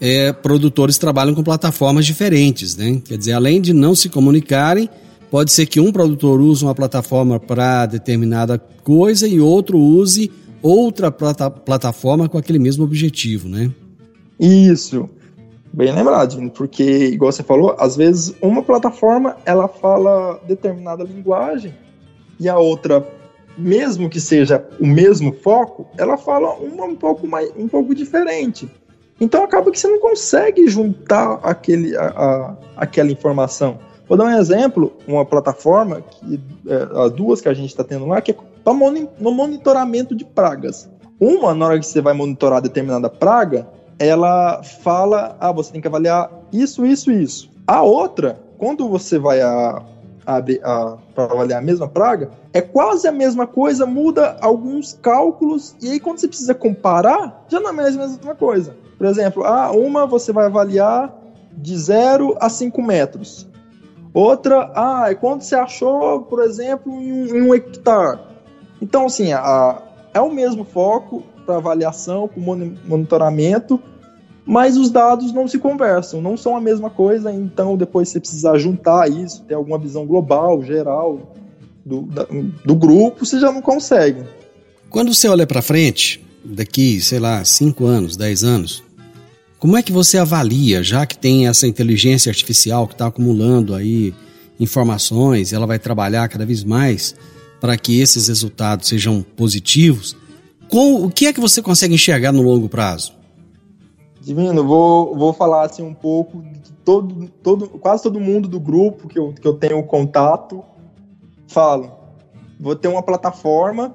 é, 0.00 0.32
produtores 0.32 0.96
trabalham 0.98 1.34
com 1.34 1.42
plataformas 1.42 2.06
diferentes, 2.06 2.76
né? 2.76 3.02
Quer 3.04 3.18
dizer, 3.18 3.32
além 3.32 3.60
de 3.60 3.72
não 3.72 3.94
se 3.94 4.08
comunicarem, 4.08 4.88
pode 5.30 5.52
ser 5.52 5.66
que 5.66 5.80
um 5.80 5.92
produtor 5.92 6.40
use 6.40 6.64
uma 6.64 6.74
plataforma 6.74 7.38
para 7.38 7.86
determinada 7.86 8.58
coisa 8.58 9.26
e 9.28 9.40
outro 9.40 9.78
use 9.78 10.30
outra 10.64 11.12
plata 11.12 11.50
plataforma 11.50 12.26
com 12.26 12.38
aquele 12.38 12.58
mesmo 12.58 12.84
objetivo, 12.84 13.48
né? 13.48 13.70
Isso. 14.40 15.08
Bem 15.70 15.92
lembrado, 15.92 16.50
porque, 16.52 16.82
igual 17.08 17.30
você 17.30 17.42
falou, 17.42 17.74
às 17.78 17.96
vezes 17.96 18.34
uma 18.40 18.62
plataforma 18.62 19.36
ela 19.44 19.68
fala 19.68 20.40
determinada 20.46 21.04
linguagem 21.04 21.74
e 22.40 22.48
a 22.48 22.56
outra, 22.56 23.06
mesmo 23.58 24.08
que 24.08 24.20
seja 24.20 24.64
o 24.80 24.86
mesmo 24.86 25.32
foco, 25.32 25.86
ela 25.98 26.16
fala 26.16 26.54
uma 26.54 26.84
um 26.84 26.94
pouco 26.94 27.26
mais, 27.26 27.52
um 27.56 27.68
pouco 27.68 27.94
diferente. 27.94 28.68
Então 29.20 29.44
acaba 29.44 29.70
que 29.70 29.78
você 29.78 29.88
não 29.88 30.00
consegue 30.00 30.66
juntar 30.68 31.40
aquele, 31.42 31.96
a, 31.96 32.06
a 32.06 32.56
aquela 32.76 33.10
informação. 33.10 33.78
Vou 34.08 34.16
dar 34.16 34.24
um 34.24 34.38
exemplo, 34.38 34.92
uma 35.06 35.24
plataforma 35.24 36.02
que 36.02 36.40
é, 36.66 37.04
as 37.04 37.12
duas 37.12 37.40
que 37.40 37.48
a 37.48 37.54
gente 37.54 37.68
está 37.68 37.82
tendo 37.82 38.06
lá, 38.06 38.20
que 38.20 38.30
é 38.30 38.34
no 39.18 39.32
monitoramento 39.32 40.14
de 40.14 40.24
pragas. 40.24 40.88
Uma, 41.20 41.54
na 41.54 41.66
hora 41.66 41.78
que 41.78 41.86
você 41.86 42.00
vai 42.00 42.14
monitorar 42.14 42.60
determinada 42.60 43.08
praga, 43.08 43.68
ela 43.98 44.62
fala, 44.62 45.36
ah, 45.38 45.52
você 45.52 45.72
tem 45.72 45.80
que 45.80 45.88
avaliar 45.88 46.30
isso, 46.52 46.84
isso, 46.84 47.10
isso. 47.10 47.50
A 47.66 47.82
outra, 47.82 48.38
quando 48.58 48.88
você 48.88 49.18
vai 49.18 49.40
a, 49.40 49.82
a, 50.26 50.38
a 50.38 50.96
para 51.14 51.24
avaliar 51.24 51.60
a 51.60 51.64
mesma 51.64 51.88
praga, 51.88 52.30
é 52.52 52.60
quase 52.60 53.06
a 53.06 53.12
mesma 53.12 53.46
coisa, 53.46 53.86
muda 53.86 54.36
alguns 54.40 54.98
cálculos 55.00 55.76
e 55.80 55.90
aí 55.92 56.00
quando 56.00 56.18
você 56.18 56.28
precisa 56.28 56.54
comparar, 56.54 57.44
já 57.48 57.60
não 57.60 57.70
é 57.70 57.72
mais 57.72 57.96
a 57.96 58.00
mesma 58.00 58.34
coisa. 58.34 58.76
Por 58.98 59.06
exemplo, 59.06 59.44
ah, 59.44 59.70
uma 59.72 60.06
você 60.06 60.32
vai 60.32 60.46
avaliar 60.46 61.14
de 61.56 61.76
0 61.76 62.36
a 62.40 62.48
5 62.48 62.82
metros. 62.82 63.48
Outra, 64.12 64.70
ah, 64.74 65.10
é 65.10 65.14
quando 65.14 65.42
você 65.42 65.56
achou, 65.56 66.22
por 66.22 66.40
exemplo, 66.42 66.92
em 66.92 67.12
um, 67.12 67.26
em 67.26 67.42
um 67.42 67.54
hectare. 67.54 68.20
Então, 68.84 69.06
assim, 69.06 69.32
a, 69.32 69.80
é 70.12 70.20
o 70.20 70.30
mesmo 70.30 70.62
foco, 70.62 71.22
para 71.46 71.56
avaliação, 71.56 72.28
para 72.28 72.42
monitoramento, 72.86 73.80
mas 74.44 74.76
os 74.76 74.90
dados 74.90 75.32
não 75.32 75.48
se 75.48 75.58
conversam, 75.58 76.20
não 76.20 76.36
são 76.36 76.54
a 76.54 76.60
mesma 76.60 76.90
coisa, 76.90 77.32
então 77.32 77.78
depois 77.78 78.10
você 78.10 78.20
precisar 78.20 78.58
juntar 78.58 79.10
isso, 79.10 79.42
ter 79.44 79.54
alguma 79.54 79.78
visão 79.78 80.04
global, 80.04 80.62
geral 80.62 81.34
do, 81.84 82.02
da, 82.02 82.26
do 82.62 82.74
grupo, 82.74 83.24
você 83.24 83.40
já 83.40 83.50
não 83.50 83.62
consegue. 83.62 84.22
Quando 84.90 85.14
você 85.14 85.28
olha 85.28 85.46
para 85.46 85.62
frente, 85.62 86.22
daqui, 86.44 87.00
sei 87.00 87.18
lá, 87.18 87.42
5 87.42 87.86
anos, 87.86 88.18
10 88.18 88.44
anos, 88.44 88.84
como 89.58 89.78
é 89.78 89.82
que 89.82 89.92
você 89.92 90.18
avalia, 90.18 90.82
já 90.82 91.06
que 91.06 91.16
tem 91.16 91.48
essa 91.48 91.66
inteligência 91.66 92.28
artificial 92.28 92.86
que 92.86 92.92
está 92.92 93.06
acumulando 93.06 93.74
aí 93.74 94.12
informações, 94.60 95.54
ela 95.54 95.66
vai 95.66 95.78
trabalhar 95.78 96.28
cada 96.28 96.44
vez 96.44 96.62
mais 96.62 97.14
para 97.64 97.78
que 97.78 97.98
esses 97.98 98.28
resultados 98.28 98.88
sejam 98.88 99.22
positivos? 99.22 100.14
Com, 100.68 101.02
o 101.02 101.10
que 101.10 101.24
é 101.24 101.32
que 101.32 101.40
você 101.40 101.62
consegue 101.62 101.94
enxergar 101.94 102.30
no 102.30 102.42
longo 102.42 102.68
prazo? 102.68 103.14
Divino, 104.20 104.62
vou, 104.62 105.16
vou 105.16 105.32
falar 105.32 105.64
assim 105.64 105.82
um 105.82 105.94
pouco 105.94 106.42
de 106.42 106.70
todo, 106.84 107.26
todo, 107.42 107.66
quase 107.66 108.02
todo 108.02 108.20
mundo 108.20 108.48
do 108.48 108.60
grupo 108.60 109.08
que 109.08 109.18
eu, 109.18 109.32
que 109.32 109.48
eu 109.48 109.54
tenho 109.54 109.82
contato 109.82 110.62
falo. 111.48 111.90
Vou 112.60 112.76
ter 112.76 112.88
uma 112.88 113.02
plataforma 113.02 113.94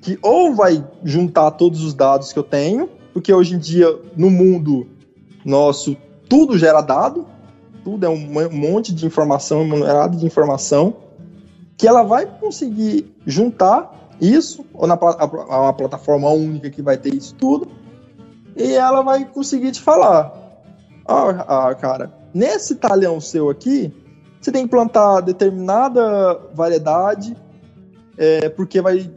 que 0.00 0.18
ou 0.20 0.52
vai 0.52 0.84
juntar 1.04 1.52
todos 1.52 1.84
os 1.84 1.94
dados 1.94 2.32
que 2.32 2.38
eu 2.40 2.42
tenho, 2.42 2.88
porque 3.12 3.32
hoje 3.32 3.54
em 3.54 3.58
dia 3.60 3.96
no 4.16 4.28
mundo 4.28 4.88
nosso 5.44 5.96
tudo 6.28 6.58
gera 6.58 6.80
dado, 6.80 7.24
tudo 7.84 8.04
é 8.04 8.08
um 8.08 8.50
monte 8.50 8.92
de 8.92 9.06
informação, 9.06 9.62
um 9.62 10.16
de 10.16 10.26
informação, 10.26 10.96
que 11.78 11.86
ela 11.86 12.02
vai 12.02 12.26
conseguir 12.26 13.14
juntar 13.24 14.10
isso, 14.20 14.66
ou 14.74 14.86
na 14.86 14.96
uma 14.96 15.72
plataforma 15.72 16.28
única 16.28 16.68
que 16.68 16.82
vai 16.82 16.96
ter 16.96 17.14
isso 17.14 17.34
tudo, 17.36 17.68
e 18.56 18.72
ela 18.74 19.00
vai 19.02 19.24
conseguir 19.24 19.70
te 19.70 19.80
falar: 19.80 20.32
ah, 21.06 21.68
ah, 21.68 21.74
cara, 21.76 22.12
nesse 22.34 22.74
talhão 22.74 23.20
seu 23.20 23.48
aqui, 23.48 23.94
você 24.40 24.50
tem 24.50 24.64
que 24.64 24.70
plantar 24.70 25.20
determinada 25.20 26.34
variedade, 26.52 27.36
é, 28.16 28.48
porque 28.48 28.80
vai, 28.80 29.08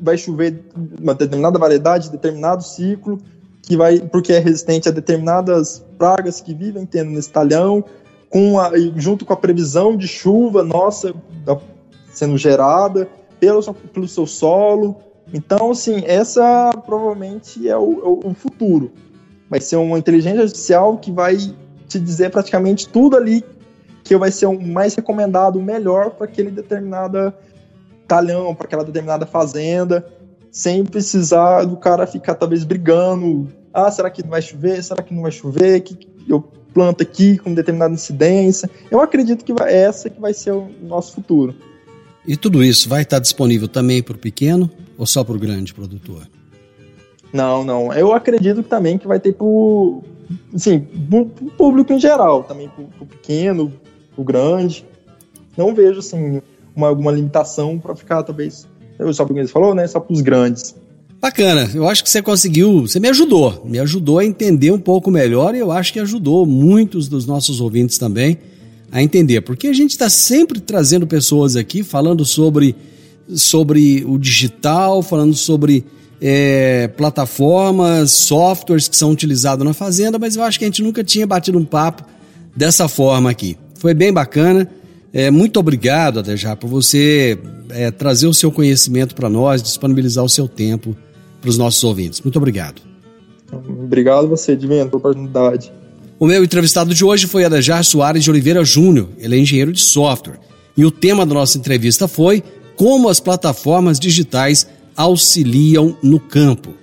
vai 0.00 0.18
chover 0.18 0.64
uma 1.00 1.14
determinada 1.14 1.60
variedade, 1.60 2.10
determinado 2.10 2.64
ciclo, 2.64 3.18
que 3.62 3.76
vai, 3.76 4.00
porque 4.00 4.32
é 4.32 4.40
resistente 4.40 4.88
a 4.88 4.92
determinadas 4.92 5.84
pragas 5.96 6.40
que 6.40 6.52
vivem 6.52 6.84
tendo 6.84 7.12
nesse 7.12 7.30
talhão, 7.30 7.84
com 8.28 8.58
a, 8.58 8.72
junto 8.96 9.24
com 9.24 9.32
a 9.32 9.36
previsão 9.36 9.96
de 9.96 10.08
chuva 10.08 10.64
nossa 10.64 11.14
sendo 12.12 12.36
gerada 12.36 13.08
pelo, 13.38 13.62
pelo 13.74 14.08
seu 14.08 14.26
solo. 14.26 14.96
Então, 15.32 15.70
assim, 15.70 16.02
essa 16.04 16.70
provavelmente 16.84 17.68
é 17.68 17.76
o, 17.76 18.22
é 18.24 18.28
o 18.28 18.34
futuro. 18.34 18.92
Vai 19.48 19.60
ser 19.60 19.76
uma 19.76 19.98
inteligência 19.98 20.42
artificial 20.42 20.98
que 20.98 21.10
vai 21.10 21.36
te 21.88 21.98
dizer 21.98 22.30
praticamente 22.30 22.88
tudo 22.88 23.16
ali 23.16 23.44
que 24.04 24.16
vai 24.16 24.30
ser 24.30 24.46
o 24.46 24.60
mais 24.60 24.94
recomendado, 24.94 25.56
o 25.56 25.62
melhor 25.62 26.10
para 26.10 26.26
aquele 26.26 26.50
determinado 26.50 27.32
talhão, 28.08 28.54
para 28.54 28.66
aquela 28.66 28.84
determinada 28.84 29.24
fazenda, 29.24 30.04
sem 30.50 30.84
precisar 30.84 31.64
do 31.64 31.76
cara 31.76 32.06
ficar 32.06 32.34
talvez 32.34 32.64
brigando. 32.64 33.48
Ah, 33.72 33.90
será 33.90 34.10
que 34.10 34.26
vai 34.26 34.42
chover? 34.42 34.82
Será 34.82 35.02
que 35.02 35.14
não 35.14 35.22
vai 35.22 35.30
chover? 35.30 35.80
Que 35.82 35.96
eu 36.28 36.40
planto 36.74 37.02
aqui 37.02 37.38
com 37.38 37.54
determinada 37.54 37.94
incidência. 37.94 38.68
Eu 38.90 39.00
acredito 39.00 39.44
que 39.44 39.52
vai, 39.52 39.72
essa 39.72 40.10
que 40.10 40.20
vai 40.20 40.34
ser 40.34 40.52
o 40.52 40.68
nosso 40.82 41.12
futuro. 41.12 41.54
E 42.30 42.36
tudo 42.36 42.62
isso 42.62 42.88
vai 42.88 43.02
estar 43.02 43.18
disponível 43.18 43.66
também 43.66 44.00
para 44.00 44.14
o 44.14 44.18
pequeno 44.18 44.70
ou 44.96 45.04
só 45.04 45.24
para 45.24 45.34
o 45.34 45.38
grande 45.38 45.74
produtor? 45.74 46.28
Não, 47.32 47.64
não. 47.64 47.92
Eu 47.92 48.12
acredito 48.12 48.62
também 48.62 48.96
que 48.96 49.08
vai 49.08 49.18
ter 49.18 49.32
para 49.32 49.44
o 49.44 50.04
assim, 50.54 50.78
público 51.58 51.92
em 51.92 51.98
geral, 51.98 52.44
também 52.44 52.68
para 52.68 52.84
o 53.00 53.04
pequeno, 53.04 53.72
para 54.14 54.22
o 54.22 54.24
grande. 54.24 54.86
Não 55.56 55.74
vejo 55.74 55.98
assim, 55.98 56.40
uma, 56.72 56.86
alguma 56.86 57.10
limitação 57.10 57.80
para 57.80 57.96
ficar, 57.96 58.22
talvez, 58.22 58.64
só 59.12 59.24
porque 59.24 59.44
você 59.44 59.52
falou, 59.52 59.74
né? 59.74 59.88
Só 59.88 59.98
para 59.98 60.14
os 60.14 60.20
grandes. 60.20 60.76
Bacana, 61.20 61.68
eu 61.74 61.88
acho 61.88 62.04
que 62.04 62.10
você 62.10 62.22
conseguiu, 62.22 62.82
você 62.82 63.00
me 63.00 63.08
ajudou, 63.08 63.64
me 63.64 63.80
ajudou 63.80 64.20
a 64.20 64.24
entender 64.24 64.70
um 64.70 64.78
pouco 64.78 65.10
melhor 65.10 65.56
e 65.56 65.58
eu 65.58 65.72
acho 65.72 65.92
que 65.92 65.98
ajudou 65.98 66.46
muitos 66.46 67.08
dos 67.08 67.26
nossos 67.26 67.60
ouvintes 67.60 67.98
também 67.98 68.38
a 68.92 69.02
entender, 69.02 69.40
porque 69.40 69.68
a 69.68 69.72
gente 69.72 69.90
está 69.90 70.08
sempre 70.08 70.60
trazendo 70.60 71.06
pessoas 71.06 71.56
aqui 71.56 71.82
falando 71.82 72.24
sobre, 72.24 72.74
sobre 73.28 74.04
o 74.06 74.18
digital, 74.18 75.02
falando 75.02 75.34
sobre 75.34 75.84
é, 76.20 76.88
plataformas, 76.88 78.10
softwares 78.12 78.88
que 78.88 78.96
são 78.96 79.10
utilizados 79.10 79.64
na 79.64 79.72
fazenda, 79.72 80.18
mas 80.18 80.36
eu 80.36 80.42
acho 80.42 80.58
que 80.58 80.64
a 80.64 80.68
gente 80.68 80.82
nunca 80.82 81.02
tinha 81.02 81.26
batido 81.26 81.58
um 81.58 81.64
papo 81.64 82.04
dessa 82.54 82.88
forma 82.88 83.30
aqui. 83.30 83.56
Foi 83.74 83.94
bem 83.94 84.12
bacana. 84.12 84.68
É, 85.12 85.30
muito 85.30 85.58
obrigado, 85.58 86.18
Adejar, 86.18 86.56
por 86.56 86.68
você 86.68 87.38
é, 87.70 87.90
trazer 87.90 88.26
o 88.26 88.34
seu 88.34 88.52
conhecimento 88.52 89.14
para 89.14 89.28
nós, 89.28 89.62
disponibilizar 89.62 90.24
o 90.24 90.28
seu 90.28 90.46
tempo 90.46 90.96
para 91.40 91.50
os 91.50 91.56
nossos 91.56 91.82
ouvintes. 91.82 92.20
Muito 92.20 92.36
obrigado. 92.36 92.82
Obrigado 93.52 94.28
você, 94.28 94.54
Divino, 94.54 94.86
pela 94.86 94.98
oportunidade. 94.98 95.72
O 96.20 96.26
meu 96.26 96.44
entrevistado 96.44 96.92
de 96.92 97.02
hoje 97.02 97.26
foi 97.26 97.46
Alejar 97.46 97.82
Soares 97.82 98.22
de 98.22 98.30
Oliveira 98.30 98.62
Júnior, 98.62 99.08
ele 99.16 99.36
é 99.36 99.38
engenheiro 99.38 99.72
de 99.72 99.80
software. 99.80 100.38
E 100.76 100.84
o 100.84 100.90
tema 100.90 101.24
da 101.24 101.32
nossa 101.32 101.56
entrevista 101.56 102.06
foi 102.06 102.44
como 102.76 103.08
as 103.08 103.18
plataformas 103.18 103.98
digitais 103.98 104.66
auxiliam 104.94 105.96
no 106.02 106.20
campo. 106.20 106.74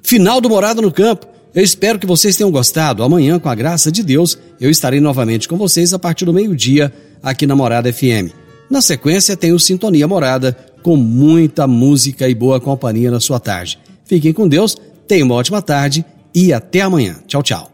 Final 0.00 0.40
do 0.40 0.48
Morada 0.48 0.80
no 0.80 0.92
Campo. 0.92 1.26
Eu 1.52 1.64
espero 1.64 1.98
que 1.98 2.06
vocês 2.06 2.36
tenham 2.36 2.52
gostado. 2.52 3.02
Amanhã, 3.02 3.40
com 3.40 3.48
a 3.48 3.54
graça 3.56 3.90
de 3.90 4.00
Deus, 4.04 4.38
eu 4.60 4.70
estarei 4.70 5.00
novamente 5.00 5.48
com 5.48 5.56
vocês 5.56 5.92
a 5.92 5.98
partir 5.98 6.24
do 6.24 6.32
meio-dia 6.32 6.92
aqui 7.20 7.48
na 7.48 7.56
Morada 7.56 7.92
FM. 7.92 8.30
Na 8.70 8.80
sequência, 8.80 9.36
tem 9.36 9.52
o 9.52 9.58
Sintonia 9.58 10.06
Morada, 10.06 10.56
com 10.84 10.96
muita 10.96 11.66
música 11.66 12.28
e 12.28 12.34
boa 12.34 12.60
companhia 12.60 13.10
na 13.10 13.18
sua 13.18 13.40
tarde. 13.40 13.76
Fiquem 14.04 14.32
com 14.32 14.46
Deus, 14.46 14.76
tenham 15.08 15.26
uma 15.26 15.34
ótima 15.34 15.60
tarde 15.60 16.04
e 16.32 16.52
até 16.52 16.80
amanhã. 16.80 17.16
Tchau, 17.26 17.42
tchau. 17.42 17.73